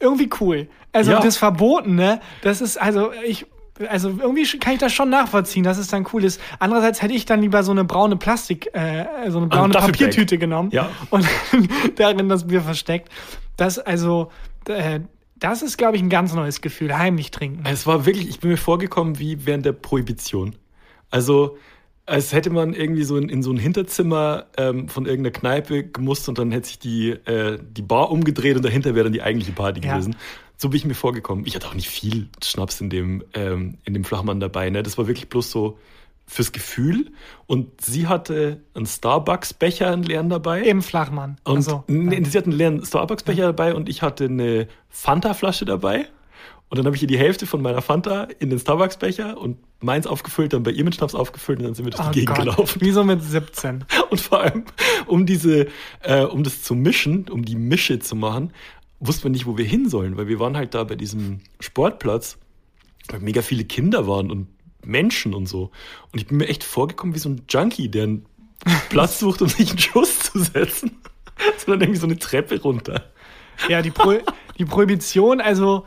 irgendwie 0.00 0.30
cool. 0.40 0.68
Also 0.92 1.10
Ja. 1.12 1.20
das 1.20 1.36
Verbotene, 1.36 2.20
das 2.42 2.60
ist, 2.60 2.80
also 2.80 3.12
ich, 3.26 3.46
also 3.88 4.08
irgendwie 4.10 4.46
kann 4.58 4.74
ich 4.74 4.78
das 4.78 4.92
schon 4.92 5.10
nachvollziehen, 5.10 5.64
dass 5.64 5.78
es 5.78 5.88
dann 5.88 6.06
cool 6.12 6.24
ist. 6.24 6.40
Andererseits 6.60 7.02
hätte 7.02 7.14
ich 7.14 7.24
dann 7.26 7.40
lieber 7.40 7.62
so 7.62 7.72
eine 7.72 7.84
braune 7.84 8.16
Plastik, 8.16 8.68
äh, 8.74 9.04
so 9.30 9.38
eine 9.38 9.48
braune 9.48 9.72
Duffelbag. 9.72 9.92
Papiertüte 9.98 10.38
genommen 10.38 10.70
Ja. 10.72 10.90
und 11.10 11.26
darin 11.96 12.28
das 12.28 12.46
Bier 12.46 12.60
versteckt. 12.60 13.08
Das, 13.56 13.78
also, 13.78 14.30
äh, 14.68 15.00
das 15.36 15.62
ist, 15.62 15.76
glaube 15.76 15.96
ich, 15.96 16.02
ein 16.02 16.08
ganz 16.10 16.32
neues 16.34 16.60
Gefühl, 16.60 16.96
heimlich 16.96 17.30
trinken. 17.30 17.64
Es 17.66 17.86
war 17.86 18.06
wirklich, 18.06 18.28
ich 18.28 18.40
bin 18.40 18.50
mir 18.50 18.56
vorgekommen 18.56 19.18
wie 19.18 19.44
während 19.46 19.66
der 19.66 19.72
Prohibition. 19.72 20.54
Also, 21.10 21.58
als 22.06 22.32
hätte 22.32 22.50
man 22.50 22.74
irgendwie 22.74 23.02
so 23.04 23.16
in, 23.16 23.28
in 23.28 23.42
so 23.42 23.50
ein 23.50 23.56
Hinterzimmer 23.56 24.46
ähm, 24.58 24.88
von 24.88 25.06
irgendeiner 25.06 25.32
Kneipe 25.32 25.84
gemusst 25.84 26.28
und 26.28 26.38
dann 26.38 26.52
hätte 26.52 26.68
sich 26.68 26.78
die, 26.78 27.10
äh, 27.10 27.58
die 27.62 27.82
Bar 27.82 28.10
umgedreht 28.10 28.56
und 28.56 28.64
dahinter 28.64 28.94
wäre 28.94 29.04
dann 29.04 29.12
die 29.12 29.22
eigentliche 29.22 29.52
Party 29.52 29.80
Ja. 29.84 29.94
gewesen. 29.94 30.14
So 30.64 30.70
bin 30.70 30.78
ich 30.78 30.86
mir 30.86 30.94
vorgekommen. 30.94 31.44
Ich 31.44 31.54
hatte 31.54 31.68
auch 31.68 31.74
nicht 31.74 31.90
viel 31.90 32.30
Schnaps 32.42 32.80
in 32.80 32.88
dem, 32.88 33.22
ähm, 33.34 33.76
in 33.84 33.92
dem 33.92 34.02
Flachmann 34.02 34.40
dabei. 34.40 34.70
Ne? 34.70 34.82
Das 34.82 34.96
war 34.96 35.06
wirklich 35.06 35.28
bloß 35.28 35.50
so 35.50 35.78
fürs 36.26 36.52
Gefühl. 36.52 37.12
Und 37.46 37.82
sie 37.82 38.06
hatte 38.06 38.62
einen 38.72 38.86
Starbucks-Becher, 38.86 39.90
einen 39.90 40.04
leeren 40.04 40.30
dabei. 40.30 40.62
Im 40.62 40.80
Flachmann. 40.80 41.36
Und 41.44 41.56
Also, 41.56 41.84
nee, 41.86 42.24
sie 42.24 42.38
hat 42.38 42.44
einen 42.44 42.56
leeren 42.56 42.82
Starbucks-Becher 42.82 43.42
dabei 43.42 43.74
und 43.74 43.90
ich 43.90 44.00
hatte 44.00 44.24
eine 44.24 44.66
Fanta-Flasche 44.88 45.66
dabei. 45.66 46.06
Und 46.70 46.78
dann 46.78 46.86
habe 46.86 46.96
ich 46.96 47.02
ihr 47.02 47.08
die 47.08 47.18
Hälfte 47.18 47.46
von 47.46 47.60
meiner 47.60 47.82
Fanta 47.82 48.26
in 48.38 48.48
den 48.48 48.58
Starbucks-Becher 48.58 49.36
und 49.36 49.58
meins 49.80 50.06
aufgefüllt, 50.06 50.54
dann 50.54 50.62
bei 50.62 50.70
ihr 50.70 50.84
mit 50.84 50.94
Schnaps 50.94 51.14
aufgefüllt 51.14 51.58
und 51.58 51.66
dann 51.66 51.74
sind 51.74 51.84
wir 51.84 51.90
durch 51.90 52.08
oh 52.08 52.10
die 52.10 52.20
Gegend 52.20 52.36
Gott, 52.36 52.46
gelaufen. 52.46 52.80
Wie 52.80 52.90
so 52.90 53.04
mit 53.04 53.22
17. 53.22 53.84
Und 54.10 54.18
vor 54.18 54.40
allem, 54.40 54.64
um 55.06 55.26
diese, 55.26 55.66
äh, 56.00 56.22
um 56.22 56.42
das 56.42 56.62
zu 56.62 56.74
mischen, 56.74 57.28
um 57.28 57.44
die 57.44 57.54
Mische 57.54 57.98
zu 57.98 58.16
machen, 58.16 58.50
wussten 59.06 59.24
wir 59.24 59.30
nicht, 59.30 59.46
wo 59.46 59.56
wir 59.58 59.64
hin 59.64 59.88
sollen, 59.88 60.16
weil 60.16 60.28
wir 60.28 60.40
waren 60.40 60.56
halt 60.56 60.74
da 60.74 60.84
bei 60.84 60.96
diesem 60.96 61.40
Sportplatz, 61.60 62.38
weil 63.08 63.20
mega 63.20 63.42
viele 63.42 63.64
Kinder 63.64 64.06
waren 64.06 64.30
und 64.30 64.48
Menschen 64.84 65.34
und 65.34 65.46
so. 65.46 65.70
Und 66.12 66.20
ich 66.20 66.26
bin 66.26 66.38
mir 66.38 66.48
echt 66.48 66.64
vorgekommen 66.64 67.14
wie 67.14 67.18
so 67.18 67.28
ein 67.28 67.42
Junkie, 67.48 67.88
der 67.88 68.04
einen 68.04 68.26
Platz 68.88 69.18
sucht, 69.18 69.42
um 69.42 69.48
sich 69.48 69.70
einen 69.70 69.78
Schuss 69.78 70.18
zu 70.20 70.38
setzen. 70.38 70.98
Sondern 71.58 71.82
irgendwie 71.82 72.00
so 72.00 72.06
eine 72.06 72.18
Treppe 72.18 72.60
runter. 72.60 73.10
Ja, 73.68 73.82
die, 73.82 73.90
Pro 73.90 74.18
die 74.58 74.64
Prohibition, 74.64 75.40
also 75.40 75.86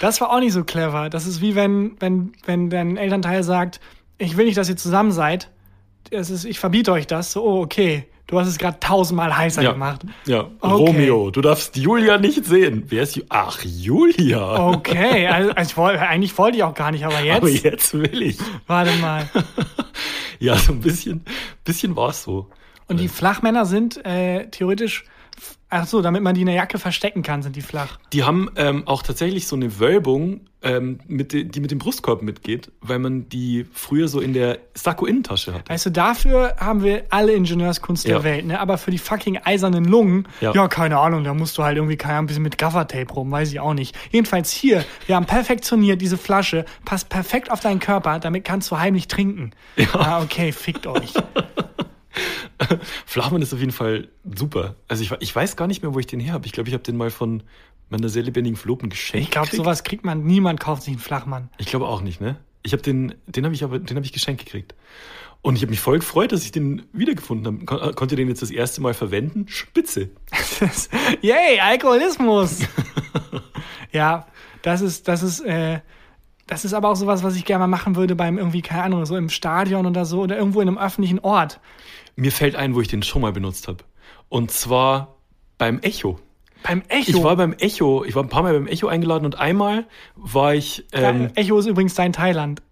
das 0.00 0.20
war 0.20 0.30
auch 0.30 0.40
nicht 0.40 0.52
so 0.52 0.64
clever. 0.64 1.10
Das 1.10 1.26
ist 1.26 1.40
wie 1.40 1.54
wenn, 1.54 1.96
wenn, 2.00 2.32
wenn 2.44 2.70
dein 2.70 2.96
Elternteil 2.96 3.42
sagt, 3.42 3.80
ich 4.18 4.36
will 4.36 4.46
nicht, 4.46 4.56
dass 4.56 4.68
ihr 4.68 4.76
zusammen 4.76 5.12
seid. 5.12 5.50
Das 6.10 6.30
ist, 6.30 6.44
ich 6.44 6.58
verbiete 6.58 6.92
euch 6.92 7.06
das. 7.06 7.32
So, 7.32 7.44
oh, 7.44 7.62
okay. 7.62 8.06
Du 8.30 8.38
hast 8.38 8.46
es 8.46 8.58
gerade 8.58 8.78
tausendmal 8.78 9.36
heißer 9.36 9.60
Ja. 9.62 9.72
gemacht. 9.72 10.02
Ja, 10.24 10.46
Okay. 10.60 10.72
Romeo, 10.74 11.30
du 11.32 11.40
darfst 11.40 11.76
Julia 11.76 12.16
nicht 12.16 12.44
sehen. 12.44 12.84
Wer 12.86 13.02
ist 13.02 13.16
Ju 13.16 13.24
Ach, 13.28 13.58
Julia. 13.64 14.68
Okay, 14.68 15.26
also, 15.26 15.50
also 15.50 15.70
ich 15.70 15.76
woll, 15.76 15.96
eigentlich 15.98 16.38
wollte 16.38 16.56
ich 16.58 16.62
auch 16.62 16.74
gar 16.74 16.92
nicht, 16.92 17.04
aber 17.04 17.20
jetzt, 17.20 17.36
Aber 17.38 17.48
jetzt 17.50 17.92
will 17.94 18.22
ich. 18.22 18.38
warte 18.66 18.92
mal. 19.00 19.28
Ja, 20.38 20.56
so 20.56 20.72
ein 20.72 20.80
bisschen, 20.80 21.22
bisschen 21.64 21.96
war 21.96 22.08
es 22.10 22.22
so. 22.22 22.46
Und 22.86 22.98
die 22.98 23.08
Flachmänner 23.08 23.66
sind 23.66 24.02
äh, 24.06 24.46
theoretisch, 24.46 25.04
ach 25.70 25.86
so, 25.86 26.02
damit 26.02 26.22
man 26.22 26.34
die 26.34 26.42
in 26.42 26.46
der 26.48 26.56
Jacke 26.56 26.78
verstecken 26.78 27.22
kann, 27.22 27.42
sind 27.42 27.56
die 27.56 27.62
flach. 27.62 27.98
Die 28.12 28.24
haben 28.24 28.50
ähm, 28.56 28.86
auch 28.86 29.02
tatsächlich 29.02 29.46
so 29.46 29.56
eine 29.56 29.78
Wölbung, 29.78 30.40
ähm, 30.62 30.98
mit 31.06 31.32
de, 31.32 31.44
die 31.44 31.60
mit 31.60 31.70
dem 31.70 31.78
Brustkorb 31.78 32.20
mitgeht, 32.22 32.70
weil 32.82 32.98
man 32.98 33.28
die 33.30 33.64
früher 33.72 34.08
so 34.08 34.20
in 34.20 34.34
der 34.34 34.58
Sakko-Innentasche 34.74 35.54
hatte. 35.54 35.70
Weißt 35.72 35.86
du, 35.86 35.90
dafür 35.90 36.56
haben 36.58 36.84
wir 36.84 37.04
alle 37.08 37.32
Ingenieurskunst 37.32 38.06
Ja. 38.06 38.16
der 38.16 38.24
Welt, 38.24 38.44
ne? 38.46 38.60
Aber 38.60 38.76
für 38.76 38.90
die 38.90 38.98
fucking 38.98 39.38
eisernen 39.42 39.84
Lungen, 39.86 40.28
ja. 40.42 40.52
Ja. 40.52 40.68
keine 40.68 40.98
Ahnung, 40.98 41.24
da 41.24 41.32
musst 41.32 41.56
du 41.56 41.62
halt 41.62 41.76
irgendwie 41.78 41.96
Ahnung, 41.96 42.18
ein 42.18 42.26
bisschen 42.26 42.42
mit 42.42 42.58
Gaffertape 42.58 43.10
rum, 43.14 43.30
weiß 43.30 43.50
ich 43.52 43.60
auch 43.60 43.72
nicht. 43.72 43.96
Jedenfalls 44.10 44.50
hier, 44.50 44.84
wir 45.06 45.16
haben 45.16 45.26
perfektioniert, 45.26 46.02
diese 46.02 46.18
Flasche 46.18 46.66
passt 46.84 47.08
perfekt 47.08 47.50
auf 47.50 47.60
deinen 47.60 47.80
Körper, 47.80 48.18
damit 48.18 48.44
kannst 48.44 48.70
du 48.70 48.78
heimlich 48.78 49.08
trinken. 49.08 49.52
Ja, 49.76 49.86
ah, 49.94 50.22
okay, 50.22 50.52
fickt 50.52 50.86
euch. 50.86 51.14
Flachmann 53.06 53.42
ist 53.42 53.52
auf 53.52 53.60
jeden 53.60 53.72
Fall 53.72 54.08
super. 54.24 54.76
Also 54.88 55.02
ich, 55.02 55.12
ich 55.20 55.34
weiß 55.34 55.56
gar 55.56 55.66
nicht 55.66 55.82
mehr, 55.82 55.94
wo 55.94 55.98
ich 55.98 56.06
den 56.06 56.20
her 56.20 56.32
habe. 56.32 56.46
Ich 56.46 56.52
glaube, 56.52 56.68
ich 56.68 56.74
habe 56.74 56.82
den 56.82 56.96
mal 56.96 57.10
von 57.10 57.42
meiner 57.88 58.08
sehr 58.08 58.22
lebendigen 58.22 58.56
Verlobten 58.56 58.88
geschenkt. 58.88 59.26
Ich 59.26 59.30
glaube, 59.30 59.54
sowas 59.54 59.84
kriegt 59.84 60.04
man, 60.04 60.24
niemand 60.24 60.60
kauft 60.60 60.82
sich 60.82 60.92
einen 60.92 61.00
Flachmann. 61.00 61.50
Ich 61.58 61.66
glaube 61.66 61.86
auch 61.86 62.02
nicht, 62.02 62.20
ne? 62.20 62.36
Ich 62.62 62.72
habe 62.72 62.82
den, 62.82 63.14
den 63.26 63.44
habe 63.44 63.54
ich 63.54 63.64
aber, 63.64 63.78
den 63.78 63.96
habe 63.96 64.04
ich 64.04 64.12
geschenkt 64.12 64.44
gekriegt. 64.44 64.74
Und 65.42 65.56
ich 65.56 65.62
habe 65.62 65.70
mich 65.70 65.80
voll 65.80 65.98
gefreut, 65.98 66.32
dass 66.32 66.44
ich 66.44 66.52
den 66.52 66.82
wiedergefunden 66.92 67.46
habe. 67.46 67.64
Kon 67.64 67.94
konnte 67.94 68.14
den 68.14 68.28
jetzt 68.28 68.42
das 68.42 68.50
erste 68.50 68.82
Mal 68.82 68.92
verwenden. 68.92 69.46
Spitze. 69.48 70.10
Yay, 71.22 71.58
Alkoholismus! 71.60 72.60
ja, 73.92 74.26
das 74.60 74.82
ist, 74.82 75.08
das 75.08 75.22
ist, 75.22 75.40
äh, 75.40 75.80
das 76.46 76.66
ist 76.66 76.74
aber 76.74 76.90
auch 76.90 76.96
sowas, 76.96 77.22
was 77.22 77.36
ich 77.36 77.46
gerne 77.46 77.60
mal 77.60 77.68
machen 77.68 77.96
würde 77.96 78.14
beim 78.14 78.36
irgendwie, 78.36 78.60
keine 78.60 78.82
Ahnung, 78.82 79.06
so 79.06 79.16
im 79.16 79.30
Stadion 79.30 79.86
oder 79.86 80.04
so 80.04 80.20
oder 80.20 80.36
irgendwo 80.36 80.60
in 80.60 80.68
einem 80.68 80.78
öffentlichen 80.78 81.20
Ort. 81.20 81.60
Mir 82.16 82.32
fällt 82.32 82.56
ein, 82.56 82.74
wo 82.74 82.80
ich 82.80 82.88
den 82.88 83.02
schon 83.02 83.22
mal 83.22 83.32
benutzt 83.32 83.68
habe. 83.68 83.84
Und 84.28 84.50
zwar 84.50 85.16
beim 85.58 85.78
Echo. 85.80 86.18
Beim 86.62 86.82
Echo. 86.88 87.10
Ich 87.10 87.22
war 87.22 87.36
beim 87.36 87.54
Echo, 87.54 88.04
ich 88.04 88.14
war 88.14 88.22
ein 88.22 88.28
paar 88.28 88.42
Mal 88.42 88.52
beim 88.52 88.66
Echo 88.66 88.88
eingeladen 88.88 89.24
und 89.24 89.38
einmal 89.38 89.86
war 90.16 90.54
ich. 90.54 90.84
Ähm, 90.92 91.30
Echo 91.34 91.58
ist 91.58 91.66
übrigens 91.66 91.94
dein 91.94 92.12
Thailand. 92.12 92.62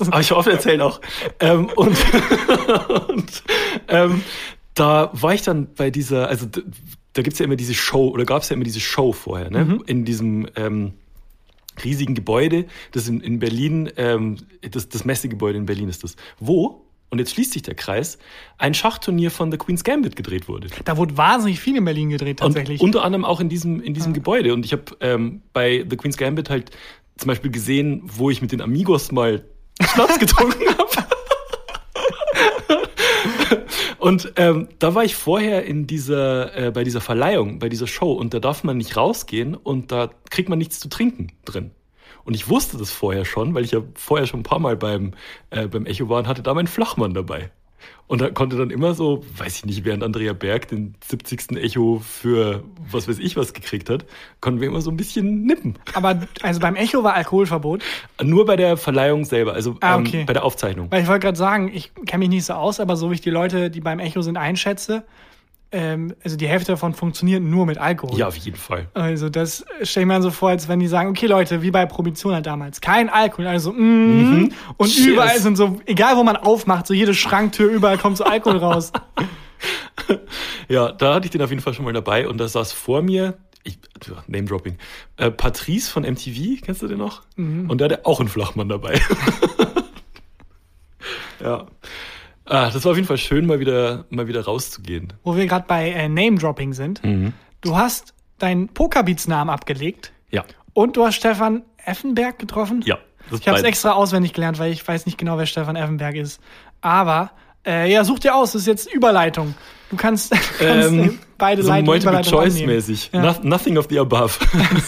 Aber 0.00 0.20
ich 0.20 0.30
hoffe, 0.32 0.52
erzählen 0.52 0.80
auch. 0.80 1.00
ähm, 1.40 1.66
und 1.76 1.96
und 3.08 3.42
ähm, 3.88 4.22
da 4.74 5.10
war 5.12 5.34
ich 5.34 5.42
dann 5.42 5.72
bei 5.74 5.90
dieser, 5.90 6.28
also 6.28 6.46
da 7.12 7.22
gibt's 7.22 7.38
ja 7.38 7.44
immer 7.44 7.56
diese 7.56 7.74
Show, 7.74 8.08
oder 8.08 8.24
gab's 8.24 8.48
ja 8.48 8.54
immer 8.54 8.64
diese 8.64 8.80
Show 8.80 9.12
vorher, 9.12 9.50
ne? 9.50 9.80
In 9.86 10.04
diesem 10.04 10.48
ähm, 10.56 10.94
riesigen 11.84 12.14
Gebäude, 12.14 12.66
das 12.92 13.08
in, 13.08 13.20
in 13.20 13.38
Berlin, 13.38 13.90
ähm, 13.96 14.38
das, 14.68 14.88
das 14.88 15.04
Messegebäude 15.04 15.58
in 15.58 15.66
Berlin 15.66 15.88
ist 15.88 16.04
das, 16.04 16.16
wo, 16.38 16.84
und 17.12 17.18
jetzt 17.18 17.34
schließt 17.34 17.52
sich 17.52 17.60
der 17.60 17.74
Kreis, 17.74 18.16
ein 18.56 18.72
Schachturnier 18.72 19.30
von 19.30 19.52
The 19.52 19.58
Queen's 19.58 19.84
Gambit 19.84 20.16
gedreht 20.16 20.48
wurde. 20.48 20.68
Da 20.86 20.96
wurde 20.96 21.14
wahnsinnig 21.18 21.60
viel 21.60 21.76
in 21.76 21.84
Berlin 21.84 22.08
gedreht, 22.08 22.38
tatsächlich. 22.38 22.80
Und 22.80 22.86
unter 22.86 23.04
anderem 23.04 23.26
auch 23.26 23.38
in 23.38 23.50
diesem, 23.50 23.82
in 23.82 23.92
diesem 23.92 24.14
Gebäude. 24.14 24.54
Und 24.54 24.64
ich 24.64 24.72
habe 24.72 24.84
ähm, 25.00 25.42
bei 25.52 25.84
The 25.88 25.96
Queen's 25.98 26.16
Gambit 26.16 26.48
halt 26.48 26.70
zum 27.18 27.28
Beispiel 27.28 27.50
gesehen, 27.50 28.00
wo 28.02 28.30
ich 28.30 28.40
mit 28.40 28.50
den 28.50 28.62
Amigos 28.62 29.12
mal 29.12 29.44
Schnaps 29.82 30.18
getrunken 30.18 30.64
habe. 30.78 31.06
Und 33.98 34.32
ähm, 34.36 34.68
da 34.78 34.94
war 34.94 35.04
ich 35.04 35.14
vorher 35.14 35.66
in 35.66 35.86
dieser, 35.86 36.56
äh, 36.56 36.70
bei 36.70 36.82
dieser 36.82 37.02
Verleihung, 37.02 37.58
bei 37.58 37.68
dieser 37.68 37.86
Show 37.86 38.12
und 38.12 38.32
da 38.32 38.40
darf 38.40 38.64
man 38.64 38.78
nicht 38.78 38.96
rausgehen 38.96 39.54
und 39.54 39.92
da 39.92 40.10
kriegt 40.30 40.48
man 40.48 40.58
nichts 40.58 40.80
zu 40.80 40.88
trinken 40.88 41.28
drin. 41.44 41.72
Und 42.24 42.34
ich 42.34 42.48
wusste 42.48 42.76
das 42.76 42.90
vorher 42.90 43.24
schon, 43.24 43.54
weil 43.54 43.64
ich 43.64 43.72
ja 43.72 43.80
vorher 43.94 44.26
schon 44.26 44.40
ein 44.40 44.44
paar 44.44 44.58
Mal 44.60 44.76
beim, 44.76 45.12
äh, 45.50 45.66
beim 45.66 45.86
Echo 45.86 46.08
war 46.08 46.18
und 46.18 46.28
hatte 46.28 46.42
da 46.42 46.54
meinen 46.54 46.66
Flachmann 46.68 47.14
dabei. 47.14 47.50
Und 48.06 48.20
da 48.20 48.30
konnte 48.30 48.56
dann 48.56 48.70
immer 48.70 48.94
so, 48.94 49.24
weiß 49.38 49.56
ich 49.56 49.64
nicht, 49.64 49.84
während 49.84 50.04
Andrea 50.04 50.34
Berg 50.34 50.68
den 50.68 50.94
70. 51.04 51.56
Echo 51.56 52.00
für 52.04 52.62
was 52.90 53.08
weiß 53.08 53.18
ich 53.18 53.36
was 53.36 53.54
gekriegt 53.54 53.88
hat, 53.90 54.04
konnten 54.40 54.60
wir 54.60 54.68
immer 54.68 54.82
so 54.82 54.90
ein 54.90 54.96
bisschen 54.96 55.44
nippen. 55.44 55.78
Aber 55.94 56.20
also 56.42 56.60
beim 56.60 56.76
Echo 56.76 57.02
war 57.02 57.14
Alkoholverbot. 57.14 57.82
Nur 58.22 58.44
bei 58.44 58.56
der 58.56 58.76
Verleihung 58.76 59.24
selber, 59.24 59.54
also 59.54 59.76
Ah, 59.80 59.96
ähm, 59.96 60.02
okay. 60.02 60.24
bei 60.26 60.32
der 60.32 60.44
Aufzeichnung. 60.44 60.88
Weil 60.90 61.02
ich 61.02 61.08
wollte 61.08 61.20
gerade 61.20 61.38
sagen, 61.38 61.70
ich 61.72 61.92
kenne 62.06 62.20
mich 62.20 62.28
nicht 62.28 62.44
so 62.44 62.52
aus, 62.52 62.80
aber 62.80 62.96
so 62.96 63.10
wie 63.10 63.14
ich 63.14 63.20
die 63.20 63.30
Leute, 63.30 63.70
die 63.70 63.80
beim 63.80 63.98
Echo 63.98 64.20
sind, 64.22 64.36
einschätze, 64.36 65.04
ähm, 65.72 66.14
also 66.22 66.36
die 66.36 66.46
Hälfte 66.46 66.72
davon 66.72 66.94
funktioniert 66.94 67.42
nur 67.42 67.66
mit 67.66 67.78
Alkohol. 67.78 68.18
Ja, 68.18 68.28
auf 68.28 68.36
jeden 68.36 68.56
Fall. 68.56 68.88
Also 68.94 69.28
das 69.30 69.64
stelle 69.82 70.04
ich 70.04 70.08
mir 70.08 70.22
so 70.22 70.30
vor, 70.30 70.50
als 70.50 70.68
wenn 70.68 70.80
die 70.80 70.86
sagen, 70.86 71.10
okay 71.10 71.26
Leute, 71.26 71.62
wie 71.62 71.70
bei 71.70 71.86
Prohibition 71.86 72.34
halt 72.34 72.46
damals, 72.46 72.80
kein 72.80 73.08
Alkohol, 73.08 73.46
also 73.46 73.72
mm, 73.72 74.52
und 74.76 74.88
Cheers. 74.88 75.06
überall 75.06 75.40
sind 75.40 75.56
so, 75.56 75.80
egal 75.86 76.16
wo 76.16 76.24
man 76.24 76.36
aufmacht, 76.36 76.86
so 76.86 76.94
jede 76.94 77.14
Schranktür, 77.14 77.70
überall 77.70 77.98
kommt 77.98 78.18
so 78.18 78.24
Alkohol 78.24 78.58
raus. 78.58 78.92
Ja, 80.68 80.90
da 80.90 81.14
hatte 81.14 81.26
ich 81.26 81.30
den 81.30 81.42
auf 81.42 81.50
jeden 81.50 81.62
Fall 81.62 81.74
schon 81.74 81.84
mal 81.84 81.92
dabei 81.92 82.26
und 82.26 82.38
da 82.38 82.48
saß 82.48 82.72
vor 82.72 83.02
mir, 83.02 83.34
ich, 83.62 83.78
ja, 84.06 84.14
Name 84.26 84.46
Dropping, 84.46 84.76
äh, 85.18 85.30
Patrice 85.30 85.88
von 85.90 86.02
MTV, 86.02 86.60
kennst 86.62 86.82
du 86.82 86.88
den 86.88 86.98
noch? 86.98 87.22
Und 87.36 87.78
der 87.78 87.90
hatte 87.90 88.06
auch 88.06 88.18
einen 88.18 88.28
Flachmann 88.28 88.68
dabei. 88.68 89.00
ja. 91.40 91.66
Ah, 92.52 92.70
das 92.70 92.84
war 92.84 92.90
auf 92.92 92.96
jeden 92.96 93.08
Fall 93.08 93.18
schön, 93.18 93.46
mal 93.46 93.58
wieder, 93.60 94.04
mal 94.10 94.26
wieder 94.28 94.44
rauszugehen. 94.44 95.12
Wo 95.24 95.36
wir 95.36 95.46
gerade 95.46 95.64
bei 95.66 95.90
äh, 95.90 96.08
Name-Dropping 96.08 96.72
sind. 96.74 97.00
Du 97.62 97.76
hast 97.76 98.14
deinen 98.38 98.68
Pokerbeats-Namen 98.68 99.50
abgelegt 99.52 100.12
Ja. 100.30 100.44
und 100.74 100.96
du 100.96 101.04
hast 101.06 101.14
Stefan 101.16 101.62
Effenberg 101.84 102.38
getroffen. 102.38 102.82
Ja. 102.84 102.98
Ich 103.30 103.46
habe 103.48 103.58
es 103.58 103.64
extra 103.64 103.92
auswendig 103.92 104.32
gelernt, 104.32 104.58
weil 104.58 104.72
ich 104.72 104.86
weiß 104.86 105.06
nicht 105.06 105.16
genau, 105.16 105.38
wer 105.38 105.46
Stefan 105.46 105.76
Effenberg 105.76 106.16
ist. 106.16 106.40
Aber 106.80 107.30
äh, 107.66 107.90
ja, 107.90 108.02
such 108.04 108.18
dir 108.18 108.34
aus, 108.34 108.52
das 108.52 108.62
ist 108.62 108.66
jetzt 108.66 108.92
Überleitung. 108.92 109.54
Du 109.90 109.96
kannst, 109.96 110.30
kannst 110.58 110.60
Ähm, 110.60 111.00
äh, 111.04 111.10
beide 111.38 111.62
so 111.62 111.68
Leitungen 111.68 111.86
Multiple 111.86 112.10
Überleitung 112.10 112.32
Choice 112.32 112.54
annehmen. 112.54 112.74
mäßig. 112.74 113.10
Ja. 113.12 113.22
No, 113.22 113.34
nothing 113.42 113.78
of 113.78 113.86
the 113.88 113.98
above. 114.00 114.38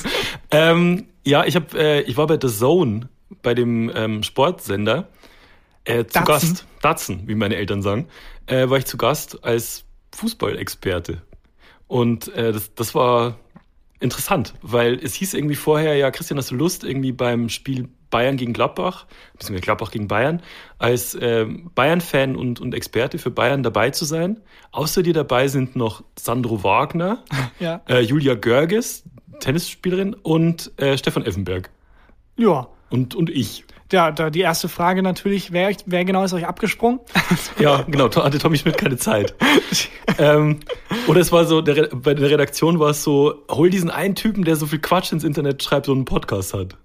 ähm, 0.51 1.07
ja, 1.25 1.45
ich 1.45 1.57
habe, 1.57 1.67
äh, 1.79 2.01
ich 2.03 2.17
war 2.17 2.27
bei 2.27 2.39
The 2.41 2.49
Zone, 2.49 3.09
bei 3.43 3.55
dem 3.55 3.91
ähm, 3.95 4.23
Sportsender, 4.23 5.09
äh, 5.85 6.05
zu 6.05 6.13
Datsen? 6.21 6.27
Gast. 6.27 6.67
Datsen, 6.83 7.23
wie 7.29 7.35
meine 7.35 7.57
Eltern 7.57 7.83
sagen, 7.83 8.09
äh, 8.47 8.69
war 8.69 8.79
ich 8.79 8.87
zu 8.87 8.97
Gast 8.97 9.45
als 9.45 9.85
Fußballexperte. 10.15 11.23
Und 11.87 12.29
äh, 12.35 12.53
das, 12.53 12.75
das 12.75 12.95
war 12.95 13.37
interessant, 14.01 14.55
weil 14.63 14.95
es 15.03 15.15
hieß 15.15 15.35
irgendwie 15.35 15.55
vorher, 15.55 15.97
ja, 15.97 16.11
Christian, 16.11 16.39
hast 16.39 16.51
du 16.51 16.55
Lust, 16.57 16.85
irgendwie 16.85 17.13
beim 17.13 17.49
Spiel 17.49 17.89
Bayern 18.11 18.37
gegen 18.37 18.53
Gladbach, 18.53 19.07
beziehungsweise 19.33 19.63
Gladbach 19.63 19.91
gegen 19.91 20.07
Bayern, 20.09 20.41
als 20.79 21.17
ähm, 21.21 21.71
Bayern-Fan 21.75 22.37
und, 22.37 22.61
und 22.61 22.75
Experte 22.75 23.19
für 23.19 23.31
Bayern 23.31 23.63
dabei 23.63 23.91
zu 23.91 24.05
sein. 24.05 24.41
Außer 24.71 25.03
dir 25.03 25.15
dabei 25.15 25.49
sind 25.49 25.75
noch 25.75 26.05
Sandro 26.19 26.63
Wagner, 26.63 27.25
Ja. 27.61 27.81
äh, 27.89 28.01
Julia 28.01 28.35
Görges, 28.35 29.05
Tennisspielerin, 29.41 30.15
und 30.15 30.71
äh, 30.79 30.97
Stefan 30.97 31.25
Effenberg. 31.25 31.71
ja. 32.37 32.69
Und, 32.95 33.17
und 33.17 33.29
ich. 33.29 33.65
Ja, 33.91 34.13
da 34.13 34.31
die 34.31 34.41
erste 34.41 34.69
Frage 34.69 35.03
natürlich, 35.03 35.51
wer, 35.51 35.75
wer 35.85 36.05
genau 36.05 36.23
ist 36.23 36.33
euch 36.33 36.47
abgesprungen? 36.47 37.01
Ja, 37.59 37.83
genau, 37.83 38.05
hatte 38.09 38.39
Tommy 38.39 38.57
Schmidt 38.57 38.79
keine 38.79 38.97
Zeit. 38.97 39.35
ähm, 40.19 40.61
oder 41.09 41.21
es 41.21 41.33
war 41.33 41.45
so, 41.45 41.61
der, 41.61 41.89
bei 41.89 42.15
der 42.15 42.31
Redaktion 42.31 42.79
war 42.79 42.91
es 42.91 43.03
so, 43.03 43.43
hol 43.51 43.69
diesen 43.69 43.91
einen 43.91 44.15
Typen, 44.15 44.45
der 44.45 44.55
so 44.55 44.67
viel 44.67 44.79
Quatsch 44.79 45.11
ins 45.11 45.25
Internet 45.25 45.61
schreibt, 45.65 45.87
so 45.87 45.93
einen 45.93 46.05
Podcast 46.05 46.55
hat. 46.55 46.77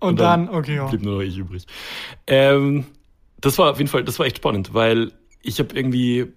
Und, 0.00 0.08
Und 0.08 0.20
dann, 0.20 0.46
dann 0.46 0.54
okay, 0.54 0.76
ja. 0.76 0.86
blieb 0.86 1.02
nur 1.02 1.16
noch 1.16 1.20
ich 1.20 1.36
übrig. 1.36 1.66
Ähm, 2.26 2.86
das 3.42 3.58
war 3.58 3.70
auf 3.70 3.76
jeden 3.76 3.90
Fall, 3.90 4.02
das 4.02 4.18
war 4.18 4.24
echt 4.24 4.38
spannend, 4.38 4.72
weil 4.72 5.12
ich 5.42 5.58
habe 5.58 5.76
irgendwie, 5.76 6.32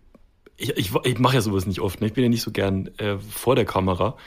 ich, 0.57 0.75
ich, 0.75 0.93
ich 1.05 1.19
mache 1.19 1.35
ja 1.35 1.41
sowas 1.41 1.65
nicht 1.65 1.79
oft, 1.79 2.01
ne? 2.01 2.07
ich 2.07 2.13
bin 2.13 2.25
ja 2.25 2.29
nicht 2.29 2.43
so 2.43 2.51
gern 2.51 2.89
äh, 2.97 3.17
vor 3.19 3.55
der 3.55 3.65
Kamera 3.65 4.17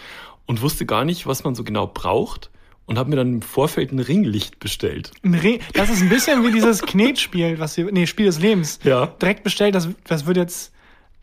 und 0.47 0.63
wusste 0.63 0.87
gar 0.87 1.05
nicht, 1.05 1.27
was 1.27 1.45
man 1.45 1.55
so 1.55 1.65
genau 1.65 1.87
braucht 1.87 2.51
und 2.91 2.99
habe 2.99 3.09
mir 3.09 3.17
dann 3.17 3.35
im 3.35 3.43
Vorfeld 3.43 3.93
ein 3.93 4.01
Ringlicht 4.01 4.59
bestellt. 4.59 5.13
Ein 5.23 5.35
Re- 5.35 5.61
Das 5.75 5.89
ist 5.91 6.03
ein 6.03 6.09
bisschen 6.09 6.45
wie 6.45 6.51
dieses 6.51 6.83
Knetspiel, 6.87 7.61
was 7.61 7.77
wir, 7.77 7.91
nee, 7.93 8.07
Spiel 8.09 8.27
des 8.27 8.41
Lebens. 8.41 8.81
Ja. 8.83 9.07
Direkt 9.23 9.45
bestellt, 9.45 9.77
das, 9.77 9.89
das 10.05 10.27
wird 10.27 10.37
jetzt, 10.37 10.73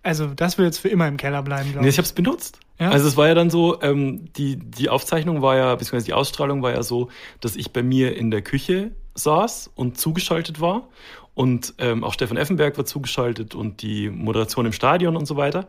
also 0.01 0.27
das 0.27 0.58
wird 0.58 0.67
jetzt 0.67 0.77
für 0.80 0.88
immer 0.88 1.10
im 1.10 1.17
Keller 1.17 1.43
bleiben, 1.43 1.65
glaube 1.71 1.82
Nee, 1.84 1.89
ich. 1.89 1.95
ich 1.95 1.97
habe 1.97 2.06
es 2.06 2.13
benutzt. 2.13 2.60
Ja? 2.80 2.91
Also 2.91 3.06
es 3.06 3.17
war 3.17 3.27
ja 3.27 3.34
dann 3.34 3.49
so, 3.49 3.82
ähm, 3.82 4.30
die, 4.38 4.56
die 4.56 4.88
Aufzeichnung 4.88 5.41
war 5.41 5.58
ja, 5.58 5.75
beziehungsweise 5.75 6.06
die 6.06 6.13
Ausstrahlung 6.13 6.62
war 6.63 6.71
ja 6.71 6.84
so, 6.84 7.10
dass 7.41 7.58
ich 7.58 7.71
bei 7.73 7.84
mir 7.84 8.15
in 8.15 8.32
der 8.32 8.41
Küche 8.41 8.91
saß 9.15 9.69
und 9.75 9.97
zugeschaltet 9.97 10.62
war. 10.62 10.88
Und 11.34 11.73
ähm, 11.80 12.06
auch 12.06 12.13
Stefan 12.13 12.38
Effenberg 12.38 12.77
war 12.77 12.86
zugeschaltet 12.86 13.56
und 13.56 13.82
die 13.82 14.10
Moderation 14.10 14.65
im 14.65 14.71
Stadion 14.71 15.17
und 15.17 15.25
so 15.25 15.36
weiter. 15.36 15.67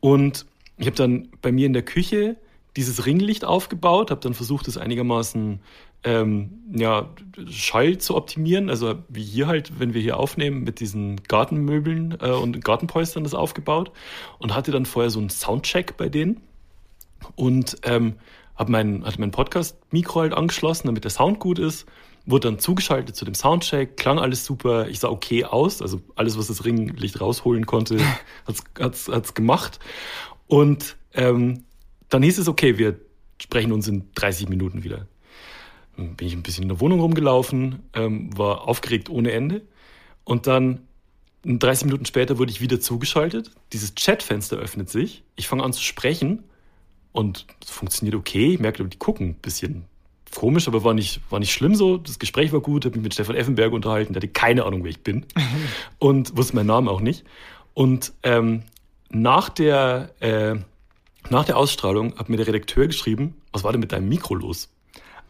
Und 0.00 0.46
ich 0.78 0.86
habe 0.86 0.96
dann 0.96 1.28
bei 1.42 1.52
mir 1.52 1.66
in 1.66 1.74
der 1.74 1.82
Küche 1.82 2.36
dieses 2.76 3.06
Ringlicht 3.06 3.44
aufgebaut, 3.44 4.10
habe 4.10 4.20
dann 4.20 4.34
versucht, 4.34 4.68
es 4.68 4.76
einigermaßen 4.76 5.60
ähm, 6.04 6.50
ja, 6.72 7.08
Schall 7.48 7.98
zu 7.98 8.14
optimieren. 8.14 8.68
Also 8.68 8.96
wie 9.08 9.22
hier 9.22 9.46
halt, 9.46 9.78
wenn 9.78 9.94
wir 9.94 10.02
hier 10.02 10.18
aufnehmen, 10.18 10.62
mit 10.64 10.80
diesen 10.80 11.22
Gartenmöbeln 11.24 12.18
äh, 12.20 12.30
und 12.30 12.62
Gartenpolstern 12.64 13.24
das 13.24 13.34
aufgebaut 13.34 13.90
und 14.38 14.54
hatte 14.54 14.70
dann 14.70 14.86
vorher 14.86 15.10
so 15.10 15.18
einen 15.18 15.30
Soundcheck 15.30 15.96
bei 15.96 16.08
denen 16.08 16.40
und 17.36 17.78
ähm, 17.84 18.14
hab 18.56 18.68
mein, 18.68 19.04
hatte 19.04 19.20
mein 19.20 19.30
Podcast-Mikro 19.30 20.20
halt 20.20 20.34
angeschlossen, 20.34 20.86
damit 20.86 21.04
der 21.04 21.10
Sound 21.10 21.40
gut 21.40 21.58
ist. 21.58 21.86
Wurde 22.26 22.48
dann 22.48 22.58
zugeschaltet 22.58 23.16
zu 23.16 23.24
dem 23.24 23.34
Soundcheck, 23.34 23.96
klang 23.96 24.18
alles 24.18 24.44
super, 24.46 24.88
ich 24.88 25.00
sah 25.00 25.08
okay 25.10 25.44
aus, 25.44 25.82
also 25.82 26.00
alles, 26.14 26.38
was 26.38 26.46
das 26.46 26.64
Ringlicht 26.64 27.20
rausholen 27.20 27.66
konnte, 27.66 27.98
hat's, 28.46 28.64
hat's, 28.78 29.08
hat's 29.08 29.34
gemacht. 29.34 29.78
Und 30.46 30.96
ähm, 31.12 31.64
dann 32.14 32.22
hieß 32.22 32.38
es, 32.38 32.46
okay, 32.46 32.78
wir 32.78 33.00
sprechen 33.42 33.72
uns 33.72 33.88
in 33.88 34.04
30 34.14 34.48
Minuten 34.48 34.84
wieder. 34.84 35.08
Dann 35.96 36.14
bin 36.14 36.28
ich 36.28 36.34
ein 36.34 36.44
bisschen 36.44 36.62
in 36.62 36.68
der 36.68 36.78
Wohnung 36.78 37.00
rumgelaufen, 37.00 37.80
ähm, 37.92 38.30
war 38.38 38.68
aufgeregt 38.68 39.10
ohne 39.10 39.32
Ende. 39.32 39.62
Und 40.22 40.46
dann 40.46 40.82
30 41.44 41.86
Minuten 41.86 42.06
später 42.06 42.38
wurde 42.38 42.52
ich 42.52 42.60
wieder 42.60 42.78
zugeschaltet. 42.78 43.50
Dieses 43.72 43.96
Chatfenster 43.96 44.58
öffnet 44.58 44.90
sich. 44.90 45.24
Ich 45.34 45.48
fange 45.48 45.64
an 45.64 45.72
zu 45.72 45.82
sprechen 45.82 46.44
und 47.10 47.46
es 47.60 47.70
funktioniert 47.70 48.14
okay. 48.14 48.54
Ich 48.54 48.60
merke, 48.60 48.84
die 48.84 48.96
gucken 48.96 49.30
ein 49.30 49.34
bisschen 49.34 49.86
komisch, 50.32 50.68
aber 50.68 50.84
war 50.84 50.94
nicht, 50.94 51.20
war 51.30 51.40
nicht 51.40 51.52
schlimm 51.52 51.74
so. 51.74 51.96
Das 51.96 52.20
Gespräch 52.20 52.52
war 52.52 52.60
gut, 52.60 52.84
habe 52.84 52.96
mich 52.96 53.02
mit 53.02 53.14
Stefan 53.14 53.34
Effenberg 53.34 53.72
unterhalten, 53.72 54.12
der 54.12 54.22
hatte 54.22 54.32
keine 54.32 54.64
Ahnung, 54.66 54.84
wer 54.84 54.90
ich 54.90 55.02
bin 55.02 55.26
und 55.98 56.36
wusste 56.36 56.54
meinen 56.54 56.68
Namen 56.68 56.86
auch 56.86 57.00
nicht. 57.00 57.24
Und 57.74 58.12
ähm, 58.22 58.62
nach, 59.10 59.48
der, 59.48 60.10
äh, 60.20 60.56
nach 61.30 61.44
der 61.44 61.56
Ausstrahlung 61.56 62.16
hat 62.18 62.28
mir 62.28 62.36
der 62.36 62.46
Redakteur 62.46 62.86
geschrieben, 62.86 63.34
was 63.52 63.64
war 63.64 63.72
denn 63.72 63.80
mit 63.80 63.92
deinem 63.92 64.08
Mikro 64.08 64.34
los? 64.34 64.68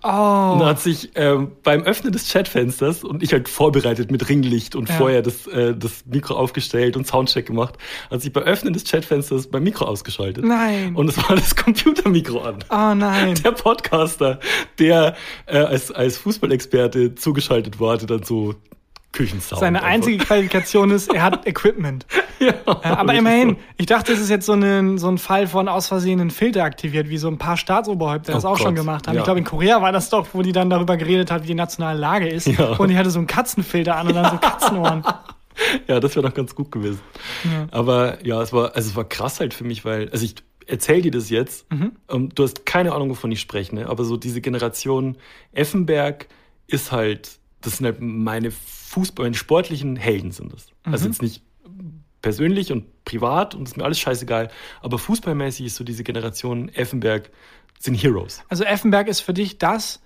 Oh, 0.06 0.52
Und 0.52 0.58
dann 0.58 0.66
hat 0.66 0.80
sich 0.80 1.12
ähm, 1.14 1.52
beim 1.62 1.82
Öffnen 1.84 2.12
des 2.12 2.30
Chatfensters 2.30 3.04
und 3.04 3.22
ich 3.22 3.32
halt 3.32 3.48
vorbereitet 3.48 4.10
mit 4.10 4.28
Ringlicht 4.28 4.76
und 4.76 4.90
Ja. 4.90 4.96
vorher 4.96 5.22
das, 5.22 5.46
äh, 5.46 5.74
das 5.74 6.04
Mikro 6.04 6.34
aufgestellt 6.34 6.98
und 6.98 7.06
Soundcheck 7.06 7.46
gemacht, 7.46 7.78
hat 8.10 8.20
sich 8.20 8.30
beim 8.30 8.42
Öffnen 8.42 8.74
des 8.74 8.84
Chatfensters 8.84 9.48
mein 9.50 9.62
Mikro 9.62 9.86
ausgeschaltet. 9.86 10.44
Nein. 10.44 10.94
Und 10.94 11.08
es 11.08 11.16
war 11.16 11.36
das 11.36 11.56
Computermikro 11.56 12.40
an. 12.40 12.58
oh 12.70 12.94
nein. 12.94 13.34
Der 13.42 13.52
Podcaster, 13.52 14.40
der 14.78 15.16
äh, 15.46 15.56
als, 15.56 15.90
als 15.90 16.18
Fußballexperte 16.18 17.14
zugeschaltet 17.14 17.80
war, 17.80 17.94
hatte 17.94 18.04
dann 18.04 18.24
so 18.24 18.56
Küchensound. 19.14 19.60
Seine 19.60 19.82
einzige 19.82 20.18
Qualifikation 20.22 20.90
ist, 20.90 21.12
er 21.14 21.22
hat 21.22 21.46
Equipment. 21.46 22.04
ja, 22.40 22.52
aber 22.66 23.12
richtig 23.12 23.18
immerhin, 23.18 23.56
ich 23.78 23.86
dachte, 23.86 24.12
es 24.12 24.20
ist 24.20 24.28
jetzt 24.28 24.44
so 24.44 24.52
ein, 24.52 24.98
so 24.98 25.08
ein 25.08 25.16
Fall 25.18 25.46
von 25.46 25.68
aus 25.68 25.86
Versehen 25.88 26.20
einen 26.20 26.30
Filter 26.30 26.64
aktiviert, 26.64 27.08
wie 27.08 27.16
so 27.16 27.28
ein 27.28 27.38
paar 27.38 27.56
Staatsoberhäupter 27.56 28.32
das 28.32 28.44
Oh 28.44 28.48
auch 28.48 28.58
schon 28.58 28.74
Gott, 28.74 28.84
gemacht 28.84 29.06
haben. 29.08 29.14
ja. 29.14 29.20
Ich 29.20 29.24
glaube, 29.24 29.38
in 29.38 29.46
Korea 29.46 29.80
war 29.80 29.92
das 29.92 30.10
doch, 30.10 30.26
wo 30.32 30.42
die 30.42 30.52
dann 30.52 30.68
darüber 30.68 30.96
geredet 30.96 31.30
hat, 31.30 31.44
wie 31.44 31.48
die 31.48 31.54
nationale 31.54 31.98
Lage 31.98 32.28
ist. 32.28 32.46
Ja. 32.48 32.72
Und 32.76 32.88
die 32.88 32.98
hatte 32.98 33.10
so 33.10 33.18
einen 33.18 33.26
Katzenfilter 33.28 33.96
an 33.96 34.08
und 34.08 34.14
dann 34.14 34.30
so 34.32 34.36
Katzenohren. 34.40 35.04
Ja, 35.86 36.00
das 36.00 36.16
wäre 36.16 36.26
noch 36.26 36.34
ganz 36.34 36.54
gut 36.54 36.72
gewesen. 36.72 37.00
Aber 37.70 38.18
ja, 38.26 38.42
es 38.42 38.52
war, 38.52 38.74
also 38.74 38.90
es 38.90 38.96
war 38.96 39.04
krass 39.04 39.38
halt 39.40 39.54
für 39.54 39.64
mich, 39.64 39.84
weil, 39.84 40.10
also 40.10 40.24
ich 40.24 40.34
erzähl 40.66 41.02
dir 41.02 41.12
das 41.12 41.30
jetzt, 41.30 41.66
ähm, 41.70 42.30
du 42.34 42.42
hast 42.42 42.66
keine 42.66 42.92
Ahnung, 42.92 43.10
wovon 43.10 43.30
ich 43.30 43.40
spreche, 43.40 43.74
ne? 43.74 43.86
aber 43.88 44.04
so 44.04 44.16
diese 44.16 44.40
Generation 44.40 45.16
Effenberg 45.52 46.26
ist 46.66 46.90
halt, 46.90 47.38
das 47.64 47.78
sind 47.78 47.86
halt 47.86 48.00
meine 48.00 48.50
Fußball, 48.50 49.24
meine 49.24 49.34
sportlichen 49.34 49.96
Helden 49.96 50.30
sind 50.30 50.52
das. 50.52 50.66
Also 50.84 51.06
jetzt 51.06 51.22
nicht 51.22 51.42
persönlich 52.22 52.72
und 52.72 53.04
privat 53.04 53.54
und 53.54 53.68
ist 53.68 53.76
mir 53.76 53.84
alles 53.84 53.98
scheißegal, 53.98 54.50
aber 54.80 54.98
fußballmäßig 54.98 55.66
ist 55.66 55.76
so 55.76 55.84
diese 55.84 56.04
Generation 56.04 56.68
Effenberg 56.70 57.30
sind 57.78 57.94
Heroes. 57.94 58.42
Also 58.48 58.64
Effenberg 58.64 59.08
ist 59.08 59.20
für 59.20 59.34
dich 59.34 59.58
das, 59.58 60.00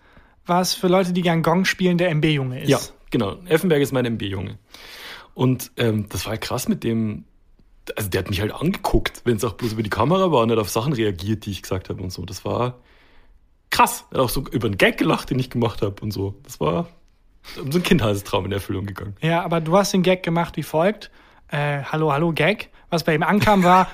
was 0.47 0.75
für 0.75 0.89
Leute, 0.89 1.13
die 1.13 1.23
gern 1.23 1.43
Gong 1.43 1.65
spielen, 1.65 1.99
der 1.99 2.11
MB-Junge 2.11 2.63
ist. 2.63 2.69
Ja, 2.69 2.81
genau. 3.11 3.37
Effenberg 3.47 3.83
ist 3.83 3.93
mein 3.93 4.05
MB-Junge. 4.05 4.59
Und 5.35 5.71
ähm, 5.77 6.07
das 6.09 6.25
war 6.25 6.33
halt 6.33 6.41
krass 6.41 6.67
mit 6.67 6.83
dem, 6.83 7.25
also 7.97 8.09
der 8.09 8.21
hat 8.21 8.31
mich 8.31 8.41
halt 8.41 8.53
angeguckt, 8.53 9.23
wenn 9.25 9.37
es 9.37 9.45
auch 9.45 9.53
bloß 9.53 9.75
über 9.75 9.83
die 9.85 9.91
Kamera 9.91 10.33
war 10.33 10.43
und 10.43 10.51
hat 10.51 10.59
auf 10.59 10.71
Sachen 10.71 10.93
reagiert, 10.93 11.47
die 11.47 11.51
ich 11.53 11.63
gesagt 11.63 11.89
habe 11.89 12.03
und 12.03 12.11
so. 12.11 12.25
Das 12.25 12.45
war 12.45 12.81
krass. 13.71 14.05
Er 14.11 14.19
hat 14.19 14.25
auch 14.25 14.31
so 14.31 14.45
über 14.51 14.67
einen 14.67 14.79
Gag 14.79 14.99
gelacht, 14.99 15.31
den 15.31 15.39
ich 15.39 15.51
gemacht 15.51 15.83
habe 15.83 16.03
und 16.03 16.11
so. 16.11 16.35
Das 16.43 16.59
war 16.59 16.89
so 17.55 17.63
ein 17.79 17.83
Kindheitstraum 17.83 18.45
in 18.47 18.53
Erfüllung 18.53 18.87
gegangen. 18.87 19.17
Ja, 19.21 19.43
aber 19.45 19.61
du 19.61 19.77
hast 19.77 19.93
den 19.93 20.03
Gag 20.03 20.23
gemacht 20.23 20.57
wie 20.57 20.63
folgt. 20.63 21.11
Äh, 21.49 21.83
hallo, 21.83 22.13
hallo, 22.13 22.33
Gag. 22.33 22.69
Was 22.91 23.05
bei 23.05 23.15
ihm 23.15 23.23
ankam, 23.23 23.63
war. 23.65 23.89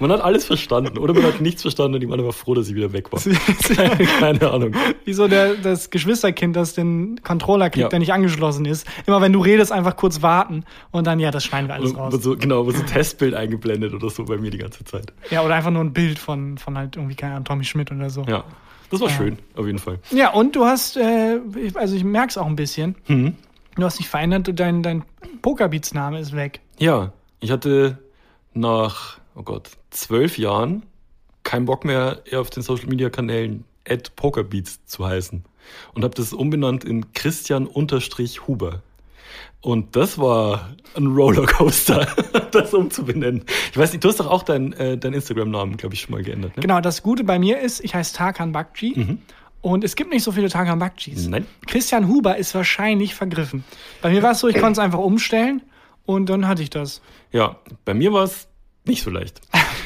Man 0.00 0.12
hat 0.12 0.20
alles 0.20 0.44
verstanden 0.46 0.98
oder 0.98 1.14
man 1.14 1.24
hat 1.24 1.40
nichts 1.40 1.62
verstanden 1.62 1.94
und 1.94 2.00
die 2.00 2.06
Mann 2.06 2.22
war 2.24 2.32
froh, 2.32 2.54
dass 2.54 2.68
ich 2.68 2.74
wieder 2.74 2.92
weg 2.92 3.12
war. 3.12 3.20
keine, 3.76 3.96
keine 4.18 4.50
Ahnung. 4.50 4.74
wie 5.04 5.12
so 5.12 5.28
der, 5.28 5.54
das 5.54 5.90
Geschwisterkind, 5.90 6.56
das 6.56 6.74
den 6.74 7.20
Controller 7.22 7.70
kriegt, 7.70 7.82
Ja. 7.84 7.88
der 7.88 7.98
nicht 7.98 8.12
angeschlossen 8.12 8.64
ist. 8.64 8.86
Immer 9.06 9.20
wenn 9.20 9.32
du 9.32 9.40
redest, 9.40 9.72
einfach 9.72 9.96
kurz 9.96 10.22
warten 10.22 10.64
und 10.90 11.06
dann, 11.06 11.20
ja, 11.20 11.30
das 11.30 11.44
schneiden 11.44 11.68
wir 11.68 11.74
alles 11.74 11.96
raus. 11.96 12.14
so, 12.22 12.36
genau, 12.36 12.66
wo 12.66 12.70
so 12.70 12.80
ein 12.80 12.86
Testbild 12.86 13.34
eingeblendet 13.34 13.94
oder 13.94 14.10
so 14.10 14.24
bei 14.24 14.36
mir 14.38 14.50
die 14.50 14.58
ganze 14.58 14.84
Zeit. 14.84 15.12
Ja, 15.30 15.42
oder 15.42 15.54
einfach 15.54 15.70
nur 15.70 15.82
ein 15.84 15.92
Bild 15.92 16.18
von, 16.18 16.58
von 16.58 16.76
halt 16.76 16.96
irgendwie, 16.96 17.14
keine 17.16 17.34
Ahnung, 17.34 17.44
Tommy 17.44 17.64
Schmidt 17.64 17.90
oder 17.92 18.10
so. 18.10 18.24
Ja, 18.24 18.44
das 18.90 19.00
war 19.00 19.08
schön, 19.08 19.38
auf 19.56 19.66
jeden 19.66 19.78
Fall. 19.78 19.98
Ja, 20.10 20.32
und 20.32 20.54
du 20.56 20.64
hast, 20.64 20.96
äh, 20.96 21.40
also 21.74 21.96
ich 21.96 22.04
merke 22.04 22.28
es 22.30 22.38
auch 22.38 22.46
ein 22.46 22.56
bisschen, 22.56 22.96
Mhm. 23.08 23.34
du 23.76 23.82
hast 23.84 23.98
dich 23.98 24.08
verändert, 24.08 24.50
dein, 24.58 24.82
dein 24.82 25.04
Pokerbeats-Name 25.42 26.18
ist 26.20 26.34
weg. 26.34 26.60
Ja, 26.78 27.12
ich 27.40 27.50
hatte 27.50 27.98
nach, 28.52 29.18
oh 29.34 29.42
Gott, 29.42 29.70
zwölf 29.90 30.38
Jahren 30.38 30.82
keinen 31.44 31.64
Bock 31.64 31.84
mehr, 31.84 32.22
eher 32.24 32.40
auf 32.40 32.50
den 32.50 32.62
Social 32.62 32.86
Media 32.88 33.10
Kanälen 33.10 33.64
at 33.88 34.14
Pokerbeats 34.16 34.84
zu 34.86 35.06
heißen. 35.06 35.44
Und 35.94 36.04
habe 36.04 36.14
das 36.14 36.32
umbenannt 36.32 36.84
in 36.84 37.12
Christian 37.12 37.66
unterstrich 37.66 38.46
Huber. 38.46 38.82
Und 39.62 39.94
das 39.94 40.18
war 40.18 40.70
ein 40.96 41.06
Rollercoaster, 41.08 42.06
das 42.50 42.72
umzubenennen. 42.72 43.44
Ich 43.70 43.76
weiß 43.76 43.92
nicht, 43.92 44.02
du 44.02 44.08
hast 44.08 44.18
doch 44.18 44.26
auch 44.26 44.42
deinen 44.42 44.72
äh, 44.72 44.96
dein 44.96 45.12
Instagram-Namen, 45.12 45.76
glaube 45.76 45.94
ich, 45.94 46.00
schon 46.00 46.12
mal 46.12 46.22
geändert. 46.22 46.56
Ne? 46.56 46.62
Genau, 46.62 46.80
das 46.80 47.02
Gute 47.02 47.24
bei 47.24 47.38
mir 47.38 47.60
ist, 47.60 47.84
ich 47.84 47.94
heiße 47.94 48.14
Tarkan 48.14 48.52
Bakci 48.52 49.18
und 49.60 49.84
es 49.84 49.96
gibt 49.96 50.10
nicht 50.10 50.22
so 50.22 50.32
viele 50.32 50.48
Tarkan 50.48 50.78
Bakcis. 50.78 51.28
Nein. 51.28 51.46
Christian 51.66 52.08
Huber 52.08 52.38
ist 52.38 52.54
wahrscheinlich 52.54 53.14
vergriffen. 53.14 53.64
Bei 54.00 54.10
mir 54.10 54.22
war 54.22 54.32
es 54.32 54.40
so, 54.40 54.48
ich 54.48 54.54
konnte 54.56 54.72
es 54.72 54.78
einfach 54.78 54.98
umstellen 54.98 55.62
und 56.06 56.30
dann 56.30 56.48
hatte 56.48 56.62
ich 56.62 56.70
das. 56.70 57.02
Ja, 57.30 57.56
bei 57.84 57.92
mir 57.92 58.12
war 58.12 58.24
es 58.24 58.48
nicht 58.86 59.02
so 59.02 59.10
leicht. 59.10 59.40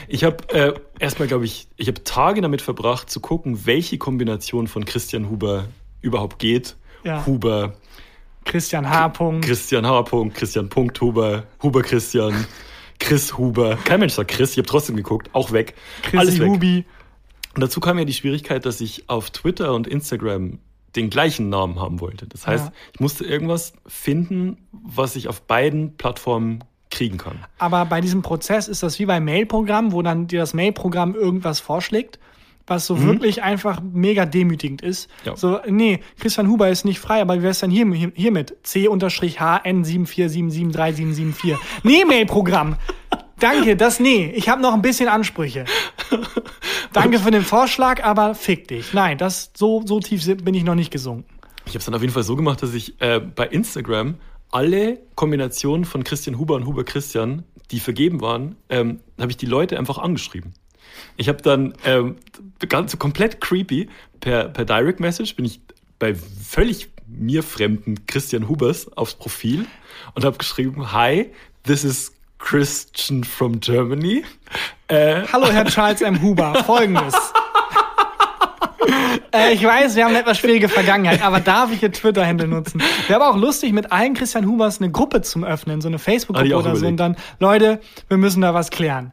Ich 0.07 0.23
habe 0.23 0.49
äh, 0.51 0.75
erstmal, 0.99 1.29
glaube 1.29 1.47
ich, 1.47 1.67
ich 1.77 1.89
habe 1.89 2.05
Tage 2.05 2.41
damit 2.41 2.63
verbracht, 2.63 3.11
zu 3.11 3.21
gucken, 3.21 3.67
welche 3.67 3.99
Kombination 3.99 4.69
von 4.69 4.85
Christian 4.85 5.31
Huber 5.31 5.67
überhaupt 6.01 6.39
geht. 6.39 6.77
Ja. 7.03 7.27
Huber, 7.27 7.75
Christian 8.45 8.89
H. 8.89 9.11
Christian 9.43 9.87
H. 9.87 10.05
Christian 10.35 10.69
Punkt 10.69 11.01
Huber, 11.01 11.45
Huber 11.63 11.83
Christian, 11.83 12.47
Chris 12.99 13.37
Huber. 13.37 13.77
Kein 13.85 14.01
Mensch 14.01 14.15
sagt 14.15 14.31
Chris, 14.31 14.53
ich 14.53 14.59
habe 14.59 14.67
trotzdem 14.69 14.97
geguckt, 14.97 15.31
auch 15.33 15.53
weg. 15.53 15.75
Alles 16.13 16.37
Chrissy 16.37 16.41
weg. 16.41 16.49
Hubi. 16.49 16.85
Und 17.55 17.61
dazu 17.63 17.81
kam 17.81 17.99
ja 17.99 18.05
die 18.05 18.13
Schwierigkeit, 18.13 18.67
dass 18.67 18.81
ich 18.81 19.09
auf 19.09 19.31
Twitter 19.31 19.75
und 19.75 19.87
Instagram 19.87 20.59
den 20.97 21.11
gleichen 21.11 21.49
Namen 21.49 21.81
haben 21.81 22.01
wollte. 22.01 22.27
Das 22.27 22.47
heißt, 22.47 22.67
Ja. 22.67 22.73
ich 22.93 23.01
musste 23.01 23.25
irgendwas 23.25 23.73
finden, 23.87 24.59
was 24.73 25.17
ich 25.17 25.29
auf 25.29 25.43
beiden 25.43 25.97
Plattformen 25.97 26.63
kriegen 26.91 27.19
kann. 27.19 27.45
Aber 27.59 27.85
bei 27.87 28.01
diesem 28.01 28.23
Prozess 28.23 28.69
ist 28.69 28.83
das 28.85 28.99
wie 29.01 29.07
beim 29.07 29.25
Mailprogramm, 29.25 29.93
wo 29.93 30.03
dann 30.03 30.29
dir 30.29 30.39
das 30.41 30.55
Mailprogramm 30.55 31.15
irgendwas 31.17 31.59
vorschlägt, 31.59 32.21
was 32.67 32.87
so 32.87 33.03
wirklich 33.03 33.43
einfach 33.43 33.81
mega 33.83 34.25
demütigend 34.25 34.81
ist. 34.83 35.09
Mhm. 35.09 35.27
Ja. 35.27 35.37
So, 35.37 35.61
nee, 35.69 36.01
Christian 36.19 36.49
Huber 36.49 36.71
ist 36.71 36.85
nicht 36.85 36.99
frei, 36.99 37.21
aber 37.21 37.39
wie 37.39 37.43
wär's 37.43 37.61
denn 37.61 37.71
hier, 37.71 37.87
hier, 37.93 38.11
hiermit? 38.15 38.57
C-HN747773774. 38.63 41.59
Nee, 41.83 42.05
Mailprogramm. 42.05 42.77
Danke, 43.39 43.77
das 43.77 44.01
nee. 44.01 44.33
Ich 44.35 44.49
habe 44.49 44.63
noch 44.63 44.73
ein 44.73 44.83
bisschen 44.83 45.09
Ansprüche. 45.09 45.65
Danke 46.93 47.19
für 47.19 47.33
den 47.33 47.43
Vorschlag, 47.43 48.05
aber 48.05 48.35
fick 48.35 48.69
dich. 48.69 48.95
Nein, 48.95 49.19
das 49.19 49.51
so, 49.55 49.83
so 49.85 50.01
tief 50.01 50.25
bin 50.45 50.55
ich 50.55 50.65
noch 50.65 50.77
nicht 50.77 50.91
gesunken. 50.91 51.29
Ich 51.67 51.73
habe 51.73 51.79
es 51.79 51.85
dann 51.85 51.95
auf 51.95 52.01
jeden 52.01 52.13
Fall 52.13 52.23
so 52.23 52.37
gemacht, 52.37 52.63
dass 52.63 52.73
ich 52.73 53.01
äh, 53.01 53.21
bei 53.21 53.47
Instagram 53.47 54.15
alle 54.51 55.01
Kombinationen 55.17 55.85
von 55.85 56.05
Christian 56.05 56.39
Huber 56.39 56.55
und 56.55 56.65
Huber 56.67 56.85
Christian, 56.85 57.43
die 57.71 57.81
vergeben 57.81 58.21
waren, 58.21 58.57
ähm, 58.69 59.01
habe 59.19 59.33
ich 59.33 59.37
die 59.37 59.47
Leute 59.47 59.77
einfach 59.79 59.99
angeschrieben. 59.99 60.55
Ich 61.17 61.29
habe 61.29 61.43
dann 61.43 61.75
ähm, 61.85 62.17
ganz 62.69 62.93
so 62.93 62.99
komplett 62.99 63.41
creepy 63.41 63.89
per, 64.21 64.49
per 64.49 64.65
Direct 64.65 65.01
Message 65.01 65.37
bin 65.37 65.45
ich 65.45 65.61
bei 65.99 66.15
völlig 66.15 66.91
mir 67.07 67.43
fremden 67.43 68.07
Christian 68.07 68.49
Hubers 68.49 68.91
aufs 68.97 69.15
Profil 69.15 69.67
und 70.15 70.25
habe 70.25 70.39
geschrieben, 70.39 70.93
Hi, 70.93 71.31
this 71.65 71.85
is 71.85 72.13
Christian 72.39 73.25
from 73.25 73.61
Germany. 73.61 74.25
Äh, 74.89 75.23
Hallo, 75.33 75.51
Herr 75.51 75.65
Charles 75.67 76.03
M. 76.03 76.21
Huber. 76.21 76.55
Folgendes. 76.67 77.15
äh, 79.33 79.55
ich 79.55 79.65
weiß, 79.65 79.97
wir 79.97 80.05
haben 80.05 80.11
eine 80.11 80.21
etwas 80.21 80.39
schwierige 80.39 80.69
Vergangenheit, 80.69 81.23
aber 81.23 81.41
darf 81.41 81.73
ich 81.73 81.83
Ihr 81.83 81.93
Twitter-Handle 81.93 82.49
nutzen? 82.49 82.83
Wäre 83.07 83.23
aber 83.23 83.31
auch 83.35 83.39
lustig, 83.39 83.73
mit 83.73 83.93
allen 83.93 84.15
Christian 84.15 84.47
Hubers 84.47 84.81
eine 84.81 84.91
Gruppe 84.91 85.23
zum 85.23 85.45
Öffnen, 85.45 85.81
so 85.81 85.89
eine 85.89 85.99
Facebook-Gruppe 85.99 86.55
oder 86.55 86.77
so. 86.77 86.87
Und 86.87 86.99
dann, 86.99 87.17
Leute, 87.41 87.81
wir 88.09 88.19
müssen 88.19 88.43
da 88.43 88.53
was 88.53 88.71
klären. 88.71 89.13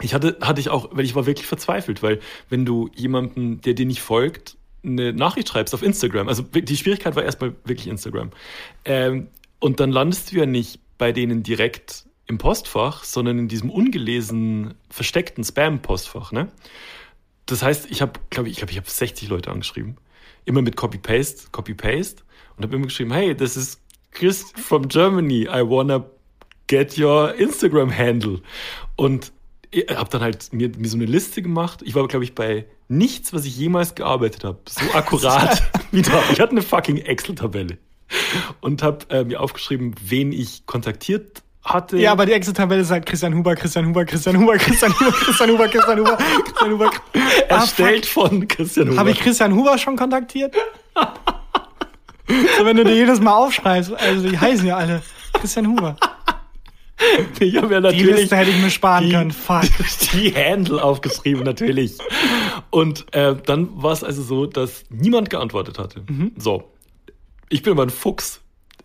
Ich 0.00 0.12
hatte, 0.12 0.36
hatte 0.40 0.60
ich 0.60 0.70
auch, 0.70 0.88
weil 0.92 1.04
ich 1.04 1.14
war 1.14 1.26
wirklich 1.26 1.46
verzweifelt, 1.46 2.02
weil 2.02 2.20
wenn 2.48 2.64
du 2.64 2.90
jemanden, 2.94 3.60
der 3.60 3.74
dir 3.74 3.86
nicht 3.86 4.00
folgt, 4.00 4.56
eine 4.82 5.12
Nachricht 5.12 5.48
schreibst 5.48 5.72
auf 5.74 5.82
Instagram, 5.82 6.28
also 6.28 6.42
die 6.42 6.76
Schwierigkeit 6.76 7.16
war 7.16 7.22
erstmal 7.22 7.54
wirklich 7.64 7.86
Instagram, 7.86 8.30
ähm, 8.84 9.28
und 9.60 9.80
dann 9.80 9.90
landest 9.92 10.32
du 10.32 10.36
ja 10.36 10.46
nicht 10.46 10.80
bei 10.98 11.12
denen 11.12 11.42
direkt 11.42 12.04
im 12.26 12.38
Postfach, 12.38 13.04
sondern 13.04 13.38
in 13.38 13.48
diesem 13.48 13.70
ungelesen, 13.70 14.74
versteckten 14.90 15.44
Spam-Postfach, 15.44 16.32
ne? 16.32 16.48
Das 17.46 17.62
heißt, 17.62 17.90
ich 17.90 18.02
habe, 18.02 18.12
glaube 18.30 18.48
ich, 18.48 18.56
glaube, 18.56 18.72
ich 18.72 18.78
habe 18.78 18.88
60 18.88 19.28
Leute 19.28 19.50
angeschrieben, 19.50 19.96
immer 20.44 20.62
mit 20.62 20.76
Copy-Paste, 20.76 21.50
Copy-Paste, 21.52 22.22
und 22.56 22.64
habe 22.64 22.76
immer 22.76 22.86
geschrieben, 22.86 23.12
hey, 23.12 23.34
this 23.34 23.56
is 23.56 23.80
Chris 24.10 24.52
from 24.56 24.88
Germany, 24.88 25.42
I 25.42 25.62
wanna 25.62 26.04
get 26.66 26.98
your 26.98 27.34
Instagram 27.34 27.96
Handle. 27.96 28.40
Und 28.96 29.32
habe 29.82 30.10
dann 30.10 30.20
halt 30.20 30.52
mir, 30.52 30.70
mir 30.76 30.88
so 30.88 30.96
eine 30.96 31.06
Liste 31.06 31.42
gemacht. 31.42 31.80
Ich 31.84 31.94
war, 31.94 32.06
glaube 32.08 32.24
ich, 32.24 32.34
bei 32.34 32.66
nichts, 32.88 33.32
was 33.32 33.44
ich 33.44 33.56
jemals 33.56 33.94
gearbeitet 33.94 34.44
habe, 34.44 34.58
so 34.68 34.80
akkurat 34.94 35.62
wie 35.90 36.02
da. 36.02 36.22
Ich 36.32 36.40
hatte 36.40 36.52
eine 36.52 36.62
fucking 36.62 36.98
Excel-Tabelle 36.98 37.78
und 38.60 38.82
habe 38.82 38.98
äh, 39.10 39.24
mir 39.24 39.40
aufgeschrieben, 39.40 39.94
wen 40.00 40.32
ich 40.32 40.66
kontaktiert 40.66 41.42
hatte. 41.64 41.96
Ja, 41.96 42.12
aber 42.12 42.26
die 42.26 42.32
Excel-Tabelle 42.32 42.82
ist 42.82 42.90
halt 42.90 43.06
Christian 43.06 43.34
Huber, 43.34 43.54
Christian 43.54 43.86
Huber, 43.86 44.04
Christian 44.04 44.38
Huber, 44.38 44.56
Christian 44.58 44.90
Huber, 44.92 45.12
Christian 45.12 45.50
Huber, 45.50 45.68
Christian 45.68 45.98
Huber, 46.00 46.16
Christian 46.16 46.70
Huber. 46.72 46.90
Ah, 47.48 47.60
erstellt 47.60 48.06
von 48.06 48.46
Christian 48.48 48.88
Huber. 48.88 48.98
Habe 48.98 49.10
ich 49.10 49.20
Christian 49.20 49.54
Huber 49.54 49.78
schon 49.78 49.96
kontaktiert? 49.96 50.54
so, 52.28 52.64
wenn 52.64 52.76
du 52.76 52.84
dir 52.84 52.94
jedes 52.94 53.20
Mal 53.20 53.34
aufschreibst, 53.34 53.92
also 53.92 54.28
die 54.28 54.38
heißen 54.38 54.66
ja 54.66 54.76
alle 54.76 55.02
Christian 55.32 55.66
Huber. 55.68 55.96
Ich 57.40 57.56
habe 57.56 57.74
ja 57.74 57.80
Die 57.80 57.86
natürlich 57.96 58.16
Liste 58.16 58.36
hätte 58.36 58.50
ich 58.50 58.62
mir 58.62 58.70
sparen 58.70 59.06
die- 59.06 59.12
können. 59.12 59.30
Fuck. 59.30 59.62
die 60.12 60.34
Handle 60.34 60.82
aufgeschrieben, 60.82 61.42
natürlich. 61.44 61.98
Und 62.70 63.06
äh, 63.14 63.34
dann 63.44 63.82
war 63.82 63.92
es 63.92 64.02
also 64.04 64.22
so, 64.22 64.46
dass 64.46 64.84
niemand 64.90 65.30
geantwortet 65.30 65.78
hatte. 65.78 66.02
So, 66.36 66.70
ich 67.48 67.62
bin 67.62 67.72
aber 67.72 67.84
ein 67.84 67.90
Fuchs. 67.90 68.40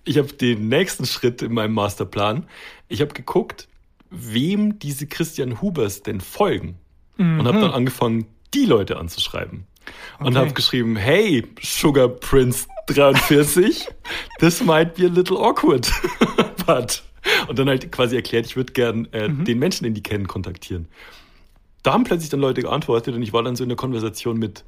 Ich 0.05 0.17
habe 0.17 0.31
den 0.33 0.69
nächsten 0.69 1.05
Schritt 1.05 1.41
in 1.41 1.53
meinem 1.53 1.73
Masterplan. 1.73 2.45
Ich 2.87 3.01
habe 3.01 3.13
geguckt, 3.13 3.67
wem 4.09 4.79
diese 4.79 5.05
Christian 5.07 5.61
Hubers 5.61 6.01
denn 6.03 6.21
folgen. 6.21 6.77
Und 7.17 7.45
habe 7.45 7.59
dann 7.59 7.71
angefangen, 7.71 8.27
die 8.53 8.63
Leute 8.65 8.97
anzuschreiben. 8.97 9.65
Und 10.19 10.27
Okay. 10.27 10.35
habe 10.37 10.53
geschrieben, 10.53 10.95
hey, 10.95 11.45
Sugar 11.61 12.07
Prince 12.07 12.65
43, 12.87 13.87
this 14.39 14.63
might 14.63 14.95
be 14.95 15.05
a 15.05 15.09
little 15.09 15.37
awkward. 15.37 15.91
But. 16.65 17.03
Und 17.47 17.59
dann 17.59 17.67
halt 17.67 17.91
quasi 17.91 18.15
erklärt, 18.15 18.45
ich 18.45 18.55
würde 18.55 18.73
gern 18.73 19.07
äh, 19.11 19.29
den 19.29 19.59
Menschen, 19.59 19.83
den 19.83 19.93
die 19.93 20.03
kennen, 20.03 20.27
kontaktieren. 20.27 20.87
Da 21.83 21.93
haben 21.93 22.03
plötzlich 22.03 22.29
dann 22.29 22.39
Leute 22.39 22.61
geantwortet 22.61 23.15
und 23.15 23.21
ich 23.21 23.33
war 23.33 23.43
dann 23.43 23.55
so 23.55 23.63
in 23.63 23.69
der 23.69 23.77
Konversation 23.77 24.37
mit 24.37 24.63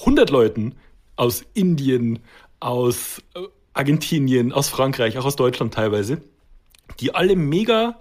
100 0.00 0.30
Leuten 0.30 0.74
aus 1.16 1.44
Indien, 1.54 2.18
aus 2.60 3.22
äh, 3.34 3.40
Argentinien, 3.72 4.52
aus 4.52 4.68
Frankreich, 4.68 5.18
auch 5.18 5.24
aus 5.24 5.36
Deutschland 5.36 5.74
teilweise, 5.74 6.22
die 7.00 7.14
alle 7.14 7.36
mega 7.36 7.98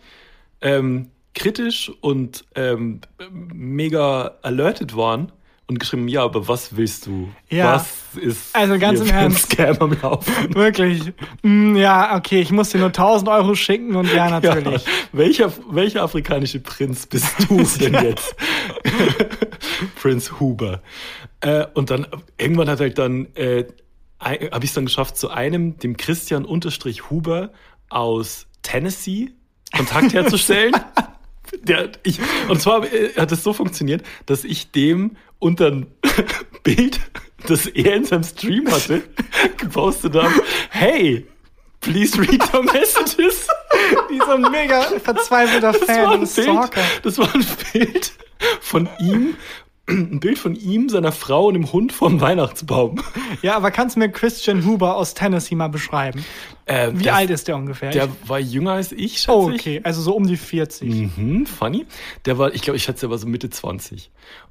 ähm, 0.61 1.09
kritisch 1.34 1.91
und 2.01 2.45
ähm, 2.55 3.01
mega 3.32 4.38
alerted 4.41 4.95
waren 4.95 5.32
und 5.68 5.80
geschrieben, 5.80 6.07
ja, 6.07 6.24
aber 6.24 6.47
was 6.47 6.76
willst 6.78 7.07
du? 7.07 7.30
Ja. 7.49 7.74
Was 7.76 7.88
ist 8.22 8.55
Also 8.55 8.78
ganz 8.78 8.99
im 8.99 9.09
Ernst. 9.09 9.51
Scam 9.51 9.78
am 9.80 9.97
Laufen? 9.99 10.53
Wirklich. 10.53 11.11
Mm, 11.41 11.76
ja, 11.76 12.16
okay, 12.16 12.39
ich 12.39 12.51
muss 12.51 12.70
dir 12.70 12.78
nur 12.78 12.88
1000 12.88 13.30
Euro 13.30 13.55
schicken 13.55 13.95
und 13.95 14.13
ja, 14.13 14.30
natürlich. 14.39 14.86
Ja. 14.86 14.91
Welcher, 15.11 15.51
welcher 15.72 16.03
afrikanische 16.03 16.59
Prinz 16.59 17.07
bist 17.07 17.28
du 17.47 17.63
denn 17.80 17.93
jetzt? 17.95 18.36
Prinz 20.01 20.34
Huber. 20.39 20.82
Äh, 21.41 21.66
und 21.74 21.89
dann 21.89 22.05
irgendwann 22.38 22.70
hat 22.70 22.80
halt 22.80 22.97
dann 22.99 23.28
äh, 23.36 23.66
habe 24.20 24.63
ich 24.63 24.70
es 24.70 24.74
dann 24.74 24.86
geschafft, 24.86 25.18
zu 25.18 25.30
einem, 25.30 25.78
dem 25.78 25.97
Christian 25.97 26.45
Unterstrich 26.45 27.09
Huber 27.09 27.51
aus 27.89 28.47
Tennessee, 28.63 29.32
Kontakt 29.76 30.13
herzustellen. 30.13 30.74
Der, 31.64 31.91
ich, 32.03 32.20
und 32.49 32.62
zwar 32.62 32.84
äh, 32.91 33.14
hat 33.16 33.32
es 33.32 33.43
so 33.43 33.53
funktioniert, 33.53 34.06
dass 34.26 34.43
ich 34.43 34.72
dem 34.72 35.18
unter 35.39 35.68
ein 35.68 35.88
Bild, 36.64 36.99
das 37.47 37.68
er 37.68 37.95
in 37.95 38.06
seinem 38.06 38.24
Stream 38.24 38.70
hatte, 38.72 39.03
gepostet 39.58 40.16
habe, 40.16 40.34
hey, 40.70 41.26
please 41.82 42.20
read 42.20 42.41
your 42.53 42.64
messages. 42.64 43.47
Ein 44.28 44.41
mega 44.51 44.82
verzweifelter 44.99 45.72
Das 45.74 45.82
war, 45.88 45.95
Fan, 45.95 46.22
ein 46.22 46.28
Stalker. 46.28 46.82
Bild, 46.82 47.06
das 47.06 47.18
war 47.18 47.36
ein 47.36 47.45
Bild 47.74 48.14
von 48.62 48.89
ihm, 48.99 49.36
ein 49.88 50.19
Bild 50.19 50.39
von 50.39 50.55
ihm, 50.55 50.89
seiner 50.89 51.11
Frau 51.11 51.47
und 51.47 51.53
dem 51.53 51.71
Hund 51.71 51.91
vorm 51.93 52.19
Weihnachtsbaum. 52.21 52.95
Ja, 53.41 53.55
aber 53.55 53.69
kannst 53.71 53.95
du 53.95 53.99
mir 53.99 54.09
Christian 54.09 54.65
Huber 54.65 54.95
aus 54.97 55.13
Tennessee 55.13 55.55
mal 55.55 55.67
beschreiben? 55.67 56.25
Äh, 56.65 56.91
Wie 56.95 57.03
der, 57.03 57.15
alt 57.15 57.29
ist 57.29 57.47
der 57.47 57.55
ungefähr? 57.55 57.91
Der 57.91 58.05
Ich- 58.05 58.29
war 58.29 58.39
jünger 58.39 58.71
als 58.71 58.91
ich, 58.91 59.19
schätze 59.19 59.31
oh, 59.31 59.49
ich. 59.51 59.61
okay, 59.61 59.81
also 59.83 60.01
so 60.01 60.15
um 60.15 60.25
die 60.25 60.38
40. 60.38 61.17
Mhm, 61.17 61.45
funny. 61.45 61.86
Der 62.25 62.38
war, 62.39 62.53
ich 62.55 62.61
glaube, 62.63 62.77
ich 62.77 62.83
schätze, 62.83 63.01
der 63.01 63.11
war 63.11 63.17
so 63.19 63.27
Mitte 63.27 63.49
20. 63.51 64.09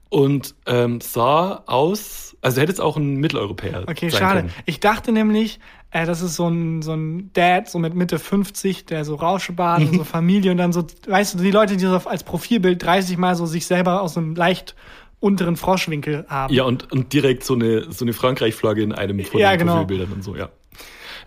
Und 0.09 0.55
ähm, 0.67 1.01
sah 1.01 1.65
aus, 1.67 2.37
also 2.41 2.59
er 2.59 2.63
hätte 2.63 2.73
jetzt 2.73 2.81
auch 2.81 2.97
ein 2.97 3.17
Mitteleuropäer 3.17 3.85
Okay, 3.89 4.11
sein 4.11 4.21
schade. 4.21 4.41
können. 4.43 4.53
Ich 4.67 4.79
dachte 4.79 5.11
nämlich, 5.11 5.59
äh, 5.91 6.07
das 6.07 6.23
ist 6.23 6.37
so 6.37 6.47
ein, 6.47 6.83
so 6.83 6.93
ein 6.93 7.31
Dad, 7.33 7.69
so 7.69 7.81
mit 7.81 7.95
Mitte 7.95 8.21
50, 8.21 8.87
der 8.87 9.05
so 9.05 9.17
Rauschebart 9.17 9.81
und 9.83 9.97
so 9.97 10.05
Familie 10.05 10.53
und 10.53 10.59
dann 10.59 10.73
so, 10.73 10.87
weißt 11.09 11.35
du, 11.35 11.39
die 11.39 11.51
Leute, 11.51 11.77
die 11.77 11.85
so 11.85 11.97
als 12.05 12.23
Profilbild 12.23 12.81
30 12.85 13.17
Mal 13.19 13.35
so 13.35 13.47
sich 13.47 13.67
selber 13.67 14.03
aus 14.03 14.17
einem 14.17 14.37
leicht 14.37 14.77
unteren 15.21 15.57
Froschwinkel 15.57 16.27
haben. 16.29 16.53
Ja, 16.53 16.65
und, 16.65 16.91
und 16.93 17.13
direkt 17.13 17.45
so 17.45 17.55
eine, 17.55 17.91
so 17.93 18.05
eine 18.05 18.13
Frankreich-Flagge 18.13 18.83
in 18.83 18.93
einem 18.93 19.25
von 19.25 19.41
Ja, 19.41 19.53
den 19.53 19.61
genau. 19.61 19.73
Profilbildern 19.75 20.13
und 20.13 20.23
so, 20.23 20.37
ja. 20.37 20.51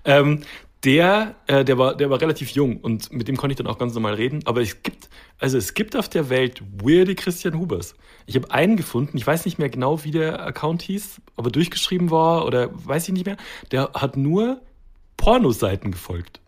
Ähm, 0.06 0.42
der, 0.84 1.36
äh, 1.48 1.66
der, 1.66 1.78
war, 1.78 1.96
der 1.96 2.10
war 2.10 2.22
relativ 2.22 2.52
jung 2.52 2.78
und 2.78 3.12
mit 3.12 3.28
dem 3.28 3.36
konnte 3.36 3.54
ich 3.54 3.58
dann 3.58 3.68
auch 3.68 3.80
ganz 3.80 3.94
normal 3.94 4.14
reden. 4.14 4.42
Aber 4.46 4.62
es 4.62 4.84
gibt, 4.84 5.10
also 5.40 5.58
es 5.58 5.74
gibt 5.74 5.96
auf 5.96 6.08
der 6.08 6.30
Welt 6.30 6.62
weirde 6.82 7.16
Christian 7.16 7.58
Hubers. 7.58 7.96
Ich 8.26 8.36
habe 8.36 8.52
einen 8.52 8.78
gefunden, 8.78 9.18
ich 9.18 9.26
weiß 9.26 9.46
nicht 9.46 9.58
mehr 9.58 9.70
genau, 9.70 10.04
wie 10.04 10.12
der 10.12 10.46
Account 10.46 10.84
hieß, 10.84 11.22
aber 11.36 11.50
durchgeschrieben 11.50 12.12
war 12.12 12.46
oder 12.46 12.70
weiß 12.74 13.08
ich 13.08 13.14
nicht 13.14 13.26
mehr. 13.26 13.38
Der 13.72 13.92
hat 13.94 14.18
nur 14.18 14.62
Pornoseiten 15.18 15.92
gefolgt. 15.92 16.42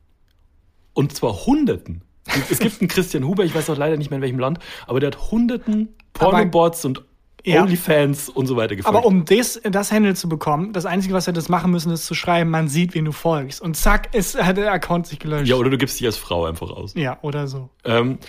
Und 0.94 1.16
zwar 1.16 1.46
Hunderten. 1.46 2.04
Es 2.52 2.60
gibt 2.60 2.80
einen 2.82 2.88
Christian 2.88 3.26
Huber, 3.26 3.44
ich 3.44 3.56
weiß 3.56 3.70
auch 3.72 3.78
leider 3.78 3.98
nicht 3.98 4.12
mehr 4.12 4.18
in 4.18 4.22
welchem 4.22 4.40
Land, 4.40 4.60
aber 4.86 5.00
der 5.00 5.08
hat 5.08 5.32
Hunderten 5.32 5.90
Pornobots 6.14 6.86
und 6.86 7.04
Ja. 7.46 7.62
Onlyfans 7.62 8.30
und 8.30 8.48
so 8.48 8.56
weiter 8.58 8.76
gefolgt. 8.76 8.98
Aber 8.98 9.06
um 9.06 9.26
das, 9.26 9.62
das 9.64 9.92
Handle 9.92 10.14
zu 10.16 10.28
bekommen, 10.28 10.74
das 10.74 10.86
Einzige, 10.86 11.14
was 11.14 11.26
wir 11.26 11.34
das 11.34 11.50
machen 11.50 11.72
müssen, 11.72 11.92
ist 11.92 12.06
zu 12.06 12.14
schreiben, 12.14 12.50
man 12.50 12.68
sieht, 12.68 12.94
wen 12.94 13.06
du 13.06 13.12
folgst. 13.12 13.62
Und 13.62 13.76
zack, 13.76 14.14
ist, 14.14 14.42
hat 14.42 14.58
der 14.58 14.72
Account 14.72 15.08
sich 15.08 15.20
gelöscht. 15.20 15.48
Ja, 15.48 15.56
oder 15.56 15.70
du 15.70 15.78
gibst 15.78 16.00
dich 16.00 16.06
als 16.06 16.18
Frau 16.18 16.46
einfach 16.46 16.70
aus. 16.70 16.94
Ja, 16.96 17.18
oder 17.22 17.48
so. 17.48 17.70
Ähm, 17.86 18.20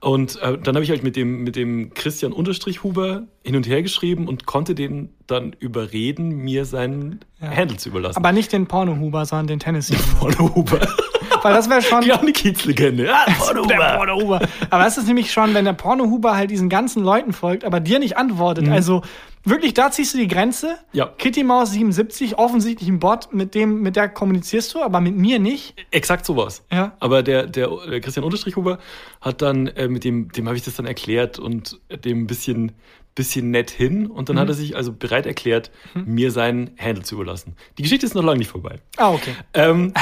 und 0.00 0.40
äh, 0.42 0.58
dann 0.58 0.74
habe 0.74 0.84
ich 0.84 0.90
halt 0.90 1.02
mit 1.02 1.16
dem, 1.16 1.42
mit 1.42 1.56
dem 1.56 1.92
Christian 1.94 2.32
Unterstrich 2.32 2.82
Huber 2.82 3.26
hin 3.42 3.56
und 3.56 3.66
her 3.66 3.82
geschrieben 3.82 4.28
und 4.28 4.46
konnte 4.46 4.74
den 4.74 5.10
dann 5.26 5.54
überreden, 5.58 6.28
mir 6.28 6.64
seinen 6.64 7.20
Handle 7.40 7.76
zu 7.76 7.88
überlassen. 7.88 8.18
Aber 8.18 8.32
nicht 8.32 8.52
den 8.52 8.66
Porno-Huber, 8.66 9.24
sondern 9.24 9.46
den 9.46 9.58
Tennessee. 9.58 9.96
Porno 10.20 10.54
Huber. 10.54 10.80
Weil 11.42 11.54
das 11.54 11.68
wäre 11.70 11.82
schon. 11.82 12.02
Ja, 12.02 12.18
eine 12.20 12.32
Kiezlegende. 12.32 13.12
Ah, 13.12 13.26
Porno 13.38 13.66
Der 13.66 13.76
Huber. 13.76 13.96
Porno-Huber. 13.96 14.40
Aber 14.70 14.84
das 14.84 14.98
ist 14.98 15.06
nämlich 15.06 15.32
schon, 15.32 15.54
wenn 15.54 15.64
der 15.64 15.72
Porno-Huber 15.72 16.36
halt 16.36 16.50
diesen 16.50 16.68
ganzen 16.68 17.02
Leuten 17.02 17.32
folgt, 17.32 17.64
aber 17.64 17.80
dir 17.80 17.98
nicht 17.98 18.16
antwortet. 18.16 18.68
Also 18.68 19.02
wirklich, 19.44 19.74
da 19.74 19.90
ziehst 19.90 20.14
du 20.14 20.18
die 20.18 20.28
Grenze. 20.28 20.68
Mhm. 20.92 20.98
Ja. 20.98 21.06
Kitty 21.06 21.44
Maus 21.44 21.72
77, 21.72 22.38
offensichtlich 22.38 22.88
ein 22.88 22.98
Bot, 22.98 23.32
mit 23.32 23.54
dem, 23.54 23.80
mit 23.82 23.96
der 23.96 24.08
kommunizierst 24.08 24.74
du, 24.74 24.82
aber 24.82 25.00
mit 25.00 25.16
mir 25.16 25.38
nicht. 25.38 25.74
Exakt 25.90 26.26
sowas. 26.26 26.64
Ja. 26.72 26.92
Aber 27.00 27.22
der, 27.22 27.46
der, 27.46 27.68
der 27.88 28.00
Christian 28.00 28.24
Unterstrich 28.24 28.56
Huber 28.56 28.78
hat 29.20 29.42
dann 29.42 29.68
äh, 29.68 29.88
mit 29.88 30.04
dem, 30.04 30.30
dem 30.32 30.46
habe 30.46 30.56
ich 30.56 30.64
das 30.64 30.74
dann 30.74 30.86
erklärt 30.86 31.38
und 31.38 31.80
dem 32.04 32.22
ein 32.22 32.26
bisschen, 32.26 32.72
bisschen 33.16 33.50
nett 33.50 33.70
hin. 33.72 34.06
Und 34.06 34.20
Mhm. 34.20 34.24
dann 34.26 34.38
hat 34.40 34.48
er 34.48 34.54
sich 34.54 34.76
also 34.76 34.92
bereit 34.92 35.26
erklärt, 35.26 35.72
mir 35.94 36.30
seinen 36.30 36.70
Handle 36.78 37.02
zu 37.02 37.16
überlassen. 37.16 37.56
Die 37.78 37.82
Geschichte 37.82 38.06
ist 38.06 38.14
noch 38.14 38.22
lange 38.22 38.38
nicht 38.38 38.50
vorbei. 38.50 38.78
Ah, 38.98 39.10
okay. 39.10 39.34
Ähm, 39.54 39.92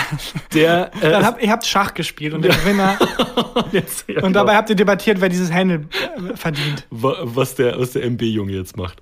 der, 0.53 0.91
äh, 1.01 1.11
Dann 1.11 1.25
habt, 1.25 1.43
ihr 1.43 1.51
habt 1.51 1.65
Schach 1.65 1.95
gespielt 1.95 2.35
und 2.35 2.43
der 2.43 2.55
Gewinner. 2.55 2.99
jetzt, 3.73 4.07
ja, 4.09 4.17
Und 4.17 4.23
genau. 4.25 4.31
dabei 4.41 4.57
habt 4.57 4.69
ihr 4.69 4.77
debattiert, 4.77 5.21
wer 5.23 5.29
dieses 5.31 5.51
Handle 5.51 5.87
äh, 6.31 6.37
verdient. 6.37 6.87
wa- 6.91 7.17
was 7.23 7.55
der, 7.55 7.79
was 7.79 7.93
der 7.93 8.05
MB-Junge 8.05 8.53
jetzt 8.53 8.77
macht. 8.77 9.01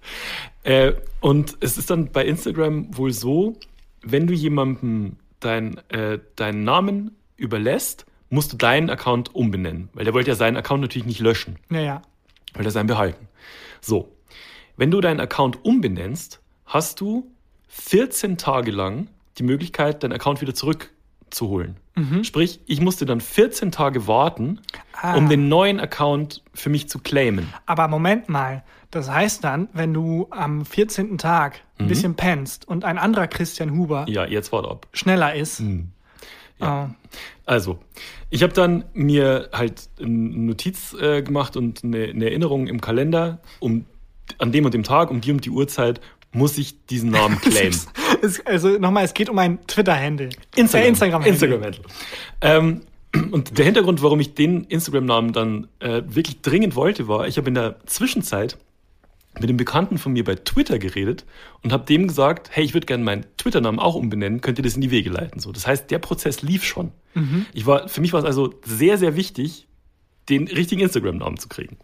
Äh, 0.63 0.93
und 1.21 1.57
es 1.61 1.77
ist 1.77 1.91
dann 1.91 2.13
bei 2.13 2.25
Instagram 2.25 2.97
wohl 2.97 3.13
so, 3.13 3.57
wenn 4.03 4.27
du 4.29 4.35
jemandem 4.35 5.17
dein, 5.41 5.79
äh, 5.89 6.19
deinen 6.37 6.63
Namen 6.65 7.17
überlässt, 7.37 8.07
musst 8.31 8.53
du 8.53 8.57
deinen 8.57 8.89
Account 8.91 9.35
umbenennen. 9.35 9.89
Weil 9.95 10.05
der 10.05 10.15
wollte 10.15 10.31
ja 10.31 10.37
seinen 10.37 10.57
Account 10.57 10.83
natürlich 10.83 11.07
nicht 11.07 11.21
löschen, 11.21 11.57
Naja. 11.69 12.03
weil 12.55 12.65
er 12.65 12.71
seinen 12.71 12.87
behalten. 12.87 13.27
So, 13.85 14.09
wenn 14.77 14.91
du 14.91 15.01
deinen 15.01 15.21
Account 15.21 15.65
umbenennst, 15.65 16.41
hast 16.67 17.01
du 17.01 17.31
14 17.69 18.39
Tage 18.39 18.71
lang 18.71 19.09
die 19.39 19.43
Möglichkeit, 19.43 20.03
deinen 20.03 20.13
Account 20.13 20.41
wieder 20.41 20.55
zurückzuholen. 20.55 21.77
Sprich, 22.23 22.61
ich 22.67 22.81
musste 22.81 23.05
dann 23.05 23.21
14 23.21 23.71
Tage 23.71 24.07
warten, 24.07 24.61
Ah. 24.95 25.15
um 25.15 25.29
den 25.29 25.49
neuen 25.49 25.79
Account 25.79 26.43
für 26.55 26.71
mich 26.71 26.89
zu 26.89 26.99
claimen. 27.01 27.53
Aber 27.67 27.87
Moment 27.89 28.29
mal. 28.31 28.63
Das 28.91 29.11
heißt 29.11 29.43
dann, 29.45 29.69
wenn 29.75 29.93
du 29.93 30.27
am 30.31 30.65
14. 30.65 31.19
Tag 31.19 31.61
ein 31.79 31.89
bisschen 31.89 32.15
pennst 32.15 32.67
und 32.69 32.85
ein 32.85 32.97
anderer 32.99 33.27
Christian 33.27 33.77
Huber 33.77 34.07
Ja, 34.09 34.25
jetzt 34.27 34.55
ab. 34.55 34.87
schneller 34.95 35.35
ist. 35.35 35.63
Oh. 36.63 36.87
Also, 37.45 37.79
ich 38.31 38.43
habe 38.43 38.53
dann 38.53 38.85
mir 38.95 39.51
halt 39.53 39.89
eine 40.01 40.09
Notiz 40.09 40.95
äh, 40.95 41.23
gemacht 41.23 41.57
und 41.57 41.85
eine, 41.85 42.05
eine 42.05 42.27
Erinnerung 42.27 42.67
im 42.67 42.81
Kalender, 42.81 43.41
um 43.61 43.85
an 44.39 44.53
dem 44.53 44.65
und 44.65 44.73
dem 44.75 44.85
Tag, 44.85 45.11
um 45.11 45.21
die 45.21 45.33
und 45.33 45.45
die 45.45 45.51
Uhrzeit, 45.51 46.01
muss 46.33 46.57
ich 46.57 46.87
diesen 46.87 47.11
Namen 47.11 47.41
claimen. 47.41 47.79
Es, 48.23 48.45
also 48.47 48.71
nochmal, 48.79 49.05
es 49.05 49.15
geht 49.15 49.29
um 49.29 49.39
ein 49.39 49.65
Twitter-Handle. 49.67 50.31
Instagram. 50.57 50.85
Äh, 50.85 50.89
Instagram-Handle. 50.89 51.33
Instagram-Handle. 51.33 51.83
Ähm, 52.41 52.81
und 53.31 53.59
der 53.59 53.65
Hintergrund, 53.67 54.03
warum 54.03 54.21
ich 54.21 54.35
den 54.35 54.65
Instagram-Namen 54.65 55.33
dann 55.33 55.69
äh, 55.81 56.03
wirklich 56.07 56.41
dringend 56.41 56.75
wollte, 56.75 57.09
war, 57.09 57.27
ich 57.27 57.37
habe 57.37 57.49
in 57.49 57.55
der 57.55 57.77
Zwischenzeit 57.87 58.57
mit 59.35 59.45
einem 59.45 59.57
Bekannten 59.57 59.99
von 59.99 60.13
mir 60.13 60.25
bei 60.25 60.35
Twitter 60.35 60.79
geredet 60.79 61.25
und 61.63 61.73
habe 61.73 61.85
dem 61.85 62.07
gesagt, 62.07 62.51
hey, 62.53 62.65
ich 62.65 62.75
würde 62.75 62.87
gerne 62.87 63.03
meinen 63.03 63.25
Twitter-Namen 63.39 63.79
auch 63.79 63.95
umbenennen, 63.95 64.41
könnt 64.41 64.59
ihr 64.59 64.65
das 64.65 64.75
in 64.75 64.81
die 64.81 64.91
Wege 64.91 65.11
leiten? 65.11 65.41
So, 65.41 65.53
das 65.53 65.67
heißt, 65.67 65.91
der 65.91 65.99
Prozess 65.99 66.43
lief 66.43 66.65
schon. 66.65 66.93
Ich 67.53 67.67
war, 67.67 67.89
für 67.89 68.01
mich 68.01 68.13
war 68.13 68.21
es 68.21 68.27
also 68.27 68.55
sehr, 68.65 68.99
sehr 68.99 69.17
wichtig, 69.17 69.67
den 70.29 70.49
richtigen 70.49 70.83
Instagram-Namen 70.83 71.39
zu 71.39 71.49
kriegen. 71.49 71.79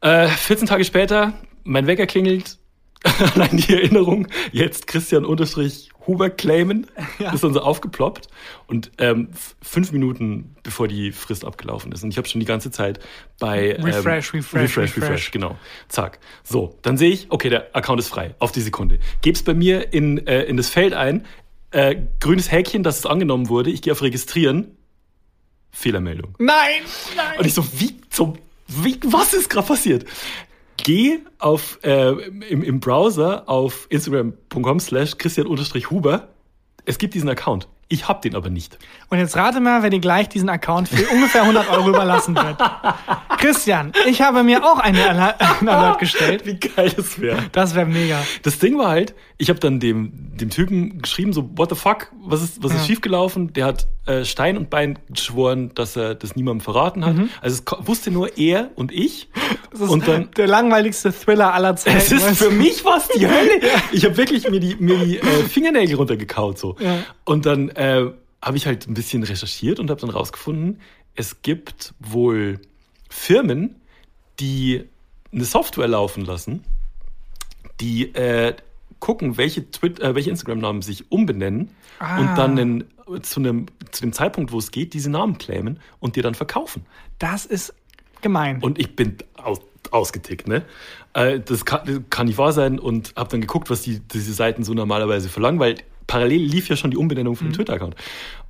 Äh, 0.00 0.28
14 0.28 0.66
Tage 0.66 0.84
später, 0.84 1.34
mein 1.64 1.86
Wecker 1.86 2.06
klingelt, 2.06 2.58
allein 3.34 3.56
die 3.56 3.72
Erinnerung, 3.72 4.28
jetzt 4.52 4.86
Christian 4.86 5.24
Unterstrich 5.24 5.90
Huber 6.10 6.28
claimen, 6.28 6.86
ist 7.32 7.44
dann 7.44 7.54
so 7.54 7.60
aufgeploppt 7.60 8.28
und 8.66 8.90
ähm, 8.98 9.28
fünf 9.62 9.92
Minuten 9.92 10.56
bevor 10.64 10.88
die 10.88 11.12
Frist 11.12 11.44
abgelaufen 11.44 11.92
ist. 11.92 12.02
Und 12.02 12.10
ich 12.10 12.18
habe 12.18 12.28
schon 12.28 12.40
die 12.40 12.46
ganze 12.46 12.72
Zeit 12.72 12.98
bei 13.38 13.76
ähm, 13.76 13.84
Refresh, 13.84 14.34
refresh, 14.34 14.34
refresh, 14.34 14.76
refresh, 14.76 14.96
refresh. 14.96 15.30
genau. 15.30 15.56
Zack. 15.88 16.18
So, 16.42 16.76
dann 16.82 16.96
sehe 16.96 17.10
ich, 17.10 17.26
okay, 17.30 17.48
der 17.48 17.74
Account 17.76 18.00
ist 18.00 18.08
frei, 18.08 18.34
auf 18.40 18.50
die 18.50 18.60
Sekunde. 18.60 18.98
Geb's 19.22 19.44
bei 19.44 19.54
mir 19.54 19.92
in, 19.92 20.26
äh, 20.26 20.42
in 20.42 20.56
das 20.56 20.68
Feld 20.68 20.92
ein, 20.94 21.24
äh, 21.70 21.96
grünes 22.18 22.50
Häkchen, 22.50 22.82
dass 22.82 22.98
es 22.98 23.06
angenommen 23.06 23.48
wurde, 23.48 23.70
ich 23.70 23.82
gehe 23.82 23.92
auf 23.92 24.02
Registrieren, 24.02 24.76
Fehlermeldung. 25.70 26.34
Nein, 26.38 26.82
nein. 27.16 27.38
Und 27.38 27.46
ich 27.46 27.54
so, 27.54 27.64
wie 27.78 28.00
zum, 28.10 28.36
wie, 28.66 28.98
was 29.06 29.34
ist 29.34 29.48
gerade 29.48 29.68
passiert? 29.68 30.04
Geh 30.82 31.18
auf, 31.38 31.78
äh, 31.82 32.10
im, 32.48 32.62
im 32.62 32.80
Browser 32.80 33.48
auf 33.48 33.86
instagram.com 33.90 34.80
slash 34.80 35.16
christian-huber. 35.18 36.28
Es 36.84 36.98
gibt 36.98 37.14
diesen 37.14 37.28
Account. 37.28 37.68
Ich 37.92 38.06
hab 38.08 38.22
den 38.22 38.36
aber 38.36 38.50
nicht. 38.50 38.78
Und 39.08 39.18
jetzt 39.18 39.36
rate 39.36 39.58
mal, 39.60 39.82
wer 39.82 39.90
dir 39.90 39.98
gleich 39.98 40.28
diesen 40.28 40.48
Account 40.48 40.88
für 40.88 41.06
ungefähr 41.08 41.42
100 41.42 41.68
Euro 41.70 41.88
überlassen 41.88 42.36
wird. 42.36 42.56
Christian, 43.38 43.92
ich 44.08 44.22
habe 44.22 44.42
mir 44.42 44.64
auch 44.64 44.78
eine 44.78 45.08
Aler- 45.08 45.34
einen 45.60 45.68
Alert 45.68 45.98
gestellt. 45.98 46.46
Wie 46.46 46.54
geil 46.58 46.92
das 46.96 47.20
wäre. 47.20 47.38
Das 47.52 47.74
wäre 47.74 47.86
mega. 47.86 48.18
Das 48.42 48.58
Ding 48.58 48.78
war 48.78 48.90
halt, 48.90 49.14
ich 49.38 49.48
habe 49.48 49.58
dann 49.58 49.80
dem, 49.80 50.12
dem 50.36 50.50
Typen 50.50 51.00
geschrieben, 51.02 51.32
so, 51.32 51.50
what 51.56 51.70
the 51.70 51.74
fuck, 51.76 52.12
was 52.22 52.42
ist, 52.42 52.62
was 52.62 52.72
ist 52.72 52.78
Ja. 52.80 52.84
schiefgelaufen? 52.86 53.52
Der 53.54 53.64
hat 53.66 53.86
äh, 54.06 54.24
Stein 54.24 54.56
und 54.56 54.70
Bein 54.70 54.98
geschworen, 55.08 55.72
dass 55.74 55.96
er 55.96 56.14
das 56.14 56.36
niemandem 56.36 56.60
verraten 56.62 57.04
hat. 57.04 57.16
Also 57.40 57.62
es 57.64 57.86
wusste 57.86 58.10
nur 58.10 58.36
er 58.38 58.70
und 58.76 58.92
ich. 58.92 59.28
Das 59.72 59.80
ist 59.82 59.88
und 59.88 60.06
dann, 60.08 60.30
der 60.36 60.46
langweiligste 60.48 61.12
Thriller 61.12 61.54
aller 61.54 61.76
Zeiten. 61.76 61.96
Es 61.98 62.10
ist 62.12 62.38
für 62.38 62.50
mich 62.50 62.84
was 62.84 63.08
die 63.08 63.26
Hölle. 63.26 63.50
Ich 63.92 64.04
habe 64.04 64.16
wirklich 64.16 64.48
mir 64.50 64.60
die, 64.60 64.76
mir 64.76 64.98
die 64.98 65.18
äh, 65.18 65.22
Fingernägel 65.48 65.96
runtergekaut 65.96 66.58
so. 66.58 66.76
Ja. 66.80 66.98
Und 67.24 67.46
dann 67.46 67.68
äh, 67.80 68.12
habe 68.42 68.56
ich 68.56 68.66
halt 68.66 68.86
ein 68.86 68.94
bisschen 68.94 69.22
recherchiert 69.22 69.80
und 69.80 69.90
habe 69.90 70.00
dann 70.00 70.10
rausgefunden, 70.10 70.80
es 71.14 71.40
gibt 71.42 71.94
wohl 71.98 72.60
Firmen, 73.08 73.76
die 74.38 74.84
eine 75.32 75.44
Software 75.44 75.88
laufen 75.88 76.24
lassen, 76.24 76.62
die 77.80 78.14
äh, 78.14 78.54
gucken, 78.98 79.38
welche, 79.38 79.62
äh, 79.62 80.14
welche 80.14 80.30
Instagram-Namen 80.30 80.82
sich 80.82 81.10
umbenennen 81.10 81.70
Ah. 81.98 82.18
und 82.18 82.34
dann 82.36 82.58
einen, 82.58 82.84
zu, 83.22 83.40
einem, 83.40 83.66
zu 83.90 84.00
dem 84.00 84.12
Zeitpunkt, 84.14 84.52
wo 84.52 84.58
es 84.58 84.70
geht, 84.70 84.94
diese 84.94 85.10
Namen 85.10 85.36
claimen 85.36 85.80
und 85.98 86.16
dir 86.16 86.22
dann 86.22 86.34
verkaufen. 86.34 86.86
Das 87.18 87.44
ist 87.44 87.74
gemein. 88.22 88.62
Und 88.62 88.78
ich 88.78 88.96
bin 88.96 89.16
aus, 89.36 89.60
ausgetickt, 89.90 90.48
ne? 90.48 90.64
Äh, 91.12 91.40
das, 91.40 91.66
kann, 91.66 91.82
das 91.86 92.00
kann 92.08 92.26
nicht 92.26 92.38
wahr 92.38 92.52
sein 92.52 92.78
und 92.78 93.14
habe 93.16 93.30
dann 93.30 93.42
geguckt, 93.42 93.68
was 93.68 93.82
die, 93.82 94.00
diese 94.00 94.32
Seiten 94.32 94.64
so 94.64 94.72
normalerweise 94.72 95.28
verlangen, 95.28 95.60
weil 95.60 95.76
parallel 96.10 96.42
lief 96.42 96.68
ja 96.68 96.74
schon 96.76 96.90
die 96.90 96.96
Umbenennung 96.96 97.34
Mhm. 97.34 97.36
von 97.38 97.46
dem 97.48 97.52
Twitter-Account. 97.54 97.94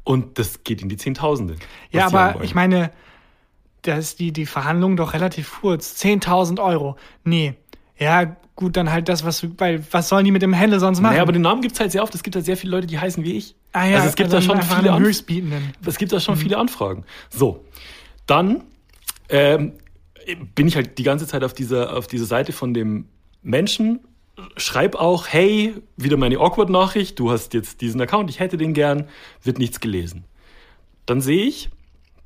Und 0.02 0.38
das 0.38 0.64
geht 0.64 0.80
in 0.80 0.88
die 0.88 0.96
Zehntausende. 0.96 1.56
Ja, 1.90 2.06
aber 2.06 2.42
ich 2.42 2.54
meine, 2.54 2.90
da 3.82 3.96
ist 3.96 4.18
die, 4.18 4.32
die 4.32 4.46
Verhandlung 4.46 4.96
doch 4.96 5.12
relativ 5.12 5.61
kurz. 5.61 5.94
10.000 6.02 6.58
Euro. 6.58 6.96
Nee. 7.24 7.54
Ja, 7.98 8.34
gut, 8.56 8.76
dann 8.78 8.90
halt 8.90 9.11
das, 9.11 9.24
was, 9.26 9.46
weil, 9.58 9.84
was 9.90 10.08
sollen 10.08 10.24
die 10.24 10.30
mit 10.30 10.40
dem 10.40 10.58
Handle 10.58 10.80
sonst 10.80 11.00
machen? 11.00 11.12
Naja, 11.12 11.22
aber 11.22 11.32
den 11.32 11.42
Namen 11.42 11.61
gibt 11.61 11.74
es 11.74 11.80
halt 11.80 11.92
sehr 11.92 12.02
oft. 12.02 12.14
Es 12.14 12.22
gibt 12.22 12.34
halt 12.34 12.46
sehr 12.46 12.56
viele 12.56 12.70
Leute, 12.72 12.86
die 12.86 12.98
heißen 12.98 13.22
wie 13.24 13.32
ich. 13.36 13.54
ah, 13.72 13.84
ja, 13.86 13.96
also 13.96 14.08
es 14.08 14.16
gibt 14.16 14.32
da 14.32 14.40
dann 14.40 14.42
schon 14.42 14.62
viele 14.62 14.98
Höchstbietenden. 14.98 15.72
Es 15.84 15.98
gibt 15.98 16.12
da 16.12 16.18
schon 16.20 16.34
Mhm. 16.36 16.38
viele 16.40 16.56
Anfragen. 16.58 17.04
So, 17.28 17.64
dann 18.26 18.64
ähm, 19.28 19.72
bin 20.54 20.66
ich 20.66 20.76
halt 20.76 20.96
die 20.98 21.02
ganze 21.02 21.26
Zeit 21.26 21.44
auf 21.44 21.52
dieser, 21.52 21.96
auf 21.96 22.06
dieser 22.06 22.24
Seite 22.26 22.52
von 22.52 22.72
dem 22.74 23.06
Menschen, 23.42 24.00
schreib 24.57 24.95
auch, 24.95 25.26
hey, 25.28 25.74
wieder 25.97 26.16
meine 26.16 26.38
Awkward-Nachricht, 26.38 27.18
du 27.18 27.30
hast 27.30 27.55
jetzt 27.55 27.80
diesen 27.80 28.01
Account, 28.01 28.30
ich 28.30 28.41
hätte 28.41 28.57
den 28.57 28.74
gern, 28.74 29.09
wird 29.43 29.59
nichts 29.59 29.80
gelesen. 29.80 30.24
Dann 31.07 31.20
sehe 31.20 31.45
ich, 31.45 31.70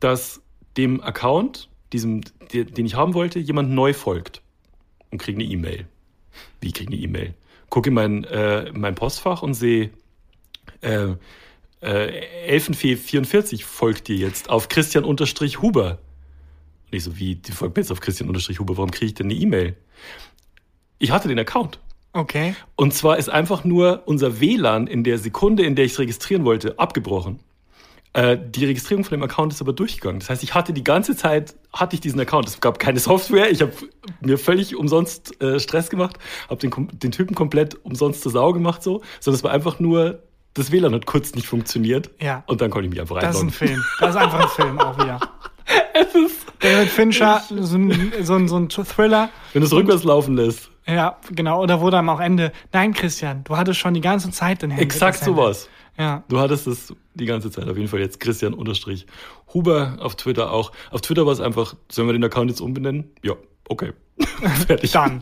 dass 0.00 0.42
dem 0.76 1.00
Account, 1.00 1.68
diesem, 1.92 2.22
den 2.52 2.86
ich 2.86 2.94
haben 2.94 3.14
wollte, 3.14 3.38
jemand 3.38 3.70
neu 3.70 3.92
folgt 3.92 4.42
und 5.10 5.18
kriege 5.18 5.40
eine 5.40 5.50
E-Mail. 5.50 5.86
Wie 6.60 6.72
kriege 6.72 6.92
eine 6.92 7.00
E-Mail? 7.00 7.34
Gucke 7.70 7.88
in 7.88 7.94
mein, 7.94 8.24
äh, 8.24 8.68
in 8.68 8.80
mein 8.80 8.94
Postfach 8.94 9.42
und 9.42 9.54
sehe, 9.54 9.90
äh, 10.80 11.14
äh, 11.80 12.56
Elfenfee44 12.56 13.64
folgt 13.64 14.08
dir 14.08 14.16
jetzt 14.16 14.50
auf 14.50 14.68
Christian-Huber. 14.68 15.98
Und 16.86 16.92
ich 16.92 17.04
so, 17.04 17.18
wie, 17.18 17.36
die 17.36 17.52
folgt 17.52 17.76
mir 17.76 17.82
jetzt 17.82 17.92
auf 17.92 18.00
Christian-Huber, 18.00 18.76
warum 18.76 18.90
kriege 18.90 19.06
ich 19.06 19.14
denn 19.14 19.26
eine 19.26 19.34
E-Mail? 19.34 19.76
Ich 20.98 21.10
hatte 21.10 21.28
den 21.28 21.38
Account. 21.38 21.78
Okay. 22.14 22.54
Und 22.76 22.94
zwar 22.94 23.18
ist 23.18 23.28
einfach 23.28 23.64
nur 23.64 24.04
unser 24.06 24.40
WLAN 24.40 24.86
in 24.86 25.02
der 25.04 25.18
Sekunde, 25.18 25.64
in 25.64 25.74
der 25.74 25.84
ich 25.84 25.92
es 25.92 25.98
registrieren 25.98 26.44
wollte, 26.44 26.78
abgebrochen. 26.78 27.40
Äh, 28.12 28.38
die 28.40 28.64
Registrierung 28.64 29.02
von 29.02 29.18
dem 29.18 29.24
Account 29.24 29.52
ist 29.52 29.60
aber 29.60 29.72
durchgegangen. 29.72 30.20
Das 30.20 30.30
heißt, 30.30 30.44
ich 30.44 30.54
hatte 30.54 30.72
die 30.72 30.84
ganze 30.84 31.16
Zeit, 31.16 31.56
hatte 31.72 31.96
ich 31.96 32.00
diesen 32.00 32.20
Account. 32.20 32.46
Es 32.46 32.60
gab 32.60 32.78
keine 32.78 33.00
Software. 33.00 33.50
Ich 33.50 33.60
habe 33.60 33.72
mir 34.20 34.38
völlig 34.38 34.76
umsonst 34.76 35.42
äh, 35.42 35.58
Stress 35.58 35.90
gemacht, 35.90 36.18
habe 36.48 36.60
den, 36.60 36.88
den 36.92 37.10
Typen 37.10 37.34
komplett 37.34 37.84
umsonst 37.84 38.22
zur 38.22 38.30
Sau 38.30 38.52
gemacht, 38.52 38.84
so. 38.84 39.02
Sondern 39.18 39.38
es 39.38 39.44
war 39.44 39.50
einfach 39.50 39.80
nur, 39.80 40.22
das 40.54 40.70
WLAN 40.70 40.94
hat 40.94 41.06
kurz 41.06 41.34
nicht 41.34 41.48
funktioniert. 41.48 42.10
Ja. 42.22 42.44
Und 42.46 42.60
dann 42.60 42.70
konnte 42.70 42.86
ich 42.86 42.90
mich 42.90 43.00
einfach 43.00 43.18
Das 43.18 43.34
ist 43.34 43.42
ein. 43.42 43.50
Film. 43.50 43.84
Das 43.98 44.10
ist 44.10 44.16
einfach 44.16 44.42
ein 44.42 44.48
Film 44.50 44.78
auch 44.78 44.96
wieder. 44.96 45.18
David 46.60 46.88
Fincher, 46.90 47.42
so 47.50 47.76
ein, 47.76 48.12
so 48.22 48.34
ein, 48.34 48.48
so 48.48 48.56
ein 48.56 48.68
Thriller. 48.68 49.30
Wenn 49.52 49.62
du 49.62 49.66
es 49.66 49.72
rückwärts 49.72 50.04
laufen 50.04 50.36
lässt. 50.36 50.70
Ja, 50.86 51.18
genau. 51.30 51.62
Oder 51.62 51.80
wo 51.80 51.90
dann 51.90 52.08
am 52.08 52.20
Ende, 52.20 52.52
nein, 52.72 52.92
Christian, 52.92 53.42
du 53.44 53.56
hattest 53.56 53.80
schon 53.80 53.94
die 53.94 54.00
ganze 54.00 54.30
Zeit 54.30 54.62
den 54.62 54.70
Handy. 54.70 54.84
Exakt 54.84 55.22
sowas. 55.24 55.68
Ja. 55.96 56.24
Du 56.28 56.40
hattest 56.40 56.66
es 56.66 56.94
die 57.14 57.26
ganze 57.26 57.50
Zeit. 57.50 57.68
Auf 57.68 57.76
jeden 57.76 57.88
Fall 57.88 58.00
jetzt 58.00 58.20
Christian 58.20 58.52
Unterstrich 58.52 59.06
Huber 59.52 59.96
auf 60.00 60.16
Twitter 60.16 60.52
auch. 60.52 60.72
Auf 60.90 61.00
Twitter 61.00 61.24
war 61.24 61.32
es 61.32 61.40
einfach, 61.40 61.74
sollen 61.90 62.08
wir 62.08 62.12
den 62.12 62.24
Account 62.24 62.50
jetzt 62.50 62.60
umbenennen? 62.60 63.10
Ja, 63.22 63.34
okay. 63.68 63.92
Fertig. 64.66 64.92
Dann. 64.92 65.20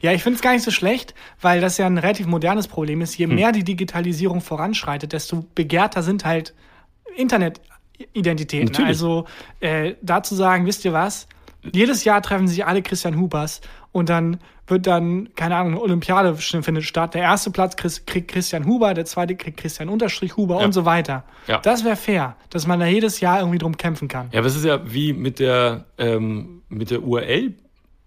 Ja, 0.00 0.12
ich 0.12 0.22
finde 0.22 0.36
es 0.36 0.42
gar 0.42 0.52
nicht 0.52 0.62
so 0.62 0.70
schlecht, 0.70 1.14
weil 1.40 1.60
das 1.60 1.78
ja 1.78 1.86
ein 1.86 1.98
relativ 1.98 2.26
modernes 2.26 2.68
Problem 2.68 3.00
ist. 3.00 3.18
Hm. 3.18 3.30
Je 3.30 3.34
mehr 3.34 3.52
die 3.52 3.64
Digitalisierung 3.64 4.40
voranschreitet, 4.40 5.12
desto 5.12 5.46
begehrter 5.54 6.02
sind 6.02 6.24
halt 6.24 6.54
Internetidentitäten. 7.16 8.84
Also 8.84 9.26
äh, 9.60 9.94
dazu 10.02 10.34
sagen, 10.34 10.66
wisst 10.66 10.84
ihr 10.84 10.92
was? 10.92 11.28
Jedes 11.74 12.04
Jahr 12.04 12.22
treffen 12.22 12.48
sich 12.48 12.64
alle 12.66 12.82
Christian 12.82 13.18
Hubers 13.18 13.60
und 13.92 14.08
dann 14.08 14.38
wird 14.68 14.86
dann, 14.88 15.28
keine 15.36 15.54
Ahnung, 15.56 15.74
eine 15.74 15.80
Olympiade 15.82 16.34
findet 16.36 16.82
statt. 16.84 17.14
Der 17.14 17.22
erste 17.22 17.50
Platz 17.52 17.76
kriegt 17.76 18.28
Christian 18.28 18.66
Huber, 18.66 18.94
der 18.94 19.04
zweite 19.04 19.36
kriegt 19.36 19.58
Christian 19.58 19.88
Unterstrich 19.88 20.36
Huber 20.36 20.58
Ja. 20.60 20.66
und 20.66 20.72
so 20.72 20.84
weiter. 20.84 21.22
Ja. 21.46 21.58
Das 21.60 21.84
wäre 21.84 21.94
fair, 21.96 22.36
dass 22.50 22.66
man 22.66 22.80
da 22.80 22.86
jedes 22.86 23.20
Jahr 23.20 23.38
irgendwie 23.38 23.58
drum 23.58 23.76
kämpfen 23.76 24.08
kann. 24.08 24.28
Ja, 24.32 24.40
aber 24.40 24.48
es 24.48 24.56
ist 24.56 24.64
ja 24.64 24.80
wie 24.92 25.12
mit 25.12 25.38
der, 25.38 25.84
ähm, 25.98 26.62
mit 26.68 26.90
der 26.90 27.02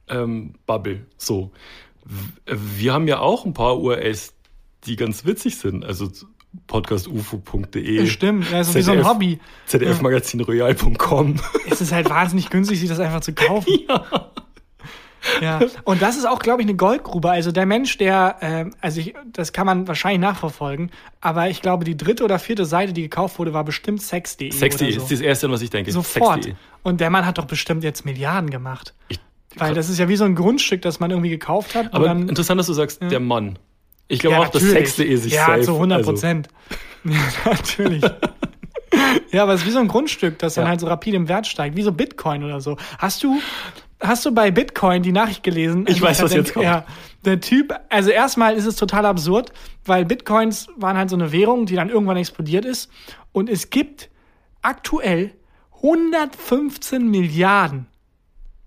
URL-Bubble 0.07 1.05
so. 1.18 1.51
W- 2.05 2.55
Wir 2.78 2.93
haben 2.93 3.07
ja 3.07 3.20
auch 3.20 3.45
ein 3.45 3.53
paar 3.53 3.80
URLs, 3.80 4.34
die 4.86 4.95
ganz 4.95 5.26
witzig 5.26 5.57
sind. 5.57 5.86
Also 5.86 6.10
podcastufo.de. 6.68 8.08
Stimmt, 8.08 8.52
also 8.54 8.76
wie 8.76 8.82
so 8.82 8.91
ein 8.91 9.08
Hobby. 9.08 9.39
ZDF-Magazinroyal.com. 9.68 11.36
Es 11.70 11.82
ist 11.82 11.91
halt 11.91 12.10
wahnsinnig 12.10 12.50
günstig, 12.50 12.80
sich 12.80 12.89
das 12.89 13.00
einfach 13.00 13.22
zu 13.22 13.34
kaufen. 13.34 13.72
Ja. 15.41 15.60
Und 15.84 16.02
das 16.02 16.18
ist 16.18 16.26
auch, 16.26 16.39
glaube 16.39 16.62
ich, 16.62 16.68
eine 16.68 16.76
Goldgrube. 16.78 17.30
Also 17.30 17.52
der 17.52 17.66
Mensch, 17.66 17.97
der, 17.97 18.38
ähm, 18.41 18.74
also 18.82 19.02
ich, 19.02 19.14
das 19.32 19.54
kann 19.54 19.66
man 19.66 19.88
wahrscheinlich 19.88 20.22
nachverfolgen, 20.22 20.91
aber 21.22 21.50
ich 21.50 21.62
glaube, 21.62 21.84
die 21.84 21.97
dritte 21.97 22.24
oder 22.24 22.39
vierte 22.39 22.66
Seite, 22.66 22.93
die 22.93 23.02
gekauft 23.02 23.39
wurde, 23.39 23.54
war 23.54 23.64
bestimmt 23.64 24.02
sex.de. 24.02 24.52
Sex.de 24.52 24.88
oder 24.88 24.97
ist 24.97 25.10
so. 25.10 25.16
das 25.16 25.22
erste, 25.22 25.52
was 25.52 25.62
ich 25.62 25.70
denke. 25.70 25.91
Sofort. 25.91 26.45
Sex.de. 26.45 26.56
Und 26.84 27.02
der 27.02 27.10
Mann 27.10 27.26
hat 27.26 27.38
doch 27.38 27.45
bestimmt 27.45 27.84
jetzt 27.84 28.06
Milliarden 28.06 28.50
gemacht. 28.50 28.93
Ich, 29.10 29.20
Weil 29.56 29.74
das 29.74 29.89
ist 29.89 30.00
ja 30.00 30.08
wie 30.08 30.16
so 30.16 30.24
ein 30.24 30.36
Grundstück, 30.36 30.82
das 30.82 31.00
man 31.00 31.12
irgendwie 31.12 31.30
gekauft 31.30 31.76
hat. 31.76 31.93
aber 31.93 32.12
interessant, 32.12 32.60
dass 32.60 32.68
du 32.68 32.74
sagst, 32.74 33.02
der 33.02 33.20
Mann. 33.20 33.60
Ich 34.10 34.20
glaube 34.20 34.36
ja, 34.36 34.41
auch, 34.41 34.49
dass 34.49 34.62
natürlich. 34.64 34.89
Sex.de 34.93 35.16
sich 35.16 35.34
Ja, 35.34 35.45
safe, 35.45 35.62
zu 35.62 35.74
100 35.76 35.97
also- 35.99 36.12
Prozent. 36.12 36.47
ja, 37.05 37.12
natürlich. 37.45 38.03
ja, 39.32 39.43
aber 39.43 39.53
es 39.53 39.62
ist 39.62 39.68
wie 39.68 39.72
so 39.72 39.80
ein 39.80 39.88
Grundstück, 39.88 40.38
das 40.39 40.55
dann 40.55 40.66
Ja. 40.66 40.70
halt 40.72 40.80
so 40.82 40.88
rapide 40.88 41.16
im 41.16 41.30
Wert 41.30 41.47
steigt, 41.47 41.78
wie 41.78 41.84
so 41.84 41.91
Bitcoin 41.93 42.43
oder 42.43 42.60
so. 42.60 42.76
Hast 42.97 43.24
du, 43.24 43.39
hast 44.01 44.26
du 44.26 44.34
bei 44.34 44.51
Bitcoin 44.51 45.01
die 45.03 45.12
Nachricht 45.14 45.43
gelesen? 45.43 45.86
Ich 45.88 46.01
weiß, 46.01 46.22
was 46.22 46.34
jetzt 46.34 46.53
kommt. 46.53 46.66
Ja, 46.66 46.86
der 47.24 47.39
Typ, 47.39 47.74
also 47.89 48.10
erstmal 48.10 48.55
ist 48.55 48.66
es 48.66 48.76
total 48.76 49.05
absurd, 49.05 49.51
weil 49.86 50.05
Bitcoins 50.05 50.68
waren 50.76 50.97
halt 50.97 51.10
so 51.10 51.16
eine 51.16 51.32
Währung, 51.32 51.66
die 51.66 51.76
dann 51.76 51.89
irgendwann 51.89 52.18
explodiert 52.18 52.66
ist. 52.66 52.89
Und 53.32 53.49
es 53.49 53.70
gibt 53.70 54.10
aktuell 54.62 55.32
115 55.84 57.10
Milliarden 57.10 57.88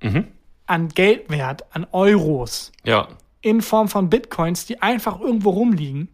Mhm. 0.02 0.28
an 0.66 0.88
Geldwert, 0.88 1.64
an 1.74 1.86
Euros 1.92 2.72
Ja, 2.84 3.08
in 3.42 3.60
Form 3.60 3.88
von 3.88 4.08
Bitcoins, 4.08 4.66
die 4.66 4.80
einfach 4.80 5.20
irgendwo 5.20 5.50
rumliegen, 5.50 6.08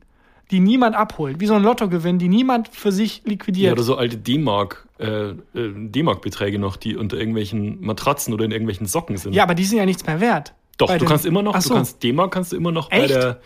die 0.51 0.61
niemand 0.61 0.97
abholt. 0.97 1.41
Wie 1.41 1.47
so 1.47 1.55
ein 1.55 1.63
Lottogewinn, 1.63 2.19
die 2.19 2.29
niemand 2.29 2.69
für 2.69 2.91
sich 2.91 3.19
Ja, 3.19 3.31
liquidiert. 3.31 3.73
oder 3.75 3.83
so 3.83 3.97
alte 3.97 4.17
D-Mark, 4.17 4.89
äh, 4.99 5.07
äh, 5.31 5.35
D-Mark-Beträge 5.55 6.59
noch, 6.59 6.77
die 6.77 6.97
unter 6.97 7.19
irgendwelchen 7.19 7.81
Matratzen 7.83 8.33
oder 8.33 8.45
in 8.47 8.51
irgendwelchen 8.51 8.87
Socken 8.87 9.17
sind. 9.19 9.35
Ja, 9.35 9.43
aber 9.43 9.55
die 9.55 9.65
sind 9.65 9.79
ja 9.79 9.85
nichts 9.85 10.07
mehr 10.07 10.21
wert. 10.21 10.55
Doch, 10.79 10.89
Bei 10.89 10.97
du 10.99 11.05
kannst 11.05 11.27
immer 11.27 11.43
noch, 11.43 11.55
Ach 11.55 11.63
du 11.63 11.69
so. 11.69 11.75
kannst 11.75 12.03
D-Mark 12.03 12.31
kannst 12.33 12.53
du 12.53 12.57
immer 12.57 12.73
noch 12.73 12.89
bei 12.89 13.01
Echt? 13.01 13.11
der, 13.11 13.41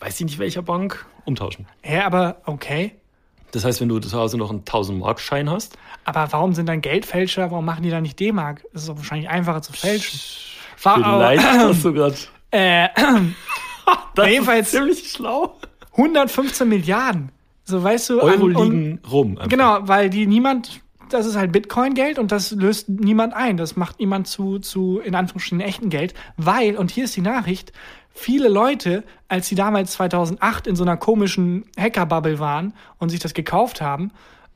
weiß 0.00 0.20
ich 0.20 0.26
nicht 0.26 0.38
welcher 0.38 0.60
Bank, 0.62 1.06
umtauschen. 1.24 1.66
Hä, 1.82 2.00
aber 2.00 2.42
okay. 2.44 2.92
Das 3.52 3.64
heißt, 3.64 3.80
wenn 3.80 3.88
du 3.88 4.00
zu 4.00 4.18
Hause 4.18 4.36
noch 4.36 4.50
einen 4.50 4.64
1000-Mark-Schein 4.64 5.48
hast, 5.48 5.78
Aber 6.04 6.26
warum 6.32 6.52
sind 6.52 6.68
dann 6.68 6.82
Geldfälscher, 6.82 7.50
warum 7.52 7.64
machen 7.64 7.84
die 7.84 7.90
dann 7.90 8.02
nicht 8.02 8.18
D-Mark? 8.20 8.64
Das 8.72 8.82
ist 8.82 8.88
doch 8.90 8.96
wahrscheinlich 8.96 9.30
einfacher 9.30 9.62
zu 9.62 9.72
fälschen. 9.72 10.20
War, 10.82 10.96
vielleicht 10.96 11.42
hast 11.44 11.84
du 11.84 11.92
gerade. 11.94 12.16
Äh, 12.54 12.88
Das 14.14 14.28
jedenfalls- 14.28 14.70
ziemlich 14.70 15.10
schlau. 15.10 15.56
115 15.92 16.68
Milliarden. 16.68 17.30
So, 17.64 17.82
weißt 17.82 18.10
du, 18.10 18.20
Euro 18.20 18.46
an- 18.46 18.70
liegen 18.70 19.00
rum. 19.10 19.36
einfach. 19.36 19.48
Genau, 19.48 19.78
weil 19.82 20.10
die 20.10 20.26
niemand, 20.26 20.80
das 21.08 21.26
ist 21.26 21.36
halt 21.36 21.52
Bitcoin-Geld 21.52 22.18
und 22.18 22.32
das 22.32 22.50
löst 22.52 22.88
niemand 22.88 23.34
ein. 23.34 23.56
Das 23.56 23.76
macht 23.76 24.00
niemand 24.00 24.26
zu, 24.26 24.58
zu, 24.58 25.00
in 25.00 25.14
Anführungsstrichen, 25.14 25.60
echten 25.60 25.90
Geld. 25.90 26.14
Weil, 26.36 26.76
und 26.76 26.90
hier 26.90 27.04
ist 27.04 27.16
die 27.16 27.20
Nachricht, 27.22 27.72
viele 28.12 28.48
Leute, 28.48 29.04
als 29.28 29.48
sie 29.48 29.54
damals 29.54 29.92
2008 29.92 30.66
in 30.66 30.76
so 30.76 30.84
einer 30.84 30.96
komischen 30.96 31.64
Hacker-Bubble 31.78 32.38
waren 32.38 32.74
und 32.98 33.08
sich 33.10 33.20
das 33.20 33.34
gekauft 33.34 33.80
haben, 33.80 34.10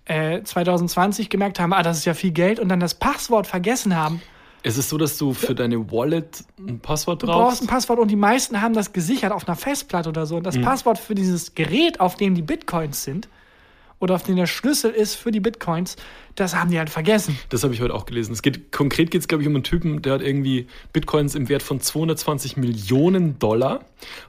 äh, 0.04 0.42
2020 0.42 1.28
gemerkt 1.30 1.60
haben, 1.60 1.72
ah, 1.72 1.82
das 1.82 1.98
ist 1.98 2.04
ja 2.04 2.14
viel 2.14 2.30
Geld 2.32 2.60
und 2.60 2.68
dann 2.68 2.80
das 2.80 2.94
Passwort 2.94 3.46
vergessen 3.46 3.94
haben. 3.96 4.20
Es 4.62 4.76
ist 4.76 4.88
so, 4.88 4.98
dass 4.98 5.16
du 5.18 5.32
für 5.34 5.54
deine 5.54 5.90
Wallet 5.90 6.44
ein 6.58 6.80
Passwort 6.80 7.22
Du 7.22 7.26
brauchst 7.26 7.60
brauchst. 7.60 7.62
ein 7.62 7.66
Passwort 7.68 7.98
und 7.98 8.08
die 8.10 8.16
meisten 8.16 8.60
haben 8.60 8.74
das 8.74 8.92
gesichert 8.92 9.32
auf 9.32 9.46
einer 9.46 9.56
Festplatte 9.56 10.08
oder 10.08 10.26
so. 10.26 10.36
Und 10.36 10.44
das 10.44 10.56
Mhm. 10.56 10.62
Passwort 10.62 10.98
für 10.98 11.14
dieses 11.14 11.54
Gerät, 11.54 12.00
auf 12.00 12.16
dem 12.16 12.34
die 12.34 12.42
Bitcoins 12.42 13.04
sind, 13.04 13.28
oder 14.00 14.14
auf 14.14 14.22
dem 14.22 14.36
der 14.36 14.46
Schlüssel 14.46 14.92
ist 14.92 15.16
für 15.16 15.32
die 15.32 15.40
Bitcoins, 15.40 15.96
das 16.36 16.54
haben 16.54 16.70
die 16.70 16.78
halt 16.78 16.88
vergessen. 16.90 17.36
Das 17.48 17.64
habe 17.64 17.74
ich 17.74 17.80
heute 17.80 17.94
auch 17.94 18.06
gelesen. 18.06 18.32
Es 18.32 18.42
geht, 18.42 18.70
konkret 18.70 19.10
geht 19.10 19.22
es, 19.22 19.26
glaube 19.28 19.42
ich, 19.42 19.48
um 19.48 19.54
einen 19.56 19.64
Typen, 19.64 20.02
der 20.02 20.12
hat 20.14 20.22
irgendwie 20.22 20.68
Bitcoins 20.92 21.34
im 21.34 21.48
Wert 21.48 21.62
von 21.62 21.80
220 21.80 22.56
Millionen 22.56 23.38
Dollar. 23.40 23.80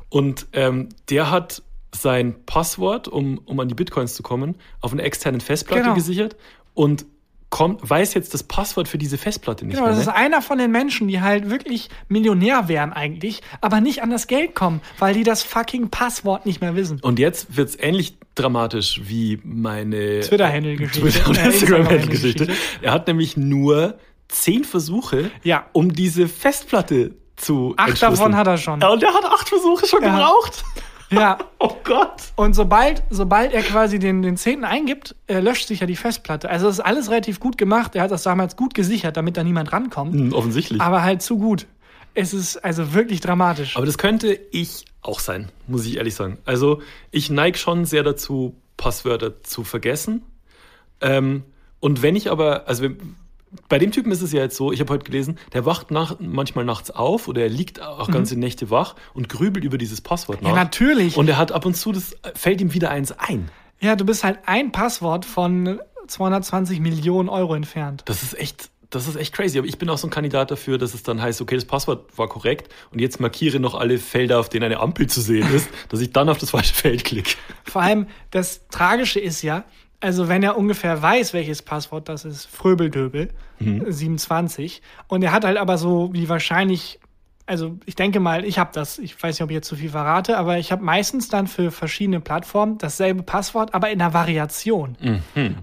Und 0.10 0.48
ähm, 0.54 0.90
der 1.10 1.30
hat 1.30 1.62
sein 1.94 2.36
Passwort, 2.48 3.08
um, 3.08 3.40
um 3.46 3.60
an 3.60 3.68
die 3.68 3.76
Bitcoins 3.76 4.16
zu 4.16 4.24
kommen, 4.24 4.56
auf 4.82 4.92
einer 4.92 5.04
externen 5.04 5.42
Festplatte 5.42 5.84
Genau. 5.84 5.94
gesichert 5.96 6.36
und 6.74 7.06
kommt, 7.50 7.90
weiß 7.90 8.14
jetzt 8.14 8.34
das 8.36 8.44
Passwort 8.44 8.88
für 8.88 8.98
diese 9.00 9.18
Festplatte 9.18 9.66
nicht 9.66 9.74
Genau, 9.76 9.88
mehr. 9.88 9.92
das 9.96 10.02
ist 10.02 10.08
Ne? 10.08 10.16
einer 10.16 10.42
von 10.42 10.58
den 10.60 10.70
Menschen, 10.72 11.08
die 11.08 11.20
halt 11.22 11.50
wirklich 11.50 11.90
Millionär 12.08 12.68
wären 12.68 12.94
eigentlich, 12.94 13.42
aber 13.62 13.82
nicht 13.82 14.04
an 14.04 14.12
das 14.12 14.28
Geld 14.28 14.54
kommen, 14.54 14.82
weil 15.00 15.14
die 15.16 15.24
das 15.24 15.42
fucking 15.44 15.90
Passwort 15.90 16.46
nicht 16.46 16.62
mehr 16.62 16.76
wissen. 16.76 17.00
Und 17.02 17.18
jetzt 17.18 17.58
wird 17.58 17.70
es 17.70 17.80
ähnlich 17.80 18.18
dramatisch 18.36 19.02
wie 19.06 19.40
meine 19.44 20.20
Twitter-Handle-Geschichte. 20.22 21.02
Twitter- 21.10 21.28
und 21.30 21.38
Äh, 21.40 21.48
Instagram-Handle-Geschichte. 21.48 22.48
Er 22.82 22.92
hat 22.94 23.08
nämlich 23.08 23.36
nur 23.36 23.98
zehn 24.28 24.64
Versuche, 24.64 25.32
Ja. 25.44 25.66
um 25.74 25.92
diese 25.94 26.28
Festplatte 26.28 27.16
zu 27.36 27.74
Acht 27.78 28.02
davon 28.04 28.36
hat 28.36 28.46
er 28.48 28.58
schon. 28.58 28.80
Ja, 28.82 28.90
und 28.90 29.02
der 29.02 29.14
hat 29.14 29.26
acht 29.26 29.50
Versuche 29.50 29.88
schon 29.88 30.04
Ja. 30.04 30.12
gebraucht. 30.16 30.64
Ja. 31.10 31.38
Oh 31.62 31.76
Gott. 31.84 32.32
Und 32.38 32.54
sobald, 32.54 33.04
sobald 33.10 33.52
er 33.52 33.62
quasi 33.64 34.00
den, 34.00 34.22
den 34.22 34.38
Zehnten 34.38 34.64
eingibt, 34.64 35.14
äh, 35.28 35.42
löscht 35.42 35.68
sich 35.68 35.82
ja 35.82 35.88
die 35.88 35.98
Festplatte. 35.98 36.50
Also 36.50 36.68
das 36.68 36.76
ist 36.76 36.86
alles 36.86 37.10
relativ 37.10 37.42
gut 37.42 37.58
gemacht. 37.58 37.96
Er 37.96 38.04
hat 38.04 38.12
das 38.12 38.24
damals 38.24 38.56
gut 38.56 38.74
gesichert, 38.74 39.18
damit 39.18 39.36
da 39.36 39.44
niemand 39.44 39.74
rankommt. 39.74 40.14
Hm, 40.14 40.32
offensichtlich. 40.32 40.80
Aber 40.80 41.04
halt 41.04 41.22
zu 41.22 41.38
gut. 41.38 41.68
Es 42.14 42.34
ist 42.34 42.56
also 42.58 42.94
wirklich 42.94 43.20
dramatisch. 43.20 43.76
Aber 43.76 43.86
das 43.86 43.98
könnte 43.98 44.40
ich 44.52 44.86
auch 45.02 45.20
sein, 45.20 45.50
muss 45.68 45.86
ich 45.86 45.98
ehrlich 45.98 46.16
sagen. 46.16 46.38
Also 46.46 46.82
ich 47.12 47.30
neige 47.30 47.58
schon 47.58 47.84
sehr 47.84 48.04
dazu, 48.04 48.56
Passwörter 48.78 49.44
zu 49.44 49.66
vergessen. 49.66 50.24
Ähm, 51.02 51.44
und 51.82 52.02
wenn 52.02 52.16
ich 52.16 52.32
aber, 52.32 52.70
also 52.70 52.88
bei 53.68 53.80
dem 53.80 53.92
Typen 53.92 54.12
ist 54.12 54.22
es 54.22 54.32
ja 54.32 54.42
jetzt 54.42 54.56
so, 54.56 54.72
ich 54.72 54.80
habe 54.80 54.94
heute 54.94 55.06
gelesen, 55.06 55.38
der 55.54 55.66
wacht 55.66 55.92
nach, 55.92 56.18
manchmal 56.20 56.66
nachts 56.66 56.92
auf 56.92 57.28
oder 57.28 57.42
er 57.42 57.50
liegt 57.50 57.82
auch 57.82 58.10
ganze 58.12 58.38
Nächte 58.38 58.70
wach 58.70 58.96
und 59.14 59.30
grübelt 59.30 59.66
über 59.66 59.78
dieses 59.78 60.02
Passwort 60.02 60.42
nach. 60.42 60.52
Mhm. 60.52 60.56
ja, 60.56 60.64
natürlich. 60.64 61.18
Und 61.18 61.28
er 61.30 61.38
hat 61.38 61.52
ab 61.52 61.66
und 61.66 61.76
zu, 61.76 61.92
das 61.92 62.16
fällt 62.36 62.62
ihm 62.62 62.74
wieder 62.74 62.92
eins 62.92 63.12
ein. 63.12 63.50
ja, 63.80 63.96
du 63.96 64.06
bist 64.06 64.24
halt 64.24 64.40
ein 64.46 64.72
Passwort 64.72 65.26
von 65.26 65.80
220 66.08 66.80
Millionen 66.80 67.30
Euro 67.30 67.56
entfernt. 67.56 68.04
Das 68.06 68.24
ist 68.24 68.38
echt, 68.38 68.70
das 68.90 69.08
ist 69.08 69.16
echt 69.16 69.34
crazy. 69.34 69.58
Aber 69.58 69.68
ich 69.68 69.78
bin 69.78 69.90
auch 69.90 69.98
so 69.98 70.08
ein 70.08 70.10
Kandidat 70.12 70.52
dafür, 70.52 70.78
dass 70.78 70.94
es 70.94 71.04
dann 71.04 71.22
heißt, 71.22 71.42
okay, 71.42 71.56
das 71.56 71.66
Passwort 71.66 72.18
war 72.18 72.28
korrekt 72.28 72.72
und 72.92 73.00
jetzt 73.00 73.20
markiere 73.20 73.60
noch 73.60 73.76
alle 73.76 73.98
Felder, 73.98 74.40
auf 74.40 74.50
denen 74.50 74.66
eine 74.66 74.80
Ampel 74.80 75.08
zu 75.08 75.22
sehen 75.22 75.54
ist, 75.54 75.70
dass 75.90 76.02
ich 76.02 76.12
dann 76.12 76.30
auf 76.30 76.38
das 76.38 76.52
falsche 76.52 76.74
Feld 76.74 77.04
klicke. 77.04 77.36
Vor 77.64 77.82
allem, 77.82 78.08
das 78.32 78.68
Tragische 78.70 79.20
ist 79.20 79.42
ja, 79.42 79.64
also 80.00 80.30
wenn 80.30 80.44
er 80.44 80.58
ungefähr 80.58 81.02
weiß, 81.02 81.34
welches 81.34 81.62
Passwort 81.62 82.08
das 82.10 82.26
ist, 82.26 82.46
Fröbeldöbel, 82.46 83.30
27, 83.60 84.82
und 85.08 85.22
er 85.24 85.32
hat 85.32 85.44
halt 85.44 85.58
aber 85.58 85.78
so 85.78 86.10
wie 86.14 86.30
wahrscheinlich, 86.30 87.00
also 87.46 87.78
ich 87.86 87.96
denke 87.96 88.20
mal, 88.20 88.46
ich 88.46 88.60
habe 88.60 88.70
das, 88.74 89.00
ich 89.00 89.22
weiß 89.22 89.36
nicht, 89.36 89.44
ob 89.44 89.50
ich 89.50 89.56
jetzt 89.56 89.68
zu 89.68 89.76
viel 89.76 89.90
verrate, 89.90 90.38
aber 90.38 90.58
ich 90.60 90.72
habe 90.72 90.84
meistens 90.84 91.28
dann 91.28 91.48
für 91.48 91.72
verschiedene 91.72 92.22
Plattformen 92.22 92.78
dasselbe 92.78 93.24
Passwort, 93.24 93.74
aber 93.74 93.90
in 93.90 94.02
einer 94.02 94.14
Variation. 94.14 94.96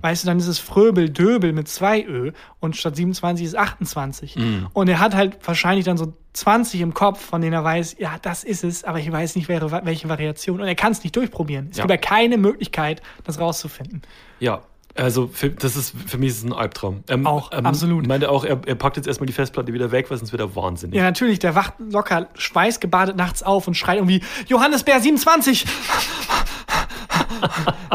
Weißt 0.02 0.24
du, 0.24 0.26
dann 0.26 0.38
ist 0.38 0.48
es 0.48 0.58
Fröbeldöbel 0.58 1.52
mit 1.52 1.68
zwei 1.68 2.04
Ö 2.04 2.32
und 2.60 2.76
statt 2.76 2.96
27 2.96 3.46
ist 3.46 3.56
28. 3.56 4.36
Und 4.74 4.88
er 4.88 4.98
hat 4.98 5.14
halt 5.14 5.38
wahrscheinlich 5.46 5.84
dann 5.86 5.96
so 5.96 6.12
20 6.36 6.80
im 6.80 6.94
Kopf, 6.94 7.20
von 7.20 7.40
denen 7.40 7.54
er 7.54 7.64
weiß, 7.64 7.96
ja, 7.98 8.16
das 8.22 8.44
ist 8.44 8.62
es, 8.64 8.84
aber 8.84 8.98
ich 8.98 9.10
weiß 9.10 9.36
nicht, 9.36 9.48
welche, 9.48 10.08
Variation. 10.08 10.60
Und 10.60 10.66
er 10.66 10.74
kann 10.74 10.92
es 10.92 11.02
nicht 11.02 11.16
durchprobieren. 11.16 11.68
Es 11.70 11.78
Ja. 11.78 11.84
gibt 11.84 11.90
ja 11.90 11.96
keine 11.96 12.36
Möglichkeit, 12.36 13.02
das 13.24 13.40
rauszufinden. 13.40 14.02
Ja, 14.38 14.62
also 14.94 15.28
für, 15.32 15.50
das 15.50 15.76
ist 15.76 15.94
für 16.06 16.16
mich 16.18 16.30
ist 16.30 16.38
es 16.38 16.44
ein 16.44 16.52
Albtraum. 16.52 17.04
Ähm, 17.08 17.26
Auch, 17.26 17.52
absolut. 17.52 18.06
Meinte 18.06 18.30
auch, 18.30 18.44
er, 18.44 18.60
er 18.66 18.74
packt 18.76 18.96
jetzt 18.96 19.06
erstmal 19.06 19.26
die 19.26 19.32
Festplatte 19.32 19.72
wieder 19.72 19.90
weg, 19.90 20.10
weil 20.10 20.16
sonst 20.16 20.32
wird 20.32 20.40
er 20.40 20.56
wahnsinnig. 20.56 20.96
Ja, 20.96 21.02
natürlich, 21.02 21.38
der 21.38 21.54
wacht 21.54 21.74
locker 21.78 22.28
schweißgebadet 22.34 23.16
nachts 23.16 23.42
auf 23.42 23.66
und 23.68 23.74
schreit 23.74 23.96
irgendwie, 23.96 24.22
Johannes 24.46 24.84
Bär 24.84 25.00
27! 25.00 25.66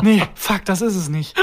nee, 0.01 0.23
fuck, 0.35 0.65
das 0.65 0.81
ist 0.81 0.95
es 0.95 1.09
nicht. 1.09 1.35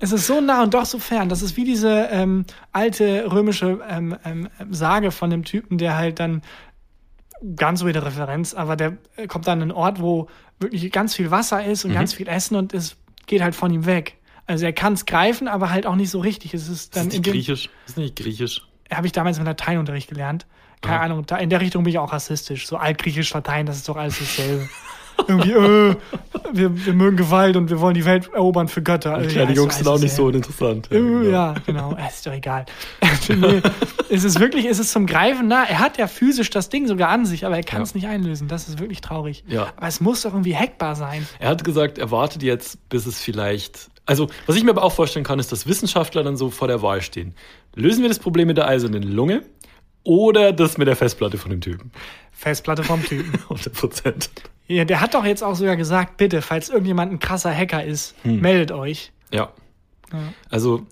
Es 0.00 0.12
ist 0.12 0.26
so 0.26 0.40
nah 0.40 0.62
und 0.62 0.74
doch 0.74 0.84
so 0.84 0.98
fern. 0.98 1.28
Das 1.28 1.40
ist 1.40 1.56
wie 1.56 1.64
diese 1.64 2.08
ähm, 2.10 2.44
alte 2.72 3.30
römische 3.32 3.80
ähm, 3.88 4.16
ähm, 4.24 4.48
Sage 4.70 5.10
von 5.10 5.30
dem 5.30 5.44
Typen, 5.44 5.78
der 5.78 5.96
halt 5.96 6.20
dann 6.20 6.42
ganz 7.56 7.80
so 7.80 7.86
wieder 7.86 8.04
Referenz, 8.04 8.54
aber 8.54 8.76
der 8.76 8.98
äh, 9.16 9.26
kommt 9.26 9.46
dann 9.46 9.58
an 9.58 9.62
einen 9.62 9.72
Ort, 9.72 10.00
wo 10.00 10.28
wirklich 10.60 10.92
ganz 10.92 11.14
viel 11.14 11.30
Wasser 11.30 11.64
ist 11.64 11.84
und 11.84 11.92
ganz 11.94 12.12
viel 12.14 12.28
Essen 12.28 12.56
und 12.56 12.74
es 12.74 12.96
geht 13.26 13.42
halt 13.42 13.54
von 13.54 13.72
ihm 13.72 13.86
weg. 13.86 14.18
Also 14.46 14.64
er 14.66 14.72
kann 14.72 14.92
es 14.92 15.06
greifen, 15.06 15.48
aber 15.48 15.70
halt 15.70 15.86
auch 15.86 15.96
nicht 15.96 16.10
so 16.10 16.20
richtig. 16.20 16.52
Es 16.54 16.64
ist 16.68 16.70
ist 16.70 16.96
dann 16.96 17.04
in 17.04 17.08
nicht 17.10 17.24
griechisch? 17.24 17.70
Ist 17.86 17.96
nicht 17.96 18.16
griechisch? 18.16 18.62
habe 18.92 19.06
ich 19.06 19.12
damals 19.12 19.38
im 19.38 19.44
Lateinunterricht 19.44 20.08
gelernt. 20.08 20.46
Keine 20.82 21.00
Ah. 21.00 21.04
Ahnung, 21.04 21.24
da, 21.26 21.36
in 21.38 21.48
der 21.48 21.60
Richtung 21.62 21.84
bin 21.84 21.92
ich 21.92 21.98
auch 21.98 22.12
rassistisch. 22.12 22.66
So 22.66 22.76
altgriechisch, 22.76 23.32
Latein, 23.32 23.64
das 23.66 23.76
ist 23.76 23.88
doch 23.88 23.96
alles 23.96 24.18
dasselbe. 24.18 24.68
Irgendwie, 25.28 25.52
äh, 25.52 25.96
wir, 26.52 26.86
wir 26.86 26.92
mögen 26.94 27.16
Gewalt 27.16 27.56
und 27.56 27.70
wir 27.70 27.80
wollen 27.80 27.94
die 27.94 28.04
Welt 28.04 28.30
erobern 28.34 28.68
für 28.68 28.82
Götter. 28.82 29.20
Äh, 29.22 29.26
Kleine 29.28 29.52
ist 29.52 29.56
Jungs 29.56 29.74
doch 29.74 29.84
sind 29.84 29.88
auch 29.88 29.98
nicht 30.00 30.12
so 30.14 30.30
dasselbe. 30.30 30.36
interessant. 30.38 30.88
Äh, 30.90 30.94
genau. 30.96 31.30
Ja, 31.30 31.54
genau. 31.66 31.94
Äh, 31.96 32.08
Ist 32.08 32.26
doch 32.26 32.32
egal. 32.32 32.66
nee, 33.28 33.62
es 34.10 34.24
ist 34.24 34.40
wirklich, 34.40 34.66
es 34.66 34.78
ist 34.78 34.92
zum 34.92 35.06
Greifen 35.06 35.48
nah. 35.48 35.64
Er 35.64 35.78
hat 35.78 35.98
ja 35.98 36.06
physisch 36.08 36.50
das 36.50 36.68
Ding 36.68 36.86
sogar 36.88 37.08
an 37.10 37.24
sich, 37.26 37.46
aber 37.46 37.56
er 37.56 37.62
kann 37.62 37.82
es 37.82 37.90
Ja. 37.92 37.96
nicht 37.98 38.06
einlösen. 38.08 38.48
Das 38.48 38.68
ist 38.68 38.78
wirklich 38.80 39.00
traurig. 39.00 39.44
Ja. 39.46 39.72
Aber 39.76 39.86
es 39.86 40.00
muss 40.00 40.22
doch 40.22 40.32
irgendwie 40.32 40.56
hackbar 40.56 40.96
sein. 40.96 41.26
Er 41.38 41.50
hat 41.50 41.62
gesagt, 41.64 41.98
er 41.98 42.10
wartet 42.10 42.42
jetzt, 42.42 42.88
bis 42.88 43.06
es 43.06 43.20
vielleicht. 43.20 43.90
Also, 44.04 44.26
was 44.46 44.56
ich 44.56 44.64
mir 44.64 44.70
aber 44.70 44.82
auch 44.82 44.92
vorstellen 44.92 45.24
kann, 45.24 45.38
ist, 45.38 45.52
dass 45.52 45.66
Wissenschaftler 45.66 46.24
dann 46.24 46.36
so 46.36 46.50
vor 46.50 46.66
der 46.68 46.82
Wahl 46.82 47.02
stehen. 47.02 47.34
Lösen 47.76 48.02
wir 48.02 48.08
das 48.08 48.18
Problem 48.18 48.48
mit 48.48 48.56
der 48.56 48.66
eisernen 48.66 49.04
Lunge 49.04 49.42
oder 50.02 50.52
das 50.52 50.76
mit 50.78 50.88
der 50.88 50.96
Festplatte 50.96 51.38
von 51.38 51.50
dem 51.52 51.60
Typen? 51.60 51.92
Festplatte 52.32 52.82
vom 52.82 53.02
Typen. 53.04 53.32
100 53.44 53.72
Prozent. 53.72 54.30
Ja, 54.68 54.84
der 54.84 55.00
hat 55.00 55.14
doch 55.14 55.24
jetzt 55.24 55.42
auch 55.42 55.54
sogar 55.54 55.76
gesagt, 55.76 56.16
bitte, 56.16 56.40
falls 56.42 56.68
irgendjemand 56.68 57.12
ein 57.12 57.18
krasser 57.18 57.54
Hacker 57.54 57.84
ist, 57.84 58.14
Hm. 58.22 58.40
meldet 58.40 58.72
euch. 58.72 59.12
Ja. 59.32 59.52
Also, 60.50 60.86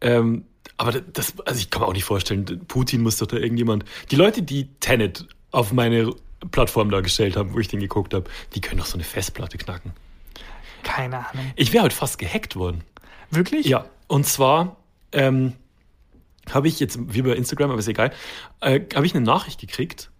ähm, 0.00 0.44
aber 0.76 0.92
das, 0.92 1.34
also 1.44 1.58
ich 1.58 1.70
kann 1.70 1.82
mir 1.82 1.88
auch 1.88 1.92
nicht 1.92 2.04
vorstellen, 2.04 2.64
Putin 2.68 3.02
muss 3.02 3.18
doch 3.18 3.26
da 3.26 3.36
irgendjemand. 3.36 3.84
Die 4.10 4.16
Leute, 4.16 4.42
die 4.42 4.68
Tenet 4.80 5.26
auf 5.50 5.72
meine 5.72 6.14
Plattform 6.52 6.90
da 6.90 7.00
gestellt 7.00 7.36
haben, 7.36 7.52
wo 7.52 7.58
ich 7.58 7.68
den 7.68 7.80
geguckt 7.80 8.14
habe, 8.14 8.30
die 8.54 8.60
können 8.60 8.78
doch 8.78 8.86
so 8.86 8.94
eine 8.94 9.04
Festplatte 9.04 9.58
knacken. 9.58 9.92
Keine 10.82 11.18
Ahnung. 11.28 11.52
Ich 11.56 11.72
wäre 11.72 11.84
heute 11.84 11.94
fast 11.96 12.18
gehackt 12.18 12.56
worden. 12.56 12.82
Wirklich? 13.30 13.66
Ja, 13.66 13.84
und 14.06 14.24
zwar 14.26 14.76
ähm, 15.12 15.52
habe 16.50 16.68
ich 16.68 16.80
jetzt, 16.80 16.98
wie 17.12 17.22
bei 17.22 17.32
Instagram, 17.32 17.70
aber 17.70 17.80
ist 17.80 17.88
egal, 17.88 18.12
äh, 18.60 18.80
habe 18.94 19.04
ich 19.04 19.14
eine 19.14 19.24
Nachricht 19.24 19.60
gekriegt 19.60 20.10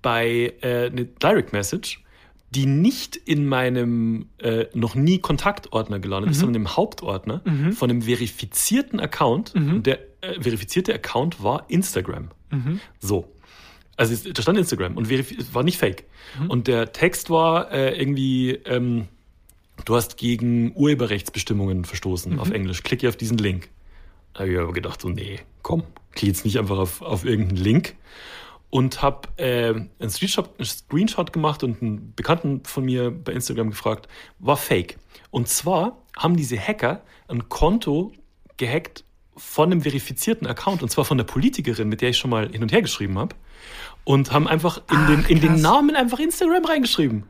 bei 0.00 0.54
äh, 0.62 0.86
eine 0.86 1.04
Direct 1.04 1.52
Message, 1.52 2.02
die 2.50 2.66
nicht 2.66 3.16
in 3.16 3.46
meinem 3.46 4.26
äh, 4.38 4.66
noch 4.74 4.94
nie 4.94 5.18
Kontaktordner 5.18 5.98
gelandet 5.98 6.30
ist, 6.30 6.38
sondern 6.40 6.62
im 6.62 6.76
Hauptordner 6.76 7.42
von 7.74 7.90
einem 7.90 8.02
verifizierten 8.02 9.00
Account. 9.00 9.54
Und 9.54 9.86
der 9.86 9.98
äh, 10.22 10.40
verifizierte 10.40 10.94
Account 10.94 11.42
war 11.42 11.66
Instagram. 11.68 12.28
So. 13.00 13.26
Also 13.96 14.14
es- 14.14 14.22
da 14.24 14.40
stand 14.42 14.58
Instagram 14.58 14.96
und 14.96 15.10
war 15.54 15.62
nicht 15.62 15.76
fake. 15.78 16.04
Und 16.48 16.66
der 16.68 16.92
Text 16.92 17.28
war 17.30 17.70
äh, 17.72 17.98
irgendwie, 18.00 18.52
ähm, 18.64 19.08
du 19.84 19.94
hast 19.96 20.16
gegen 20.16 20.72
Urheberrechtsbestimmungen 20.74 21.84
verstoßen 21.84 22.38
auf 22.38 22.50
Englisch. 22.50 22.82
Klicke 22.82 23.08
auf 23.08 23.16
diesen 23.16 23.38
Link. 23.38 23.68
Da 24.34 24.40
habe 24.40 24.52
ich 24.52 24.58
aber 24.58 24.72
gedacht, 24.72 25.00
so, 25.02 25.08
nee, 25.08 25.40
komm, 25.62 25.82
klick 26.12 26.28
jetzt 26.28 26.44
nicht 26.44 26.58
einfach 26.58 26.78
auf, 26.78 27.02
auf 27.02 27.24
irgendeinen 27.24 27.56
Link. 27.62 27.94
Und 28.70 29.00
habe 29.00 29.28
äh, 29.36 29.74
einen, 29.98 30.10
Screenshot, 30.10 30.50
einen 30.58 30.66
Screenshot 30.66 31.32
gemacht 31.32 31.62
und 31.62 31.80
einen 31.80 32.14
Bekannten 32.14 32.64
von 32.64 32.84
mir 32.84 33.10
bei 33.10 33.32
Instagram 33.32 33.70
gefragt, 33.70 34.08
war 34.38 34.56
fake. 34.56 34.98
Und 35.30 35.48
zwar 35.48 36.02
haben 36.16 36.36
diese 36.36 36.58
Hacker 36.58 37.02
ein 37.28 37.48
Konto 37.48 38.12
gehackt 38.58 39.04
von 39.36 39.70
einem 39.70 39.82
verifizierten 39.82 40.46
Account, 40.46 40.82
und 40.82 40.90
zwar 40.90 41.04
von 41.04 41.16
der 41.16 41.24
Politikerin, 41.24 41.88
mit 41.88 42.00
der 42.00 42.10
ich 42.10 42.18
schon 42.18 42.30
mal 42.30 42.50
hin 42.50 42.62
und 42.62 42.72
her 42.72 42.82
geschrieben 42.82 43.18
habe. 43.18 43.36
Und 44.04 44.32
haben 44.32 44.48
einfach 44.48 44.82
in, 44.90 45.06
den, 45.06 45.24
in 45.26 45.40
den. 45.40 45.60
Namen 45.60 45.94
einfach 45.94 46.18
Instagram 46.18 46.64
reingeschrieben. 46.64 47.24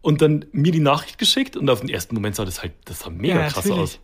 Und 0.00 0.20
dann 0.20 0.44
mir 0.52 0.72
die 0.72 0.80
Nachricht 0.80 1.18
geschickt 1.18 1.56
und 1.56 1.70
auf 1.70 1.80
den 1.80 1.88
ersten 1.88 2.14
Moment 2.14 2.36
sah 2.36 2.44
das 2.44 2.60
halt, 2.60 2.72
das 2.84 3.00
sah 3.00 3.10
mega 3.10 3.36
Ja, 3.36 3.48
krass 3.48 3.64
natürlich. 3.64 3.80
aus. 3.80 4.00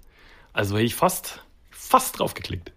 Also 0.52 0.76
hätte 0.76 0.86
ich 0.86 0.94
fast, 0.94 1.44
fast 1.70 2.18
drauf 2.18 2.34
geklickt. 2.34 2.72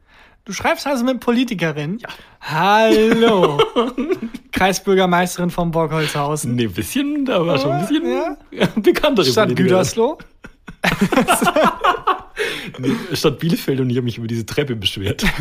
Du 0.46 0.52
schreibst 0.52 0.86
also 0.86 1.06
mit 1.06 1.22
Politikerin? 1.22 2.00
Ja. 2.00 2.10
Hallo. 2.41 3.60
Kreisbürgermeisterin 4.52 5.50
von 5.50 5.72
Borgholzhausen. 5.72 6.56
Nee, 6.56 6.66
ein 6.66 6.74
bisschen, 6.74 7.24
da 7.26 7.46
war 7.46 7.58
schon 7.58 7.72
ein 7.72 7.88
bisschen 7.88 8.06
Ja. 8.52 8.68
bekanntere 8.76 9.26
Stadt. 9.26 9.56
Gütersloh. 9.56 10.18
Nee, 12.80 12.96
Stadt 13.16 13.38
Bielefeld 13.39 13.80
und 13.82 13.89
ich 13.91 13.98
habe 13.98 14.06
mich 14.06 14.18
über 14.18 14.26
diese 14.28 14.46
Treppe 14.46 14.76
beschwert. 14.76 15.24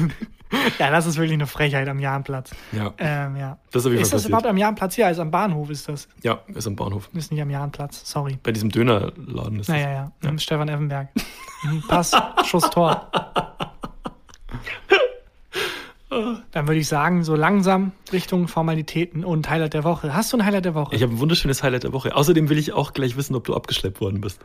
Ja, 0.79 0.91
das 0.91 1.07
ist 1.07 1.17
wirklich 1.17 1.33
eine 1.33 1.47
Frechheit 1.47 1.89
am 1.89 1.99
Jahnplatz. 1.99 2.51
Ja, 2.73 2.93
Ähm, 2.99 3.37
ja. 3.37 3.57
das 3.71 3.87
ist 3.87 3.93
Ist 3.99 4.13
das 4.13 4.27
überhaupt 4.27 4.47
am 4.47 4.59
Jahnplatz? 4.59 4.99
Ja, 4.99 5.09
ist 5.09 5.19
am 5.19 5.31
Bahnhof 5.31 5.71
ist 5.71 5.89
das. 5.89 6.07
Ja, 6.23 6.41
ist 6.55 6.67
am 6.67 6.77
Bahnhof. 6.77 7.09
Ist 7.15 7.33
nicht 7.33 7.41
am 7.41 7.49
Jahnplatz. 7.49 8.03
Sorry. 8.05 8.39
Bei 8.43 8.53
diesem 8.53 8.69
Dönerladen 8.69 9.61
ist 9.61 9.69
Naja, 9.71 9.91
ja. 9.91 10.13
ja. 10.23 10.39
Stefan 10.39 10.69
Effenberg. 10.69 11.09
Mhm, 11.65 11.83
Pass, 11.89 12.11
Schuss, 12.45 12.69
Tor. 12.69 13.11
Dann 16.11 16.69
würde 16.69 16.79
ich 16.79 16.89
sagen, 16.89 17.25
so 17.25 17.35
langsam 17.35 17.93
Richtung 18.13 18.47
Formalitäten 18.47 19.25
und 19.25 19.49
Highlight 19.49 19.73
der 19.73 19.83
Woche. 19.85 20.13
Hast 20.15 20.31
du 20.33 20.37
ein 20.37 20.45
Highlight 20.45 20.67
der 20.67 20.75
Woche? 20.75 20.95
Ich 20.95 21.03
habe 21.03 21.13
ein 21.15 21.19
wunderschönes 21.21 21.63
Highlight 21.63 21.85
der 21.85 21.95
Woche. 21.95 22.15
Außerdem 22.15 22.51
will 22.51 22.59
ich 22.59 22.73
auch 22.75 22.93
gleich 22.93 23.17
wissen, 23.17 23.35
ob 23.35 23.45
du 23.45 23.55
abgeschleppt 23.55 24.01
worden 24.03 24.21
bist. 24.21 24.39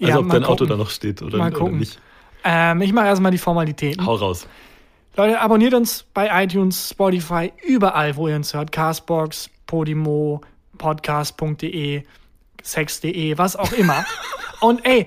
Also 0.00 0.12
Ja, 0.12 0.18
ob 0.18 0.28
dein 0.30 0.42
Auto 0.42 0.64
gucken. 0.64 0.68
da 0.70 0.76
noch 0.76 0.90
steht 0.90 1.22
oder, 1.22 1.38
Mal 1.38 1.50
oder 1.50 1.58
gucken. 1.58 1.78
nicht. 1.78 2.00
Ähm, 2.42 2.82
ich 2.82 2.92
mache 2.92 3.06
erstmal 3.06 3.30
die 3.30 3.38
Formalitäten. 3.38 4.04
Hau 4.04 4.16
raus. 4.16 4.48
Leute, 5.16 5.40
abonniert 5.40 5.74
uns 5.74 6.04
bei 6.12 6.44
iTunes, 6.44 6.90
Spotify, 6.90 7.52
überall, 7.64 8.16
wo 8.16 8.26
ihr 8.26 8.34
uns 8.36 8.52
hört. 8.52 8.72
Castbox, 8.72 9.48
Podimo, 9.66 10.40
podcast.de, 10.76 12.02
sex.de, 12.62 13.38
was 13.38 13.54
auch 13.54 13.72
immer. 13.72 14.04
Und 14.60 14.84
ey, 14.84 15.06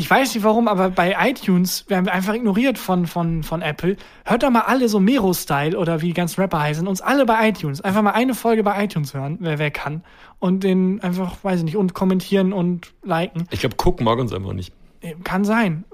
Ich 0.00 0.08
weiß 0.08 0.34
nicht 0.34 0.44
warum, 0.44 0.66
aber 0.66 0.88
bei 0.88 1.14
iTunes 1.28 1.84
werden 1.90 2.06
wir 2.06 2.14
einfach 2.14 2.32
ignoriert 2.32 2.78
von, 2.78 3.06
von, 3.06 3.42
von 3.42 3.60
Apple. 3.60 3.98
Hört 4.24 4.42
doch 4.42 4.48
mal 4.48 4.62
alle 4.62 4.88
so 4.88 4.98
Mero-Style 4.98 5.76
oder 5.76 6.00
wie 6.00 6.06
die 6.06 6.14
ganzen 6.14 6.40
Rapper 6.40 6.58
heißen, 6.58 6.88
uns 6.88 7.02
alle 7.02 7.26
bei 7.26 7.50
iTunes. 7.50 7.82
Einfach 7.82 8.00
mal 8.00 8.12
eine 8.12 8.32
Folge 8.32 8.62
bei 8.62 8.82
iTunes 8.82 9.12
hören, 9.12 9.36
wer, 9.40 9.58
wer 9.58 9.70
kann. 9.70 10.02
Und 10.38 10.64
den 10.64 11.02
einfach, 11.02 11.44
weiß 11.44 11.58
ich 11.58 11.64
nicht, 11.66 11.76
und 11.76 11.92
kommentieren 11.92 12.54
und 12.54 12.94
liken. 13.02 13.46
Ich 13.50 13.60
glaube, 13.60 13.76
Cook 13.78 14.00
mag 14.00 14.18
uns 14.18 14.32
einfach 14.32 14.54
nicht. 14.54 14.72
Äh, 15.02 15.16
Kann 15.22 15.44
sein. 15.44 15.84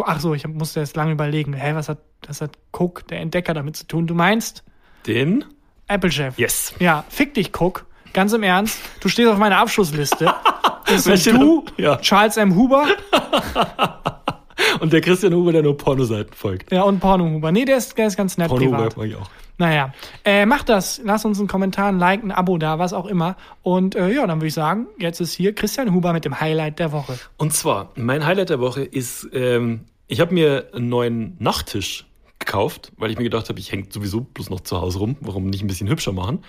Ach 0.00 0.20
so, 0.20 0.32
ich 0.32 0.46
musste 0.46 0.78
jetzt 0.78 0.94
lange 0.94 1.10
überlegen. 1.10 1.52
Hä, 1.52 1.74
was 1.74 1.88
hat, 1.88 1.98
das 2.20 2.40
hat 2.40 2.52
Cook, 2.70 3.08
der 3.08 3.18
Entdecker, 3.18 3.52
damit 3.52 3.74
zu 3.74 3.84
tun? 3.84 4.06
Du 4.06 4.14
meinst 4.14 4.62
Den? 5.08 5.44
Apple-Chef? 5.88 6.38
Yes. 6.38 6.72
Ja, 6.78 7.04
fick 7.08 7.34
dich, 7.34 7.50
Cook. 7.60 7.84
Ganz 8.12 8.32
im 8.32 8.44
Ernst. 8.44 8.78
Du 9.00 9.08
stehst 9.08 9.28
auf 9.28 9.38
meiner 9.38 9.58
Abschlussliste. 9.58 10.32
Das 10.90 11.04
sind 11.04 11.18
steht 11.18 11.34
du? 11.34 11.64
Ja. 11.76 11.96
Charles 11.98 12.36
M. 12.36 12.54
Huber 12.54 12.86
Und 14.80 14.92
der 14.92 15.00
Christian 15.00 15.34
Huber, 15.34 15.52
der 15.52 15.62
nur 15.62 15.76
Pornoseiten 15.76 16.32
folgt. 16.34 16.70
ja, 16.72 16.82
und 16.82 17.00
Porno 17.00 17.24
Huber. 17.24 17.50
Nee, 17.52 17.64
der 17.64 17.78
ist, 17.78 17.96
der 17.96 18.06
ist 18.06 18.16
ganz 18.16 18.36
nett 18.38 18.48
Porno 18.48 18.66
Huber 18.66 18.76
privat. 18.76 18.96
mag 18.96 19.06
ich 19.06 19.16
auch. 19.16 19.30
Naja, 19.58 19.92
äh, 20.24 20.46
macht 20.46 20.68
das. 20.68 21.00
Lass 21.04 21.24
uns 21.24 21.38
einen 21.38 21.48
Kommentar, 21.48 21.88
ein 21.88 21.98
Like, 21.98 22.22
ein 22.22 22.32
Abo 22.32 22.56
da, 22.56 22.78
was 22.78 22.92
auch 22.92 23.06
immer. 23.06 23.36
Und 23.62 23.94
äh, 23.94 24.08
ja, 24.10 24.26
dann 24.26 24.38
würde 24.38 24.46
ich 24.46 24.54
sagen, 24.54 24.86
jetzt 24.98 25.20
ist 25.20 25.34
hier 25.34 25.54
Christian 25.54 25.92
Huber 25.92 26.12
mit 26.12 26.24
dem 26.24 26.40
Highlight 26.40 26.78
der 26.78 26.92
Woche. 26.92 27.18
Und 27.36 27.52
zwar, 27.52 27.90
mein 27.96 28.24
Highlight 28.24 28.48
der 28.50 28.60
Woche 28.60 28.82
ist, 28.82 29.28
ähm, 29.32 29.80
ich 30.06 30.20
habe 30.20 30.32
mir 30.32 30.68
einen 30.74 30.88
neuen 30.88 31.36
Nachttisch 31.38 32.06
gekauft, 32.50 32.90
weil 32.96 33.12
ich 33.12 33.16
mir 33.16 33.24
gedacht 33.24 33.48
habe, 33.48 33.60
ich 33.60 33.70
hänge 33.70 33.86
sowieso 33.90 34.22
bloß 34.22 34.50
noch 34.50 34.60
zu 34.60 34.80
Hause 34.80 34.98
rum, 34.98 35.16
warum 35.20 35.46
nicht 35.46 35.62
ein 35.62 35.68
bisschen 35.68 35.88
hübscher 35.88 36.12
machen. 36.12 36.40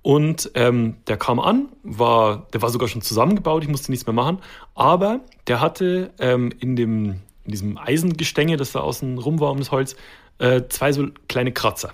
Und 0.00 0.50
ähm, 0.54 0.96
der 1.06 1.18
kam 1.18 1.38
an, 1.38 1.68
war, 1.82 2.48
der 2.54 2.62
war 2.62 2.70
sogar 2.70 2.88
schon 2.88 3.02
zusammengebaut, 3.02 3.62
ich 3.62 3.68
musste 3.68 3.90
nichts 3.92 4.06
mehr 4.06 4.14
machen, 4.14 4.38
aber 4.74 5.20
der 5.48 5.60
hatte 5.60 6.10
ähm, 6.18 6.52
in, 6.58 6.74
dem, 6.74 7.20
in 7.44 7.50
diesem 7.50 7.76
Eisengestänge, 7.76 8.56
das 8.56 8.72
da 8.72 8.80
außen 8.80 9.18
rum 9.18 9.40
war 9.40 9.50
um 9.50 9.58
das 9.58 9.70
Holz, 9.70 9.94
äh, 10.38 10.62
zwei 10.70 10.90
so 10.92 11.08
kleine 11.28 11.52
Kratzer. 11.52 11.92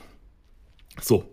So, 1.01 1.25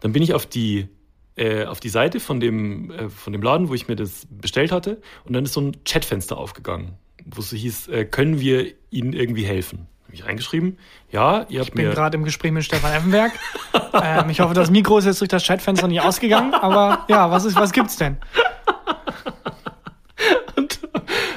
dann 0.00 0.12
bin 0.12 0.22
ich 0.22 0.34
auf 0.34 0.44
die, 0.44 0.88
äh, 1.36 1.64
auf 1.64 1.80
die 1.80 1.88
Seite 1.88 2.20
von 2.20 2.38
dem, 2.38 2.90
äh, 2.90 3.08
von 3.08 3.32
dem 3.32 3.40
Laden, 3.40 3.70
wo 3.70 3.74
ich 3.74 3.88
mir 3.88 3.96
das 3.96 4.26
bestellt 4.30 4.72
hatte, 4.72 5.00
und 5.24 5.32
dann 5.32 5.44
ist 5.44 5.54
so 5.54 5.62
ein 5.62 5.84
Chatfenster 5.84 6.36
aufgegangen, 6.36 6.98
wo 7.24 7.40
es 7.40 7.50
hieß, 7.50 7.88
äh, 7.88 8.04
können 8.04 8.40
wir 8.40 8.74
Ihnen 8.90 9.14
irgendwie 9.14 9.44
helfen? 9.44 9.88
Habe 10.12 10.20
ich 10.20 10.26
reingeschrieben, 10.26 10.76
ja, 11.10 11.46
ihr 11.48 11.60
habt 11.60 11.70
Ich 11.70 11.74
bin 11.74 11.90
gerade 11.90 12.18
im 12.18 12.24
Gespräch 12.24 12.52
mit 12.52 12.64
Stefan 12.64 12.92
Effenberg. 12.92 13.32
ähm, 13.94 14.28
ich 14.28 14.40
hoffe, 14.40 14.52
das 14.52 14.70
Mikro 14.70 14.98
ist 14.98 15.06
jetzt 15.06 15.22
durch 15.22 15.30
das 15.30 15.42
Chatfenster 15.42 15.88
nicht 15.88 16.02
ausgegangen. 16.02 16.52
Aber 16.52 17.06
ja, 17.08 17.30
was, 17.30 17.46
ist, 17.46 17.56
was 17.56 17.72
gibt's 17.72 17.96
denn? 17.96 18.18
Und 20.56 20.80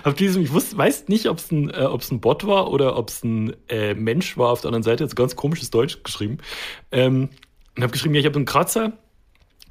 hab 0.04 0.18
diesem, 0.18 0.44
ich 0.44 0.52
wusste, 0.52 0.78
weiß 0.78 1.08
nicht, 1.08 1.30
ob 1.30 1.38
es 1.38 1.52
ein, 1.52 1.70
äh, 1.70 1.88
ein 1.88 2.20
Bot 2.20 2.46
war 2.46 2.70
oder 2.70 2.98
ob 2.98 3.08
es 3.08 3.24
ein 3.24 3.56
äh, 3.70 3.94
Mensch 3.94 4.38
war 4.38 4.50
auf 4.50 4.60
der 4.60 4.68
anderen 4.68 4.84
Seite, 4.84 5.08
so 5.08 5.16
ganz 5.16 5.38
komisches 5.38 5.70
Deutsch 5.70 6.04
geschrieben. 6.04 6.40
Ähm, 6.92 7.30
und 7.78 7.82
habe 7.82 7.94
geschrieben, 7.94 8.14
ja, 8.14 8.20
ich 8.20 8.26
habe 8.26 8.36
einen 8.36 8.44
Kratzer 8.44 8.92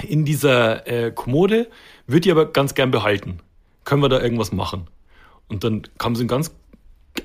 in 0.03 0.25
dieser 0.25 0.87
äh, 0.87 1.13
Kommode, 1.13 1.69
würde 2.07 2.23
die 2.23 2.31
aber 2.31 2.51
ganz 2.51 2.75
gern 2.75 2.91
behalten. 2.91 3.41
Können 3.85 4.01
wir 4.01 4.09
da 4.09 4.23
irgendwas 4.23 4.51
machen? 4.51 4.89
Und 5.49 5.63
dann 5.63 5.83
kam 5.99 6.17
so 6.17 6.25
ein 6.25 6.29
ganz 6.29 6.55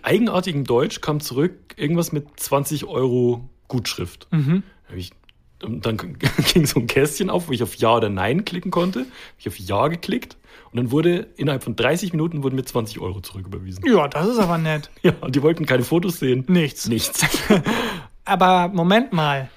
eigenartigen 0.03 0.63
Deutsch, 0.63 1.01
kam 1.01 1.19
zurück, 1.19 1.53
irgendwas 1.75 2.11
mit 2.11 2.39
20 2.39 2.85
Euro 2.85 3.49
Gutschrift. 3.67 4.27
Mhm. 4.31 4.63
Ich, 4.95 5.11
dann 5.59 6.17
ging 6.53 6.65
so 6.65 6.79
ein 6.79 6.87
Kästchen 6.87 7.29
auf, 7.29 7.47
wo 7.47 7.51
ich 7.51 7.63
auf 7.63 7.75
Ja 7.75 7.95
oder 7.95 8.09
Nein 8.09 8.45
klicken 8.45 8.71
konnte. 8.71 9.05
Ich 9.37 9.47
auf 9.47 9.57
Ja 9.57 9.87
geklickt 9.87 10.37
und 10.71 10.77
dann 10.77 10.91
wurde 10.91 11.27
innerhalb 11.37 11.63
von 11.63 11.75
30 11.75 12.13
Minuten 12.13 12.43
wurden 12.43 12.55
mir 12.55 12.65
20 12.65 12.99
Euro 12.99 13.21
zurücküberwiesen. 13.21 13.83
Ja, 13.85 14.07
das 14.07 14.27
ist 14.27 14.39
aber 14.39 14.57
nett. 14.57 14.89
Ja, 15.01 15.13
und 15.21 15.35
die 15.35 15.41
wollten 15.41 15.65
keine 15.65 15.83
Fotos 15.83 16.19
sehen. 16.19 16.45
Nichts. 16.47 16.87
Nichts. 16.87 17.25
Aber 18.25 18.67
Moment 18.67 19.11
mal. 19.11 19.49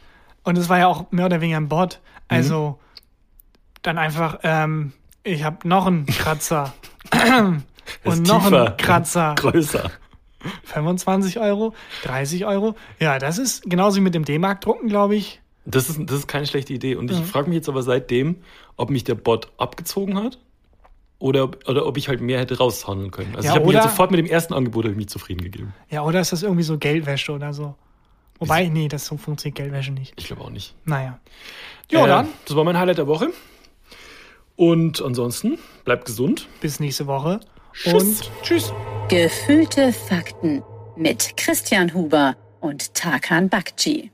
Und 0.45 0.57
es 0.57 0.68
war 0.70 0.78
ja 0.78 0.87
auch 0.87 1.11
mehr 1.12 1.26
oder 1.26 1.41
weniger 1.43 1.59
ein 1.59 1.68
Bot. 1.68 2.01
Also 2.28 2.78
Mhm. 2.80 3.76
dann 3.83 3.99
einfach, 3.99 4.39
ähm, 4.45 4.93
ich 5.24 5.45
habe 5.45 5.68
noch 5.68 5.87
einen 5.87 6.07
Kratzer. 6.07 6.72
Und 8.05 8.26
noch 8.26 8.47
einen 8.47 8.76
Kratzer. 8.78 9.35
Größer. 9.37 9.91
25 10.64 11.38
Euro, 11.40 11.74
30 12.05 12.47
Euro. 12.47 12.74
Ja, 13.01 13.18
das 13.18 13.38
ist 13.38 13.62
genauso 13.68 13.97
wie 13.97 14.01
mit 14.01 14.14
dem 14.14 14.24
D-Mark-Drucken, 14.24 14.88
glaube 14.88 15.16
ich. 15.16 15.40
Das 15.64 15.88
ist, 15.88 16.01
das 16.07 16.18
ist 16.20 16.26
keine 16.28 16.47
schlechte 16.47 16.72
Idee. 16.72 16.97
Und 16.97 17.11
ich 17.11 17.18
Mhm. 17.20 17.24
frage 17.24 17.49
mich 17.49 17.57
jetzt 17.57 17.68
aber 17.68 17.82
seitdem, 17.82 18.36
ob 18.76 18.90
mich 18.90 19.05
der 19.05 19.14
Bot 19.14 19.49
abgezogen 19.59 20.18
hat 20.22 20.38
oder, 21.20 21.51
oder 21.68 21.86
ob 21.86 21.97
ich 21.97 22.09
halt 22.09 22.20
mehr 22.20 22.40
hätte 22.40 22.59
raushandeln 22.59 23.11
können. 23.12 23.36
Also 23.36 23.47
Ja, 23.47 23.53
ich 23.53 23.57
habe 23.61 23.66
mich 23.66 23.76
halt 23.76 23.88
sofort 23.90 24.11
mit 24.11 24.18
dem 24.18 24.26
ersten 24.26 24.55
Angebot 24.55 24.84
mich 24.97 25.09
zufrieden 25.09 25.43
gegeben. 25.43 25.72
Ja, 25.88 26.03
oder 26.03 26.20
ist 26.20 26.32
das 26.32 26.43
irgendwie 26.43 26.64
so 26.64 26.78
Geldwäsche 26.78 27.30
oder 27.32 27.53
so? 27.53 27.76
Wobei, 28.40 28.66
nee, 28.68 28.88
das 28.88 29.07
so 29.07 29.16
funktioniert 29.16 29.57
Geldwäsche 29.57 29.93
nicht. 29.93 30.14
Ich 30.16 30.26
glaube 30.26 30.43
auch 30.43 30.51
nicht. 30.51 30.74
Naja. 30.84 31.20
Ja, 31.93 32.05
Äh, 32.05 32.09
dann 32.09 32.28
Das 32.45 32.57
war 32.57 32.64
mein 32.64 32.76
Highlight 32.76 32.99
der 32.99 33.07
Woche. 33.07 33.28
Und 34.57 35.01
ansonsten, 35.01 35.59
bleibt 35.84 36.05
gesund. 36.07 36.49
bis 36.61 36.80
nächste 36.80 37.07
Woche. 37.07 37.38
Tschüss. 37.75 37.93
Und 37.93 38.31
tschüss. 38.43 38.73
Gefühlte 39.09 39.93
Fakten 39.93 40.62
mit 40.97 41.37
Christian 41.37 41.93
Huber 41.93 42.37
und 42.61 42.95
Tarkan 42.95 43.49
Bakci. 43.49 44.12